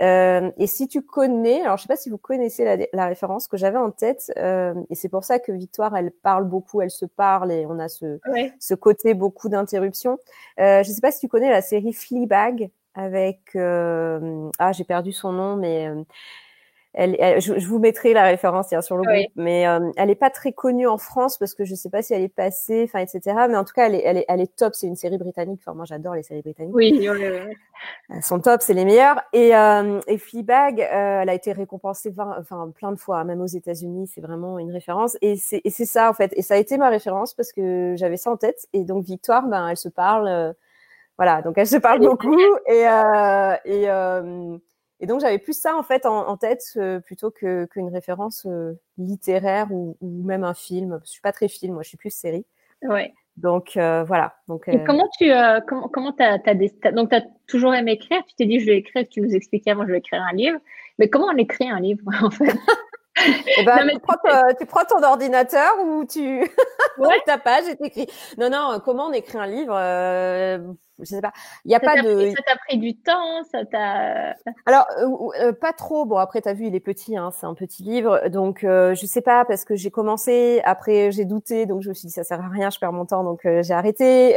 Euh, 0.00 0.50
et 0.56 0.66
si 0.66 0.88
tu 0.88 1.02
connais, 1.02 1.60
alors 1.60 1.76
je 1.76 1.82
sais 1.82 1.88
pas 1.88 1.96
si 1.96 2.08
vous 2.08 2.16
connaissez 2.16 2.64
la, 2.64 2.78
la 2.94 3.06
référence 3.06 3.48
que 3.48 3.58
j'avais 3.58 3.76
en 3.76 3.90
tête, 3.90 4.32
euh, 4.38 4.72
et 4.88 4.94
c'est 4.94 5.10
pour 5.10 5.24
ça 5.24 5.38
que 5.38 5.52
Victoire, 5.52 5.94
elle 5.94 6.10
parle 6.10 6.44
beaucoup, 6.44 6.80
elle 6.80 6.90
se 6.90 7.04
parle, 7.04 7.52
et 7.52 7.66
on 7.66 7.78
a 7.78 7.88
ce, 7.88 8.18
ce 8.58 8.74
côté 8.74 9.12
beaucoup 9.12 9.50
d'interruptions. 9.50 10.18
Euh, 10.58 10.82
je 10.82 10.90
sais 10.90 11.02
pas 11.02 11.10
si 11.12 11.20
tu 11.20 11.28
connais 11.28 11.50
la 11.50 11.60
série 11.60 11.92
Fleabag 11.92 12.70
avec, 12.94 13.54
ah 13.54 14.72
j'ai 14.72 14.84
perdu 14.84 15.12
son 15.12 15.32
nom, 15.32 15.56
mais 15.56 15.90
elle, 16.92 17.40
je, 17.40 17.52
vous 17.66 17.78
mettrai 17.78 18.12
la 18.12 18.24
référence 18.24 18.74
sur 18.80 18.96
le 18.96 19.02
groupe, 19.02 19.32
mais 19.36 19.66
euh, 19.68 19.92
elle 19.96 20.10
est 20.10 20.16
pas 20.16 20.30
très 20.30 20.52
connue 20.52 20.88
en 20.88 20.98
France 20.98 21.38
parce 21.38 21.54
que 21.54 21.64
je 21.64 21.76
sais 21.76 21.88
pas 21.88 22.02
si 22.02 22.14
elle 22.14 22.22
est 22.22 22.28
passée, 22.28 22.82
enfin 22.84 22.98
etc. 22.98 23.46
Mais 23.48 23.56
en 23.56 23.64
tout 23.64 23.72
cas, 23.72 23.86
elle 23.86 23.94
est, 23.94 24.02
elle 24.04 24.16
est, 24.18 24.24
elle 24.28 24.40
est 24.40 24.56
top. 24.56 24.74
C'est 24.74 24.88
une 24.88 24.96
série 24.96 25.16
britannique. 25.16 25.60
Enfin, 25.62 25.74
moi, 25.74 25.84
j'adore 25.84 26.14
les 26.14 26.24
séries 26.24 26.42
britanniques. 26.42 26.74
Oui, 26.74 26.92
oui, 26.98 27.08
oui. 27.08 27.56
Elles 28.08 28.22
sont 28.24 28.40
top, 28.40 28.60
c'est 28.60 28.74
les 28.74 28.84
meilleures. 28.84 29.20
Et, 29.32 29.54
euh, 29.54 30.00
et 30.08 30.18
Fleabag, 30.18 30.80
euh, 30.80 31.20
elle 31.22 31.28
a 31.28 31.34
été 31.34 31.52
récompensée, 31.52 32.12
enfin 32.18 32.72
plein 32.74 32.90
de 32.90 32.98
fois, 32.98 33.22
même 33.22 33.40
aux 33.40 33.46
États-Unis. 33.46 34.10
C'est 34.12 34.20
vraiment 34.20 34.58
une 34.58 34.72
référence. 34.72 35.16
Et 35.22 35.36
c'est, 35.36 35.60
et 35.64 35.70
c'est 35.70 35.86
ça 35.86 36.10
en 36.10 36.14
fait. 36.14 36.32
Et 36.36 36.42
ça 36.42 36.54
a 36.54 36.56
été 36.56 36.76
ma 36.76 36.88
référence 36.88 37.34
parce 37.34 37.52
que 37.52 37.94
j'avais 37.96 38.16
ça 38.16 38.32
en 38.32 38.36
tête. 38.36 38.66
Et 38.72 38.84
donc 38.84 39.04
Victoire, 39.04 39.46
ben, 39.46 39.68
elle 39.68 39.76
se 39.76 39.88
parle. 39.88 40.26
Euh, 40.26 40.52
voilà, 41.20 41.42
donc 41.42 41.58
elle 41.58 41.66
se 41.66 41.76
parle 41.76 42.00
beaucoup 42.00 42.40
et 42.66 42.88
euh, 42.88 43.54
et 43.66 43.84
et 45.00 45.06
donc 45.06 45.20
j'avais 45.20 45.38
plus 45.38 45.58
ça 45.58 45.76
en 45.76 45.82
fait 45.82 46.04
en, 46.04 46.36
tête 46.36 46.62
euh, 46.76 47.00
plutôt 47.00 47.30
que 47.30 47.64
qu'une 47.66 47.88
référence 47.88 48.46
euh, 48.46 48.78
littéraire 48.98 49.72
ou, 49.72 49.96
ou, 50.02 50.22
même 50.24 50.44
un 50.44 50.54
film. 50.54 51.00
Je 51.04 51.10
suis 51.10 51.22
pas 51.22 51.32
très 51.32 51.48
film, 51.48 51.74
moi 51.74 51.82
je 51.82 51.88
suis 51.88 51.96
plus 51.96 52.10
série. 52.10 52.44
Ouais. 52.82 53.14
Donc 53.38 53.78
euh, 53.78 54.04
voilà. 54.04 54.34
Donc. 54.46 54.68
Et 54.68 54.84
comment 54.84 55.08
tu 55.18 55.30
comment 55.66 55.88
comment 55.88 56.12
t'as, 56.12 56.38
t'as 56.38 56.54
des, 56.54 56.70
donc 56.92 57.10
t'as 57.10 57.22
toujours 57.46 57.74
aimé 57.74 57.92
écrire? 57.92 58.22
Tu 58.28 58.34
t'es 58.34 58.44
dit 58.44 58.60
je 58.60 58.66
vais 58.66 58.76
écrire. 58.76 59.06
Tu 59.10 59.22
nous 59.22 59.34
expliquais 59.34 59.70
avant 59.70 59.86
je 59.86 59.92
vais 59.92 59.98
écrire 59.98 60.22
un 60.22 60.34
livre. 60.34 60.58
Mais 60.98 61.08
comment 61.08 61.28
on 61.32 61.36
écrit 61.38 61.68
un 61.68 61.80
livre 61.80 62.04
en 62.22 62.30
fait? 62.30 62.54
Eh 63.58 63.64
ben, 63.64 63.86
tu, 63.90 63.98
prends 63.98 64.16
tu, 64.58 64.66
prends 64.66 64.84
ton 64.84 65.02
ordinateur 65.02 65.72
ou 65.84 66.06
tu 66.06 66.40
ouais. 66.40 67.20
ta 67.26 67.36
page 67.36 67.68
et 67.68 67.76
t'écris. 67.76 68.06
Non, 68.38 68.48
non, 68.48 68.80
comment 68.82 69.08
on 69.08 69.12
écrit 69.12 69.36
un 69.36 69.46
livre 69.46 69.74
je 71.00 71.06
sais 71.06 71.20
pas. 71.20 71.32
Il 71.64 71.70
y 71.70 71.74
a 71.74 71.80
pas 71.80 72.02
de. 72.02 72.30
ça 72.30 72.42
t'a 72.46 72.56
pris 72.66 72.78
du 72.78 72.96
temps, 72.96 73.44
ça 73.50 73.64
t'a. 73.64 74.34
Alors 74.66 74.86
euh, 74.98 75.48
euh, 75.48 75.52
pas 75.52 75.72
trop. 75.72 76.04
Bon 76.04 76.16
après 76.16 76.40
t'as 76.40 76.52
vu 76.52 76.66
il 76.66 76.74
est 76.74 76.80
petit, 76.80 77.16
hein, 77.16 77.30
c'est 77.32 77.46
un 77.46 77.54
petit 77.54 77.82
livre, 77.82 78.28
donc 78.28 78.64
euh, 78.64 78.94
je 78.94 79.06
sais 79.06 79.22
pas 79.22 79.44
parce 79.44 79.64
que 79.64 79.76
j'ai 79.76 79.90
commencé, 79.90 80.60
après 80.64 81.10
j'ai 81.12 81.24
douté, 81.24 81.66
donc 81.66 81.82
je 81.82 81.88
me 81.88 81.94
suis 81.94 82.06
dit 82.06 82.12
ça 82.12 82.24
sert 82.24 82.40
à 82.40 82.48
rien, 82.48 82.70
je 82.70 82.78
perds 82.78 82.92
mon 82.92 83.06
temps, 83.06 83.24
donc 83.24 83.40
j'ai 83.44 83.74
arrêté. 83.74 84.34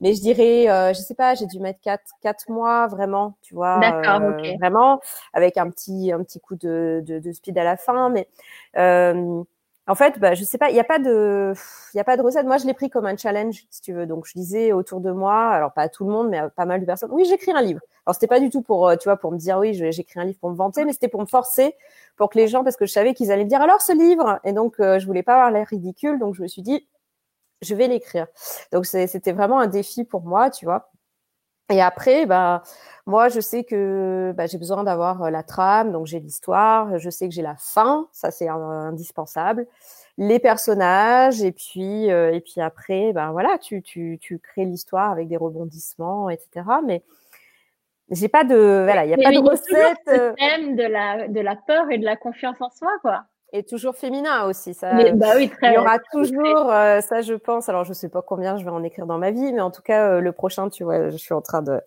mais 0.00 0.14
je 0.14 0.20
dirais, 0.20 0.94
je 0.94 1.00
sais 1.00 1.14
pas, 1.14 1.34
j'ai 1.34 1.46
dû 1.46 1.58
mettre 1.60 1.80
quatre 1.80 2.12
quatre 2.20 2.48
mois 2.50 2.86
vraiment, 2.86 3.36
tu 3.42 3.54
vois. 3.54 3.78
D'accord, 3.80 4.20
Vraiment 4.60 5.00
avec 5.32 5.56
un 5.56 5.70
petit 5.70 6.12
un 6.12 6.22
petit 6.22 6.40
coup 6.40 6.56
de, 6.56 7.02
de, 7.06 7.18
de 7.18 7.32
speed 7.32 7.58
à 7.58 7.64
la 7.64 7.76
fin, 7.76 8.10
mais 8.10 8.28
en 9.86 9.94
fait, 9.94 10.18
bah, 10.18 10.34
je 10.34 10.44
sais 10.44 10.56
pas, 10.56 10.70
il 10.70 10.74
n'y 10.74 10.80
a 10.80 10.84
pas 10.84 10.98
de, 10.98 11.52
il 11.92 11.96
y 11.98 12.00
a 12.00 12.04
pas 12.04 12.16
de 12.16 12.22
recette. 12.22 12.46
Moi, 12.46 12.56
je 12.56 12.66
l'ai 12.66 12.72
pris 12.72 12.88
comme 12.88 13.04
un 13.04 13.16
challenge, 13.16 13.66
si 13.70 13.82
tu 13.82 13.92
veux. 13.92 14.06
Donc, 14.06 14.26
je 14.26 14.32
disais 14.32 14.72
autour 14.72 15.00
de 15.00 15.12
moi, 15.12 15.48
alors 15.50 15.72
pas 15.72 15.82
à 15.82 15.88
tout 15.90 16.04
le 16.06 16.10
monde, 16.12 16.30
mais 16.30 16.38
à 16.38 16.48
pas 16.48 16.64
mal 16.64 16.80
de 16.80 16.86
personnes. 16.86 17.10
Oui, 17.12 17.24
j'écris 17.26 17.52
un 17.52 17.60
livre. 17.60 17.80
Alors, 18.06 18.14
c'était 18.14 18.26
pas 18.26 18.40
du 18.40 18.48
tout 18.48 18.62
pour, 18.62 18.88
euh, 18.88 18.96
tu 18.96 19.04
vois, 19.08 19.18
pour 19.18 19.30
me 19.30 19.36
dire 19.38 19.58
oui, 19.58 19.74
j'écris 19.74 20.20
un 20.20 20.24
livre 20.24 20.38
pour 20.40 20.50
me 20.50 20.56
vanter, 20.56 20.84
mais 20.86 20.92
c'était 20.92 21.08
pour 21.08 21.20
me 21.20 21.26
forcer, 21.26 21.74
pour 22.16 22.30
que 22.30 22.38
les 22.38 22.48
gens, 22.48 22.64
parce 22.64 22.76
que 22.76 22.86
je 22.86 22.92
savais 22.92 23.12
qu'ils 23.14 23.30
allaient 23.30 23.44
me 23.44 23.48
dire 23.48 23.60
alors 23.60 23.82
ce 23.82 23.92
livre. 23.92 24.40
Et 24.44 24.52
donc, 24.52 24.80
euh, 24.80 24.98
je 24.98 25.06
voulais 25.06 25.22
pas 25.22 25.34
avoir 25.34 25.50
l'air 25.50 25.66
ridicule, 25.68 26.18
donc 26.18 26.34
je 26.34 26.42
me 26.42 26.48
suis 26.48 26.62
dit, 26.62 26.88
je 27.62 27.74
vais 27.74 27.88
l'écrire. 27.88 28.26
Donc, 28.72 28.86
c'était 28.86 29.32
vraiment 29.32 29.60
un 29.60 29.66
défi 29.68 30.04
pour 30.04 30.22
moi, 30.22 30.50
tu 30.50 30.64
vois. 30.66 30.90
Et 31.70 31.80
après, 31.80 32.26
bah, 32.26 32.62
moi, 33.06 33.28
je 33.28 33.40
sais 33.40 33.64
que 33.64 34.34
bah, 34.36 34.46
j'ai 34.46 34.58
besoin 34.58 34.84
d'avoir 34.84 35.22
euh, 35.22 35.30
la 35.30 35.42
trame, 35.42 35.92
donc 35.92 36.06
j'ai 36.06 36.20
l'histoire, 36.20 36.98
je 36.98 37.08
sais 37.08 37.26
que 37.26 37.34
j'ai 37.34 37.42
la 37.42 37.56
fin, 37.56 38.06
ça 38.12 38.30
c'est 38.30 38.48
indispensable, 38.48 39.66
les 40.18 40.38
personnages, 40.38 41.42
et 41.42 41.52
puis 41.52 42.10
euh, 42.10 42.34
et 42.34 42.40
puis 42.40 42.60
après, 42.60 43.12
ben 43.14 43.32
voilà, 43.32 43.56
tu 43.58 43.80
tu 43.82 44.18
tu 44.20 44.38
crées 44.38 44.66
l'histoire 44.66 45.10
avec 45.10 45.28
des 45.28 45.38
rebondissements, 45.38 46.28
etc. 46.28 46.66
Mais 46.84 47.02
j'ai 48.10 48.28
pas 48.28 48.44
de 48.44 48.82
voilà, 48.84 49.06
il 49.06 49.10
y 49.10 49.14
a 49.14 49.16
pas 49.16 49.32
de 49.32 49.38
recette. 49.38 49.98
Le 50.06 50.12
euh 50.12 50.34
thème 50.34 50.76
de 50.76 50.84
la 50.84 51.28
de 51.28 51.40
la 51.40 51.56
peur 51.56 51.90
et 51.90 51.96
de 51.96 52.04
la 52.04 52.16
confiance 52.16 52.60
en 52.60 52.70
soi, 52.70 52.90
quoi 53.00 53.24
et 53.54 53.62
toujours 53.62 53.94
féminin 53.94 54.44
aussi. 54.46 54.74
Ça, 54.74 54.92
bah 55.14 55.34
oui, 55.36 55.48
très, 55.48 55.70
il 55.70 55.74
y 55.74 55.78
aura 55.78 55.98
toujours, 56.12 56.70
euh, 56.72 57.00
ça 57.00 57.22
je 57.22 57.34
pense. 57.34 57.68
Alors 57.68 57.84
je 57.84 57.92
sais 57.92 58.08
pas 58.08 58.20
combien 58.20 58.58
je 58.58 58.64
vais 58.64 58.70
en 58.70 58.82
écrire 58.82 59.06
dans 59.06 59.16
ma 59.16 59.30
vie, 59.30 59.52
mais 59.52 59.60
en 59.60 59.70
tout 59.70 59.80
cas 59.80 60.08
euh, 60.08 60.20
le 60.20 60.32
prochain, 60.32 60.68
tu 60.68 60.82
vois, 60.82 61.08
je 61.08 61.16
suis 61.16 61.32
en 61.32 61.40
train 61.40 61.62
de 61.62 61.80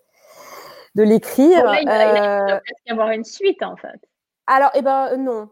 de 0.94 1.02
l'écrire. 1.02 1.62
il, 1.74 1.80
il, 1.80 1.84
doit 1.84 2.60
y 2.86 2.90
avoir 2.90 3.10
une 3.10 3.24
suite 3.24 3.62
en 3.62 3.76
fait. 3.76 4.00
Alors, 4.46 4.70
eh 4.74 4.80
ben 4.80 5.16
non, 5.18 5.50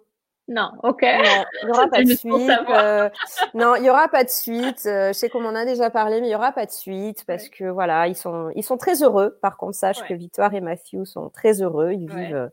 non, 0.48 0.70
ok. 0.84 1.02
il 1.02 1.66
n'y 1.66 1.70
aura 1.70 1.88
pas 1.90 2.04
de 2.04 2.14
suite. 2.14 2.50
Euh, 2.70 3.08
non, 3.54 3.74
il 3.74 3.84
y 3.84 3.90
aura 3.90 4.08
pas 4.08 4.22
de 4.22 4.30
suite. 4.30 4.82
je 4.84 5.12
sais 5.12 5.28
qu'on 5.28 5.44
en 5.44 5.54
a 5.54 5.64
déjà 5.64 5.90
parlé, 5.90 6.20
mais 6.20 6.28
il 6.28 6.30
y 6.30 6.36
aura 6.36 6.52
pas 6.52 6.66
de 6.66 6.70
suite 6.70 7.24
parce 7.26 7.48
que 7.48 7.64
voilà, 7.64 8.06
ils 8.06 8.14
sont 8.14 8.50
ils 8.54 8.62
sont 8.62 8.76
très 8.76 9.02
heureux. 9.02 9.38
Par 9.42 9.56
contre, 9.56 9.76
sache 9.76 10.02
que 10.06 10.14
Victoire 10.14 10.54
et 10.54 10.60
Matthew 10.60 11.04
sont 11.04 11.30
très 11.30 11.62
heureux. 11.62 11.92
Ils 11.92 12.08
vivent 12.08 12.36
euh, 12.36 12.48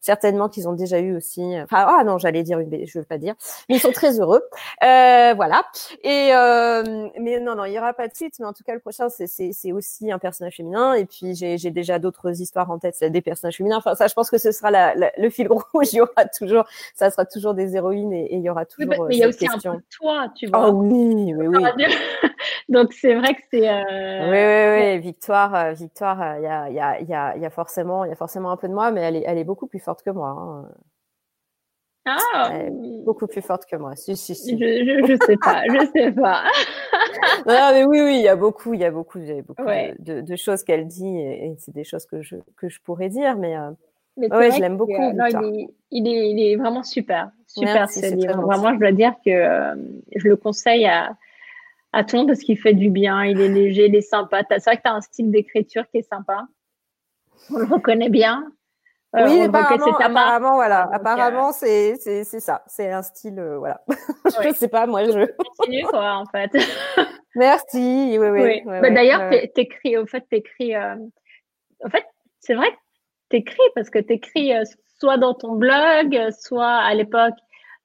certainement 0.00 0.48
qu'ils 0.48 0.68
ont 0.68 0.72
déjà 0.72 1.00
eu 1.00 1.16
aussi. 1.16 1.42
Enfin, 1.62 1.86
ah 1.86 2.02
non, 2.04 2.18
j'allais 2.18 2.42
dire 2.42 2.58
une, 2.60 2.86
je 2.86 2.98
veux 2.98 3.04
pas 3.04 3.18
dire, 3.18 3.34
mais 3.68 3.76
ils 3.76 3.80
sont 3.80 3.92
très 3.92 4.18
heureux. 4.20 4.42
Euh, 4.82 5.34
voilà. 5.34 5.64
Et 6.02 6.30
euh, 6.32 7.08
mais 7.20 7.40
non, 7.40 7.54
non, 7.56 7.64
il 7.64 7.72
y 7.72 7.78
aura 7.78 7.92
pas 7.92 8.08
de 8.08 8.14
suite. 8.14 8.34
Mais 8.38 8.46
en 8.46 8.52
tout 8.52 8.64
cas, 8.64 8.74
le 8.74 8.80
prochain, 8.80 9.08
c'est 9.08 9.26
c'est 9.26 9.52
c'est 9.52 9.72
aussi 9.72 10.10
un 10.10 10.18
personnage 10.18 10.56
féminin. 10.56 10.94
Et 10.94 11.04
puis 11.04 11.34
j'ai 11.34 11.58
j'ai 11.58 11.70
déjà 11.70 11.98
d'autres 11.98 12.40
histoires 12.40 12.70
en 12.70 12.78
tête, 12.78 12.94
c'est 12.98 13.10
des 13.10 13.22
personnages 13.22 13.56
féminins. 13.56 13.78
Enfin, 13.78 13.94
ça, 13.94 14.06
je 14.06 14.14
pense 14.14 14.30
que 14.30 14.38
ce 14.38 14.50
sera 14.50 14.70
la, 14.70 14.94
le 14.94 15.30
fil 15.30 15.48
rouge. 15.50 15.92
Il 15.92 15.96
y 15.96 16.00
aura 16.00 16.24
toujours, 16.26 16.64
ça 16.94 17.10
sera 17.10 17.24
toujours 17.24 17.33
des 17.54 17.76
héroïnes 17.76 18.12
et, 18.12 18.34
il 18.34 18.42
y 18.42 18.50
aura 18.50 18.64
toujours. 18.64 18.90
Oui, 18.90 19.06
mais 19.08 19.16
il 19.16 19.18
y 19.18 19.24
a 19.24 19.28
aussi 19.28 19.46
un 19.46 19.58
peu 19.58 19.78
toi, 19.90 20.28
tu 20.34 20.46
vois. 20.46 20.68
Oh 20.68 20.72
oui, 20.72 21.34
oui, 21.36 21.46
oui. 21.46 21.84
Donc 22.68 22.92
c'est 22.92 23.14
vrai 23.14 23.34
que 23.34 23.42
c'est. 23.50 23.68
Euh... 23.68 24.30
Oui, 24.30 24.86
oui, 24.86 24.94
oui. 24.94 24.98
Victoire, 25.00 25.54
euh, 25.54 25.72
Victoire, 25.72 26.22
euh, 26.22 26.38
il 26.38 26.44
y 26.44 26.46
a, 26.46 26.70
y 26.70 26.80
a, 26.80 27.00
y 27.00 27.14
a, 27.14 27.36
y 27.36 27.46
a 27.46 27.50
forcément, 27.50 28.04
il 28.04 28.08
y 28.08 28.12
a 28.12 28.16
forcément 28.16 28.50
un 28.50 28.56
peu 28.56 28.68
de 28.68 28.74
moi, 28.74 28.90
mais 28.90 29.00
elle 29.02 29.16
est, 29.16 29.24
elle 29.26 29.38
est 29.38 29.44
beaucoup 29.44 29.66
plus 29.66 29.80
forte 29.80 30.02
que 30.02 30.10
moi. 30.10 30.28
Hein. 30.28 30.68
Ah, 32.06 32.58
beaucoup 33.04 33.26
plus 33.26 33.40
forte 33.40 33.64
que 33.64 33.76
moi. 33.76 33.96
Si, 33.96 34.14
si, 34.16 34.34
si. 34.34 34.58
Je, 34.58 34.66
je, 34.84 35.06
je 35.06 35.24
sais 35.24 35.36
pas, 35.38 35.62
je 35.66 35.86
sais 35.94 36.12
pas. 36.12 36.44
non, 37.46 37.70
mais 37.72 37.84
oui, 37.84 38.00
oui, 38.02 38.16
il 38.16 38.22
y 38.22 38.28
a 38.28 38.36
beaucoup, 38.36 38.74
il 38.74 38.80
y 38.80 38.84
a 38.84 38.90
beaucoup, 38.90 39.18
de, 39.18 40.02
de, 40.02 40.20
de, 40.20 40.36
choses 40.36 40.64
qu'elle 40.64 40.86
dit 40.86 41.16
et, 41.16 41.46
et 41.46 41.56
c'est 41.58 41.72
des 41.72 41.84
choses 41.84 42.04
que 42.04 42.20
je 42.20 42.36
que 42.56 42.68
je 42.68 42.80
pourrais 42.80 43.08
dire, 43.08 43.36
mais. 43.36 43.56
Euh, 43.56 43.70
Oui, 44.16 44.28
je 44.30 44.60
l'aime 44.60 44.76
beaucoup. 44.76 44.92
il, 44.92 46.08
est, 46.08 46.30
il, 46.30 46.40
est, 46.40 46.56
vraiment 46.56 46.82
super. 46.82 47.30
Super 47.46 47.90
ce 47.90 48.14
livre. 48.14 48.40
Vraiment, 48.42 48.74
je 48.74 48.78
dois 48.78 48.92
dire 48.92 49.14
que 49.24 49.30
euh, 49.30 49.74
je 50.14 50.28
le 50.28 50.36
conseille 50.36 50.86
à, 50.86 51.16
à 51.92 52.04
tout 52.04 52.16
le 52.16 52.20
monde 52.20 52.28
parce 52.28 52.40
qu'il 52.40 52.58
fait 52.58 52.74
du 52.74 52.90
bien. 52.90 53.24
Il 53.24 53.40
est 53.40 53.48
léger, 53.48 53.86
il 53.86 53.94
est 53.94 54.00
sympa. 54.00 54.42
C'est 54.48 54.64
vrai 54.64 54.76
que 54.76 54.82
tu 54.82 54.88
as 54.88 54.94
un 54.94 55.00
style 55.00 55.30
d'écriture 55.30 55.84
qui 55.90 55.98
est 55.98 56.08
sympa. 56.08 56.46
On 57.50 57.58
le 57.58 57.64
reconnaît 57.64 58.08
bien. 58.08 58.44
Euh, 59.16 59.28
oui, 59.28 59.42
apparemment, 59.42 59.96
apparemment, 59.96 60.54
voilà. 60.54 60.88
apparemment, 60.92 61.52
c'est 61.52 61.94
c'est 61.96 62.24
ça. 62.24 62.64
C'est 62.66 62.90
un 62.90 63.02
style, 63.02 63.38
euh, 63.38 63.58
voilà. 63.58 63.80
je 64.42 64.48
ne 64.48 64.54
sais 64.54 64.66
pas, 64.66 64.86
moi, 64.86 65.04
je. 65.04 65.26
Continue, 65.36 65.84
quoi, 65.84 66.14
en 66.14 66.26
fait. 66.26 66.50
Merci. 67.36 68.16
Oui, 68.18 68.28
oui. 68.28 68.62
Bah, 68.64 68.90
d'ailleurs, 68.90 69.30
t'écris, 69.54 69.96
au 69.98 70.06
fait, 70.06 70.22
t'écris. 70.28 70.74
Euh... 70.74 70.96
En 71.84 71.90
fait, 71.90 72.04
c'est 72.40 72.54
vrai 72.54 72.70
que 72.72 72.76
t'écris 73.34 73.70
parce 73.74 73.90
que 73.90 73.98
t'écris 73.98 74.54
euh, 74.54 74.62
soit 75.00 75.16
dans 75.16 75.34
ton 75.34 75.54
blog, 75.54 76.30
soit 76.38 76.76
à 76.76 76.94
l'époque. 76.94 77.34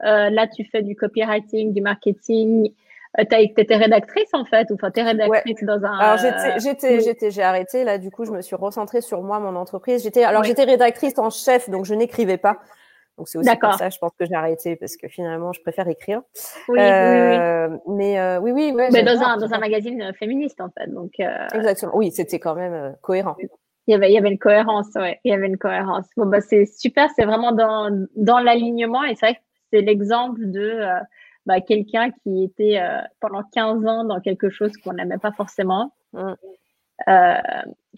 là, 0.01 0.47
tu 0.47 0.63
fais 0.65 0.83
du 0.83 0.95
copywriting, 0.95 1.73
du 1.73 1.81
marketing. 1.81 2.71
Euh, 3.19 3.23
tu 3.29 3.61
étais 3.61 3.75
rédactrice 3.75 4.29
en 4.33 4.45
fait, 4.45 4.69
ou 4.69 4.75
enfin 4.75 4.91
t'es 4.91 5.01
rédactrice 5.01 5.63
dans 5.63 5.83
un. 5.83 5.97
Alors 5.97 6.17
j'étais, 6.17 6.59
j'étais, 6.59 6.99
j'étais, 7.01 7.31
j'ai 7.31 7.41
arrêté 7.41 7.83
là. 7.83 7.97
Du 7.97 8.11
coup, 8.11 8.23
je 8.23 8.31
me 8.31 8.41
suis 8.41 8.55
recentrée 8.55 9.01
sur 9.01 9.23
moi, 9.23 9.39
mon 9.39 9.55
entreprise. 9.55 10.03
J'étais, 10.03 10.23
alors 10.23 10.43
j'étais 10.43 10.63
rédactrice 10.63 11.17
en 11.17 11.31
chef, 11.31 11.69
donc 11.69 11.85
je 11.85 11.95
n'écrivais 11.95 12.37
pas. 12.37 12.59
Donc 13.17 13.27
c'est 13.27 13.37
aussi 13.37 13.49
pour 13.57 13.73
ça, 13.73 13.89
je 13.89 13.97
pense 13.97 14.11
que 14.17 14.25
j'ai 14.25 14.35
arrêté 14.35 14.77
parce 14.77 14.95
que 14.95 15.09
finalement, 15.09 15.51
je 15.51 15.61
préfère 15.61 15.87
écrire. 15.89 16.21
Oui, 16.69 16.79
euh, 16.79 17.67
oui, 17.67 17.75
oui. 17.85 17.95
Mais 17.97 18.19
euh, 18.19 18.39
oui, 18.39 18.51
oui, 18.53 18.73
Mais 18.93 19.03
dans 19.03 19.21
un 19.21 19.37
dans 19.37 19.53
un 19.53 19.59
magazine 19.59 20.13
féministe 20.17 20.61
en 20.61 20.69
fait, 20.69 20.87
donc. 20.87 21.11
Euh... 21.19 21.47
Exactement. 21.53 21.91
Oui, 21.95 22.11
c'était 22.11 22.39
quand 22.39 22.55
même 22.55 22.73
euh, 22.73 22.91
cohérent. 23.01 23.35
Il 23.89 23.93
y 23.93 23.95
avait 23.95 24.09
il 24.11 24.13
y 24.13 24.17
avait 24.17 24.29
une 24.31 24.39
cohérence, 24.39 24.87
ouais. 24.95 25.19
Il 25.25 25.31
y 25.31 25.33
avait 25.33 25.47
une 25.47 25.57
cohérence. 25.57 26.07
Bon 26.15 26.27
bah 26.27 26.41
c'est 26.41 26.65
super, 26.65 27.09
c'est 27.15 27.25
vraiment 27.25 27.51
dans 27.51 28.07
dans 28.15 28.39
l'alignement 28.39 29.03
et 29.03 29.15
c'est 29.15 29.25
vrai 29.25 29.35
que 29.35 29.41
c'est 29.71 29.81
l'exemple 29.81 30.45
de 30.45 30.79
bah, 31.49 31.61
quelqu'un 31.61 32.11
qui 32.11 32.43
était 32.43 32.79
euh, 32.79 33.01
pendant 33.19 33.41
15 33.41 33.85
ans 33.87 34.03
dans 34.03 34.19
quelque 34.19 34.51
chose 34.51 34.71
qu'on 34.77 34.93
n'aimait 34.93 35.17
pas 35.17 35.31
forcément. 35.31 35.95
Mm. 36.13 36.33
Euh, 37.07 37.33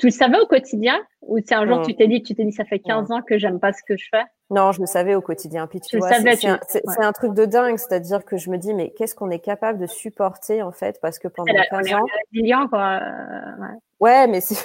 tu 0.01 0.07
le 0.07 0.11
savais 0.11 0.39
au 0.39 0.47
quotidien 0.47 0.99
ou 1.21 1.37
c'est 1.45 1.53
un 1.53 1.67
jour 1.67 1.83
tu 1.85 1.95
t'es 1.95 2.07
dit, 2.07 2.23
tu 2.23 2.33
t'es 2.33 2.43
dit, 2.43 2.51
ça 2.51 2.65
fait 2.65 2.79
15 2.79 3.07
mm. 3.07 3.13
ans 3.13 3.21
que 3.21 3.37
j'aime 3.37 3.59
pas 3.59 3.71
ce 3.71 3.83
que 3.87 3.95
je 3.95 4.05
fais? 4.09 4.23
Non, 4.49 4.71
je 4.71 4.81
le 4.81 4.87
savais 4.87 5.13
au 5.13 5.21
quotidien. 5.21 5.67
Puis 5.67 5.79
tu, 5.79 5.99
vois, 5.99 6.09
c'est 6.09 7.03
un, 7.03 7.11
truc 7.11 7.35
de 7.35 7.45
dingue, 7.45 7.77
c'est-à-dire 7.77 8.25
que 8.25 8.35
je 8.35 8.49
me 8.49 8.57
dis, 8.57 8.73
mais 8.73 8.89
qu'est-ce 8.97 9.13
qu'on 9.13 9.29
est 9.29 9.39
capable 9.39 9.77
de 9.77 9.85
supporter 9.85 10.63
en 10.63 10.71
fait 10.71 10.99
Parce 11.01 11.19
que 11.19 11.27
pendant 11.27 11.53
15 11.53 11.93
ans. 11.93 12.67
quoi. 12.67 12.99
Euh, 13.01 13.67
Ouais, 13.99 14.25
mais 14.25 14.41
c'est 14.41 14.57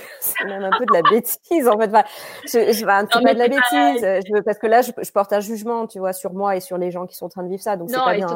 même 0.46 0.64
un 0.64 0.70
peu 0.78 0.86
de 0.86 0.94
la 0.94 1.02
bêtise 1.02 1.68
en 1.68 1.78
fait. 1.78 1.88
Enfin, 1.88 2.04
je, 2.46 2.72
je, 2.72 2.84
enfin, 2.84 3.06
c'est 3.12 3.22
pas 3.22 3.34
de 3.34 3.38
la 3.38 3.48
bêtise, 3.48 4.00
je 4.00 4.40
parce 4.40 4.58
que 4.58 4.66
là, 4.66 4.80
je, 4.80 4.92
je, 5.00 5.12
porte 5.12 5.30
un 5.34 5.40
jugement, 5.40 5.86
tu 5.86 5.98
vois, 5.98 6.14
sur 6.14 6.32
moi 6.32 6.56
et 6.56 6.60
sur 6.60 6.78
les 6.78 6.90
gens 6.90 7.06
qui 7.06 7.14
sont 7.16 7.26
en 7.26 7.28
train 7.28 7.42
de 7.42 7.50
vivre 7.50 7.62
ça, 7.62 7.76
donc 7.76 7.90
c'est 7.90 7.96
pas 7.96 8.14
bien. 8.14 8.28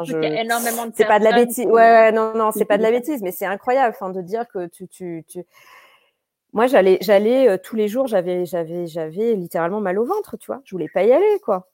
C'est 0.93 1.05
pas 1.05 1.17
de 1.17 1.23
la 1.23 1.31
bêtise. 1.31 1.65
Ouais, 1.65 1.71
ouais 1.71 2.11
non, 2.11 2.33
non, 2.35 2.51
c'est 2.51 2.65
pas 2.65 2.77
de 2.77 2.83
la 2.83 2.91
bêtise, 2.91 3.23
mais 3.23 3.31
c'est 3.31 3.47
incroyable, 3.47 3.95
enfin, 3.99 4.11
de 4.11 4.21
dire 4.21 4.45
que 4.47 4.67
tu, 4.67 4.87
tu, 4.87 5.25
tu... 5.27 5.43
Moi, 6.53 6.67
j'allais, 6.67 6.97
j'allais 7.01 7.49
euh, 7.49 7.57
tous 7.57 7.75
les 7.75 7.87
jours, 7.87 8.07
j'avais, 8.07 8.45
j'avais, 8.45 8.87
j'avais 8.87 9.35
littéralement 9.35 9.79
mal 9.79 9.97
au 9.97 10.05
ventre, 10.05 10.37
tu 10.37 10.47
vois. 10.47 10.61
Je 10.65 10.75
voulais 10.75 10.89
pas 10.89 11.03
y 11.03 11.11
aller, 11.11 11.39
quoi. 11.43 11.69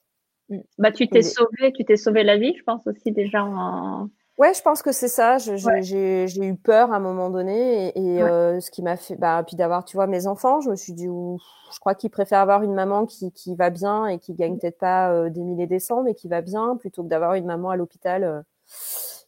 Mm. 0.48 0.58
Bah, 0.78 0.92
tu 0.92 1.08
t'es 1.08 1.22
sauvé, 1.22 1.72
tu 1.72 1.84
t'es 1.84 1.96
sauvé 1.96 2.22
la 2.22 2.36
vie, 2.36 2.54
je 2.56 2.62
pense 2.62 2.86
aussi 2.86 3.12
déjà 3.12 3.44
en 3.44 4.08
Ouais, 4.38 4.54
je 4.54 4.62
pense 4.62 4.82
que 4.82 4.92
c'est 4.92 5.08
ça. 5.08 5.38
J'ai 5.38 6.26
eu 6.40 6.54
peur 6.54 6.92
à 6.92 6.96
un 6.96 7.00
moment 7.00 7.28
donné 7.28 7.92
et, 7.98 8.22
euh, 8.22 8.60
ce 8.60 8.70
qui 8.70 8.82
m'a 8.82 8.96
fait, 8.96 9.16
bah, 9.16 9.42
puis 9.44 9.56
d'avoir, 9.56 9.84
tu 9.84 9.96
vois, 9.96 10.06
mes 10.06 10.28
enfants, 10.28 10.60
je 10.60 10.70
me 10.70 10.76
suis 10.76 10.92
dit, 10.92 11.06
je 11.06 11.80
crois 11.80 11.96
qu'ils 11.96 12.10
préfèrent 12.10 12.38
avoir 12.38 12.62
une 12.62 12.72
maman 12.72 13.04
qui, 13.04 13.32
qui 13.32 13.56
va 13.56 13.70
bien 13.70 14.06
et 14.06 14.20
qui 14.20 14.34
gagne 14.34 14.56
peut-être 14.56 14.78
pas 14.78 15.10
euh, 15.12 15.28
des 15.28 15.42
milliers 15.42 15.66
des 15.66 15.80
cents, 15.80 16.04
mais 16.04 16.14
qui 16.14 16.28
va 16.28 16.40
bien, 16.40 16.76
plutôt 16.76 17.02
que 17.02 17.08
d'avoir 17.08 17.34
une 17.34 17.46
maman 17.46 17.70
à 17.70 17.76
l'hôpital 17.76 18.44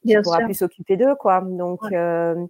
qui 0.06 0.16
pourra 0.22 0.38
plus 0.38 0.54
s'occuper 0.54 0.96
d'eux, 0.96 1.16
quoi. 1.16 1.40
Donc, 1.40 1.80
euh, 1.90 2.46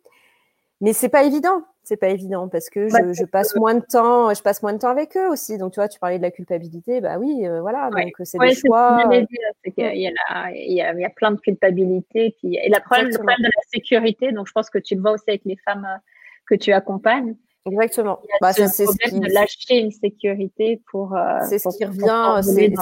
mais 0.83 0.93
c'est 0.93 1.09
pas 1.09 1.25
évident 1.25 1.63
c'est 1.83 1.97
pas 1.97 2.09
évident 2.09 2.49
parce 2.49 2.69
que 2.69 2.91
bah, 2.93 2.99
je, 3.09 3.13
je, 3.13 3.25
passe 3.25 3.57
moins 3.57 3.75
de 3.75 3.85
temps, 3.85 4.33
je 4.35 4.43
passe 4.43 4.63
moins 4.63 4.73
de 4.73 4.79
temps 4.79 4.91
avec 4.91 5.17
eux 5.17 5.29
aussi. 5.29 5.59
Donc 5.59 5.73
tu 5.73 5.81
vois, 5.81 5.89
tu 5.89 5.99
parlais 5.99 6.19
de 6.19 6.23
la 6.23 6.31
culpabilité, 6.31 7.01
bah 7.01 7.19
oui, 7.19 7.47
euh, 7.47 7.61
voilà. 7.61 7.91
Donc 7.91 8.13
c'est 8.23 8.39
des 8.39 8.55
choix. 8.55 9.03
Y 9.11 9.27
y 9.67 10.13
il 10.55 10.75
y 10.75 10.83
a 10.83 11.11
plein 11.11 11.33
de 11.33 11.41
culpabilité, 11.41 12.35
puis 12.39 12.57
et 12.57 12.69
la 12.69 12.81
problème, 12.81 13.09
le 13.09 13.15
problème 13.15 13.39
de 13.41 13.45
la 13.45 13.63
sécurité. 13.73 14.33
Donc 14.33 14.47
je 14.47 14.53
pense 14.53 14.71
que 14.71 14.79
tu 14.79 14.95
le 14.95 15.01
vois 15.01 15.13
aussi 15.13 15.25
avec 15.29 15.45
les 15.45 15.57
femmes 15.65 15.87
euh, 15.87 15.99
que 16.47 16.55
tu 16.55 16.73
accompagnes. 16.73 17.35
Exactement. 17.67 18.21
Bah, 18.41 18.53
c'est 18.53 18.69
ce 18.69 18.85
qui... 18.85 19.21
de 19.21 19.33
lâcher 19.33 19.79
une 19.79 19.91
sécurité 19.91 20.83
pour. 20.91 21.15
Euh, 21.15 21.39
c'est 21.49 21.59
ce 21.59 21.69
qui 21.77 21.85
revient. 21.85 22.41
C'est, 22.43 22.73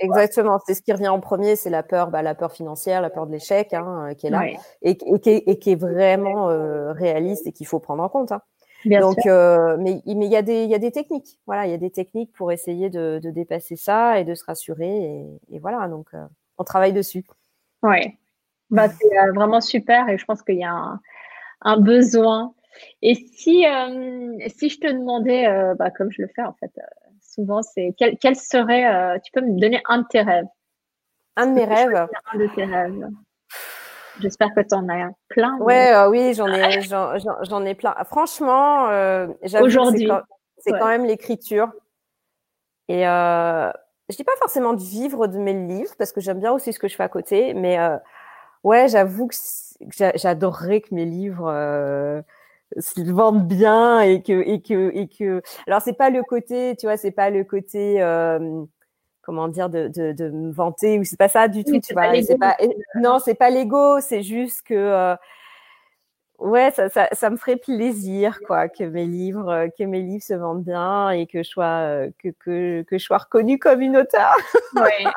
exactement. 0.00 0.58
C'est 0.66 0.74
ce 0.74 0.82
qui 0.82 0.92
revient 0.92 1.08
en 1.08 1.20
premier, 1.20 1.56
c'est 1.56 1.70
la 1.70 1.82
peur, 1.82 2.10
bah, 2.10 2.22
la 2.22 2.34
peur 2.34 2.52
financière, 2.52 3.00
la 3.00 3.10
peur 3.10 3.26
de 3.26 3.32
l'échec, 3.32 3.72
hein, 3.72 4.14
qui 4.18 4.26
est 4.26 4.30
là 4.30 4.46
et, 4.82 4.90
et, 4.90 4.96
qui 4.96 5.30
est, 5.30 5.44
et, 5.46 5.58
qui 5.58 5.72
est, 5.72 5.76
vraiment 5.76 6.50
euh, 6.50 6.92
réaliste 6.92 7.46
et 7.46 7.52
qu'il 7.52 7.66
faut 7.66 7.78
prendre 7.78 8.02
en 8.02 8.08
compte. 8.08 8.32
Hein. 8.32 8.42
Donc, 8.86 9.24
euh, 9.26 9.76
mais 9.78 10.02
mais 10.06 10.26
il 10.26 10.32
y 10.32 10.36
a 10.36 10.42
des 10.42 10.64
il 10.64 10.70
y 10.70 10.74
a 10.74 10.78
des 10.78 10.92
techniques. 10.92 11.38
Voilà, 11.46 11.66
il 11.66 11.70
y 11.70 11.74
a 11.74 11.78
des 11.78 11.90
techniques 11.90 12.32
pour 12.32 12.52
essayer 12.52 12.90
de, 12.90 13.18
de 13.22 13.30
dépasser 13.30 13.76
ça 13.76 14.20
et 14.20 14.24
de 14.24 14.34
se 14.34 14.44
rassurer 14.44 15.24
et, 15.50 15.58
voilà. 15.58 15.88
Donc, 15.88 16.08
euh, 16.14 16.24
on 16.58 16.64
travaille 16.64 16.92
dessus. 16.92 17.24
Ouais. 17.82 18.16
Bah 18.70 18.88
c'est 18.88 19.18
euh, 19.18 19.32
vraiment 19.32 19.60
super 19.60 20.08
et 20.08 20.18
je 20.18 20.24
pense 20.24 20.42
qu'il 20.42 20.56
y 20.56 20.64
a 20.64 20.72
un, 20.72 21.00
un 21.62 21.78
besoin. 21.78 22.54
Et 23.02 23.14
si 23.14 23.64
si 24.48 24.68
je 24.68 24.80
te 24.80 24.90
demandais, 24.92 25.74
bah, 25.76 25.90
comme 25.90 26.10
je 26.10 26.22
le 26.22 26.28
fais 26.28 26.42
en 26.42 26.54
fait 26.54 26.72
souvent, 27.20 27.62
c'est 27.62 27.94
quel, 27.96 28.16
quel 28.18 28.36
serait 28.36 29.20
tu 29.20 29.32
peux 29.32 29.40
me 29.40 29.60
donner 29.60 29.80
un 29.88 29.98
de 29.98 30.06
tes 30.08 30.22
rêves. 30.22 30.46
Un 31.36 31.46
de 31.48 31.52
mes 31.52 31.64
rêves? 31.64 32.08
Un 32.32 32.38
de 32.38 32.46
tes 32.54 32.64
rêves. 32.64 33.08
J'espère 34.20 34.54
que 34.54 34.60
tu 34.60 34.74
en 34.74 34.88
as 34.88 35.10
plein. 35.28 35.56
Ouais, 35.58 35.92
euh, 35.92 36.08
oui, 36.08 36.34
j'en 36.34 36.46
ai, 36.48 36.80
j'en 36.82 37.64
ai 37.64 37.74
plein. 37.74 37.94
Franchement, 38.04 38.88
euh, 38.88 39.26
aujourd'hui, 39.60 40.08
c'est 40.58 40.70
quand, 40.72 40.86
même 40.86 41.04
l'écriture. 41.04 41.72
Et 42.88 43.06
euh, 43.08 43.70
je 44.08 44.16
dis 44.16 44.24
pas 44.24 44.36
forcément 44.38 44.74
de 44.74 44.82
vivre 44.82 45.26
de 45.26 45.38
mes 45.38 45.54
livres 45.54 45.94
parce 45.98 46.12
que 46.12 46.20
j'aime 46.20 46.38
bien 46.38 46.52
aussi 46.52 46.72
ce 46.72 46.78
que 46.78 46.88
je 46.88 46.94
fais 46.94 47.02
à 47.02 47.08
côté, 47.08 47.54
mais 47.54 47.78
euh, 47.78 47.96
ouais, 48.62 48.88
j'avoue 48.88 49.26
que 49.26 49.34
j'adorerais 50.14 50.80
que 50.80 50.94
mes 50.94 51.06
livres 51.06 51.50
euh, 52.76 52.80
se 52.80 53.10
vendent 53.10 53.46
bien 53.46 54.00
et 54.00 54.22
que 54.22 54.32
et 54.32 54.60
que 54.60 54.90
et 54.94 55.08
que. 55.08 55.42
Alors 55.66 55.80
c'est 55.80 55.92
pas 55.96 56.10
le 56.10 56.22
côté, 56.22 56.76
tu 56.76 56.86
vois, 56.86 56.96
c'est 56.96 57.10
pas 57.10 57.30
le 57.30 57.44
côté 57.44 58.00
comment 59.24 59.48
dire 59.48 59.68
de, 59.70 59.88
de, 59.88 60.12
de 60.12 60.28
me 60.28 60.52
vanter 60.52 60.98
ou 60.98 61.04
c'est 61.04 61.18
pas 61.18 61.28
ça 61.28 61.48
du 61.48 61.64
tout 61.64 61.80
tu 61.80 61.94
vois 61.94 62.12
pas 62.38 62.56
non 62.96 63.18
c'est 63.18 63.34
pas 63.34 63.50
l'ego 63.50 64.00
c'est 64.00 64.22
juste 64.22 64.62
que 64.62 64.74
euh, 64.74 65.16
ouais 66.44 66.70
ça, 66.70 66.88
ça, 66.88 67.08
ça, 67.12 67.30
me 67.30 67.36
ferait 67.36 67.56
plaisir 67.56 68.40
quoi 68.46 68.68
que 68.68 68.84
mes 68.84 69.06
livres 69.06 69.48
euh, 69.48 69.68
que 69.76 69.84
mes 69.84 70.02
livres 70.02 70.22
se 70.22 70.34
vendent 70.34 70.62
bien 70.62 71.10
et 71.10 71.26
que 71.26 71.42
je 71.42 71.48
sois 71.48 71.64
euh, 71.64 72.10
que, 72.22 72.28
que, 72.28 72.82
que 72.82 72.98
je 72.98 73.04
sois 73.04 73.18
reconnue 73.18 73.58
comme 73.58 73.80
une 73.80 73.96
auteure. 73.96 74.36
Ouais. 74.76 75.04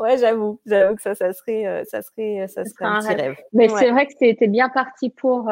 Ouais 0.00 0.18
j'avoue 0.18 0.60
j'avoue 0.66 0.96
que 0.96 1.02
ça 1.02 1.14
ça 1.14 1.32
serait 1.32 1.84
ça 1.84 2.02
serait 2.02 2.48
ça 2.48 2.64
serait 2.64 2.84
un, 2.84 2.98
petit 2.98 3.14
rêve, 3.14 3.36
mais 3.52 3.68
c'est 3.68 3.92
vrai 3.92 4.06
que 4.06 4.12
c'était 4.18 4.48
bien 4.48 4.68
parti 4.68 5.10
pour 5.10 5.48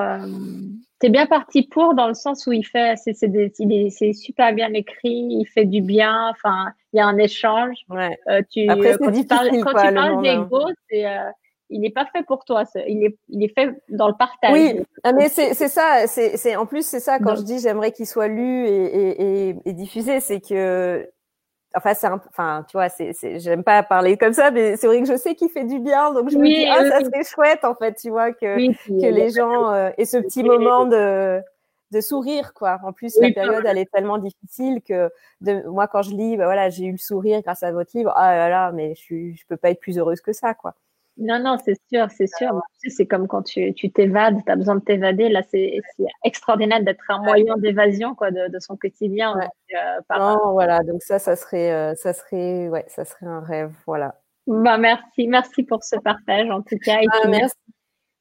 T'es 1.00 1.10
bien 1.10 1.26
parti 1.26 1.62
pour 1.62 1.94
dans 1.94 2.08
le 2.08 2.14
sens 2.14 2.44
où 2.48 2.52
il 2.52 2.66
fait, 2.66 2.94
c'est, 2.96 3.14
c'est, 3.14 4.12
super 4.12 4.52
bien 4.52 4.72
écrit, 4.74 5.28
il 5.30 5.46
fait 5.46 5.64
du 5.64 5.80
bien, 5.80 6.28
enfin, 6.30 6.72
il 6.92 6.96
y 6.96 7.00
a 7.00 7.06
un 7.06 7.18
échange. 7.18 7.76
Ouais. 7.88 8.18
Euh, 8.28 8.42
tu, 8.50 8.68
Après, 8.68 8.96
quand 8.98 9.12
tu 9.12 9.24
parles, 9.24 9.50
quand 9.62 9.80
tu 9.80 9.94
parles 9.94 10.22
d'ego, 10.22 10.66
c'est, 10.90 11.06
euh, 11.06 11.30
il 11.70 11.80
n'est 11.80 11.90
pas 11.90 12.06
fait 12.06 12.22
pour 12.22 12.44
toi, 12.44 12.64
il 12.86 13.04
est, 13.04 13.16
il 13.28 13.44
est 13.44 13.54
fait 13.54 13.74
dans 13.88 14.08
le 14.08 14.14
partage. 14.14 14.52
Oui, 14.52 14.80
ah, 15.04 15.12
mais 15.12 15.28
c'est, 15.28 15.54
ça, 15.54 16.06
c'est, 16.06 16.56
en 16.56 16.66
plus, 16.66 16.86
c'est 16.86 17.00
ça, 17.00 17.18
quand 17.18 17.36
je 17.36 17.42
dis 17.42 17.58
j'aimerais 17.58 17.92
qu'il 17.92 18.06
soit 18.06 18.28
lu 18.28 18.66
et, 18.66 18.84
et, 18.84 19.48
et, 19.48 19.56
et 19.64 19.72
diffusé, 19.72 20.20
c'est 20.20 20.40
que 20.40 21.08
enfin 21.76 21.94
c'est 21.94 22.08
enfin 22.08 22.64
tu 22.68 22.76
vois 22.76 22.88
c'est 22.88 23.12
j'aime 23.38 23.62
pas 23.62 23.82
parler 23.82 24.16
comme 24.16 24.32
ça 24.32 24.50
mais 24.50 24.76
c'est 24.76 24.86
vrai 24.86 25.02
que 25.02 25.08
je 25.08 25.16
sais 25.16 25.34
qu'il 25.34 25.50
fait 25.50 25.64
du 25.64 25.78
bien 25.78 26.12
donc 26.12 26.30
je 26.30 26.38
me 26.38 26.46
dis 26.46 26.66
ah 26.66 26.84
ça 26.88 27.04
serait 27.04 27.24
chouette 27.24 27.64
en 27.64 27.74
fait 27.74 27.94
tu 27.94 28.10
vois 28.10 28.32
que 28.32 28.56
que 28.68 29.06
les 29.06 29.30
gens 29.30 29.72
euh, 29.72 29.90
aient 29.98 30.04
ce 30.04 30.18
petit 30.18 30.42
moment 30.42 30.86
de 30.86 31.40
de 31.90 32.00
sourire 32.02 32.52
quoi. 32.52 32.78
En 32.84 32.92
plus 32.92 33.18
la 33.20 33.30
période 33.32 33.64
elle 33.66 33.78
est 33.78 33.90
tellement 33.90 34.18
difficile 34.18 34.82
que 34.82 35.10
de, 35.40 35.62
moi 35.68 35.88
quand 35.88 36.02
je 36.02 36.10
lis 36.10 36.36
bah, 36.36 36.44
voilà 36.44 36.70
j'ai 36.70 36.84
eu 36.86 36.92
le 36.92 36.98
sourire 36.98 37.42
grâce 37.42 37.62
à 37.62 37.72
votre 37.72 37.90
livre 37.94 38.12
ah 38.16 38.34
là 38.34 38.48
là 38.48 38.72
mais 38.72 38.94
je 38.94 39.00
suis 39.00 39.36
je 39.36 39.46
peux 39.46 39.56
pas 39.56 39.70
être 39.70 39.80
plus 39.80 39.98
heureuse 39.98 40.20
que 40.20 40.32
ça 40.32 40.54
quoi 40.54 40.74
non, 41.18 41.40
non, 41.40 41.56
c'est 41.64 41.76
sûr, 41.92 42.06
c'est 42.10 42.28
sûr. 42.28 42.60
C'est 42.86 43.06
comme 43.06 43.26
quand 43.26 43.42
tu 43.42 43.74
t'évades, 43.92 44.36
tu 44.44 44.52
as 44.52 44.56
besoin 44.56 44.76
de 44.76 44.80
t'évader. 44.80 45.28
Là, 45.28 45.42
c'est 45.50 45.80
extraordinaire 46.24 46.82
d'être 46.82 47.04
un 47.08 47.22
moyen 47.22 47.56
d'évasion 47.56 48.14
quoi, 48.14 48.30
de, 48.30 48.48
de, 48.48 48.58
son 48.60 48.76
quotidien. 48.76 49.34
Euh, 49.74 50.16
non, 50.16 50.52
voilà. 50.52 50.80
Donc 50.80 51.02
ça, 51.02 51.18
ça 51.18 51.34
serait, 51.34 51.72
euh, 51.72 51.94
ça 51.96 52.12
serait, 52.12 52.68
ouais, 52.68 52.84
ça 52.88 53.04
serait 53.04 53.26
un 53.26 53.40
rêve. 53.40 53.72
Voilà. 53.86 54.20
Bah, 54.46 54.78
merci, 54.78 55.26
merci 55.26 55.64
pour 55.64 55.82
ce 55.82 55.96
partage 55.96 56.48
en 56.50 56.62
tout 56.62 56.78
cas. 56.78 57.00
Ah, 57.12 57.28
merci. 57.28 57.56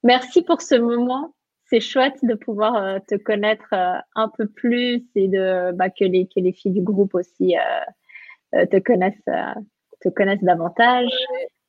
merci 0.02 0.42
pour 0.42 0.60
ce 0.60 0.74
moment. 0.74 1.34
C'est 1.70 1.80
chouette 1.80 2.18
de 2.22 2.34
pouvoir 2.34 2.76
euh, 2.76 2.98
te 3.06 3.14
connaître 3.14 3.72
un 3.72 4.28
peu 4.36 4.46
plus 4.46 5.04
et 5.14 5.28
de 5.28 5.70
bah, 5.72 5.90
que 5.90 6.04
les 6.04 6.26
que 6.26 6.40
les 6.40 6.52
filles 6.52 6.72
du 6.72 6.82
groupe 6.82 7.14
aussi 7.14 7.54
te 8.52 8.78
connaissent, 8.78 9.14
te 10.00 10.08
connaissent 10.08 10.42
davantage. 10.42 11.10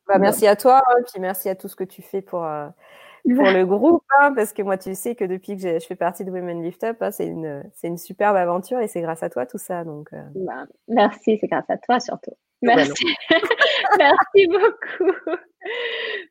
Bah, 0.09 0.17
merci 0.17 0.45
à 0.47 0.55
toi, 0.55 0.79
et 0.79 0.91
hein, 0.91 1.03
puis 1.09 1.21
merci 1.21 1.47
à 1.47 1.55
tout 1.55 1.67
ce 1.67 1.75
que 1.75 1.85
tu 1.85 2.01
fais 2.01 2.21
pour, 2.21 2.41
pour 2.41 3.45
le 3.45 3.63
groupe, 3.63 4.03
hein, 4.19 4.33
parce 4.35 4.51
que 4.51 4.61
moi, 4.61 4.77
tu 4.77 4.95
sais 4.95 5.15
que 5.15 5.23
depuis 5.23 5.55
que 5.55 5.79
je 5.79 5.85
fais 5.85 5.95
partie 5.95 6.25
de 6.25 6.31
Women 6.31 6.61
Lift 6.61 6.83
Up, 6.83 6.97
hein, 7.01 7.11
c'est 7.11 7.27
une, 7.27 7.63
une 7.83 7.97
superbe 7.97 8.35
aventure 8.35 8.79
et 8.79 8.87
c'est 8.87 9.01
grâce 9.01 9.23
à 9.23 9.29
toi 9.29 9.45
tout 9.45 9.59
ça. 9.59 9.83
Donc, 9.83 10.09
bah, 10.35 10.65
merci, 10.87 11.37
c'est 11.39 11.47
grâce 11.47 11.69
à 11.69 11.77
toi 11.77 11.99
surtout. 11.99 12.33
Merci. 12.61 13.05
merci 13.97 14.47
beaucoup. 14.47 15.13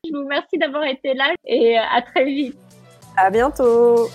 Je 0.05 0.13
vous 0.13 0.25
remercie 0.25 0.59
d'avoir 0.59 0.85
été 0.85 1.15
là 1.15 1.35
et 1.45 1.79
à 1.79 2.03
très 2.03 2.25
vite. 2.25 2.59
À 3.17 3.31
bientôt. 3.31 4.09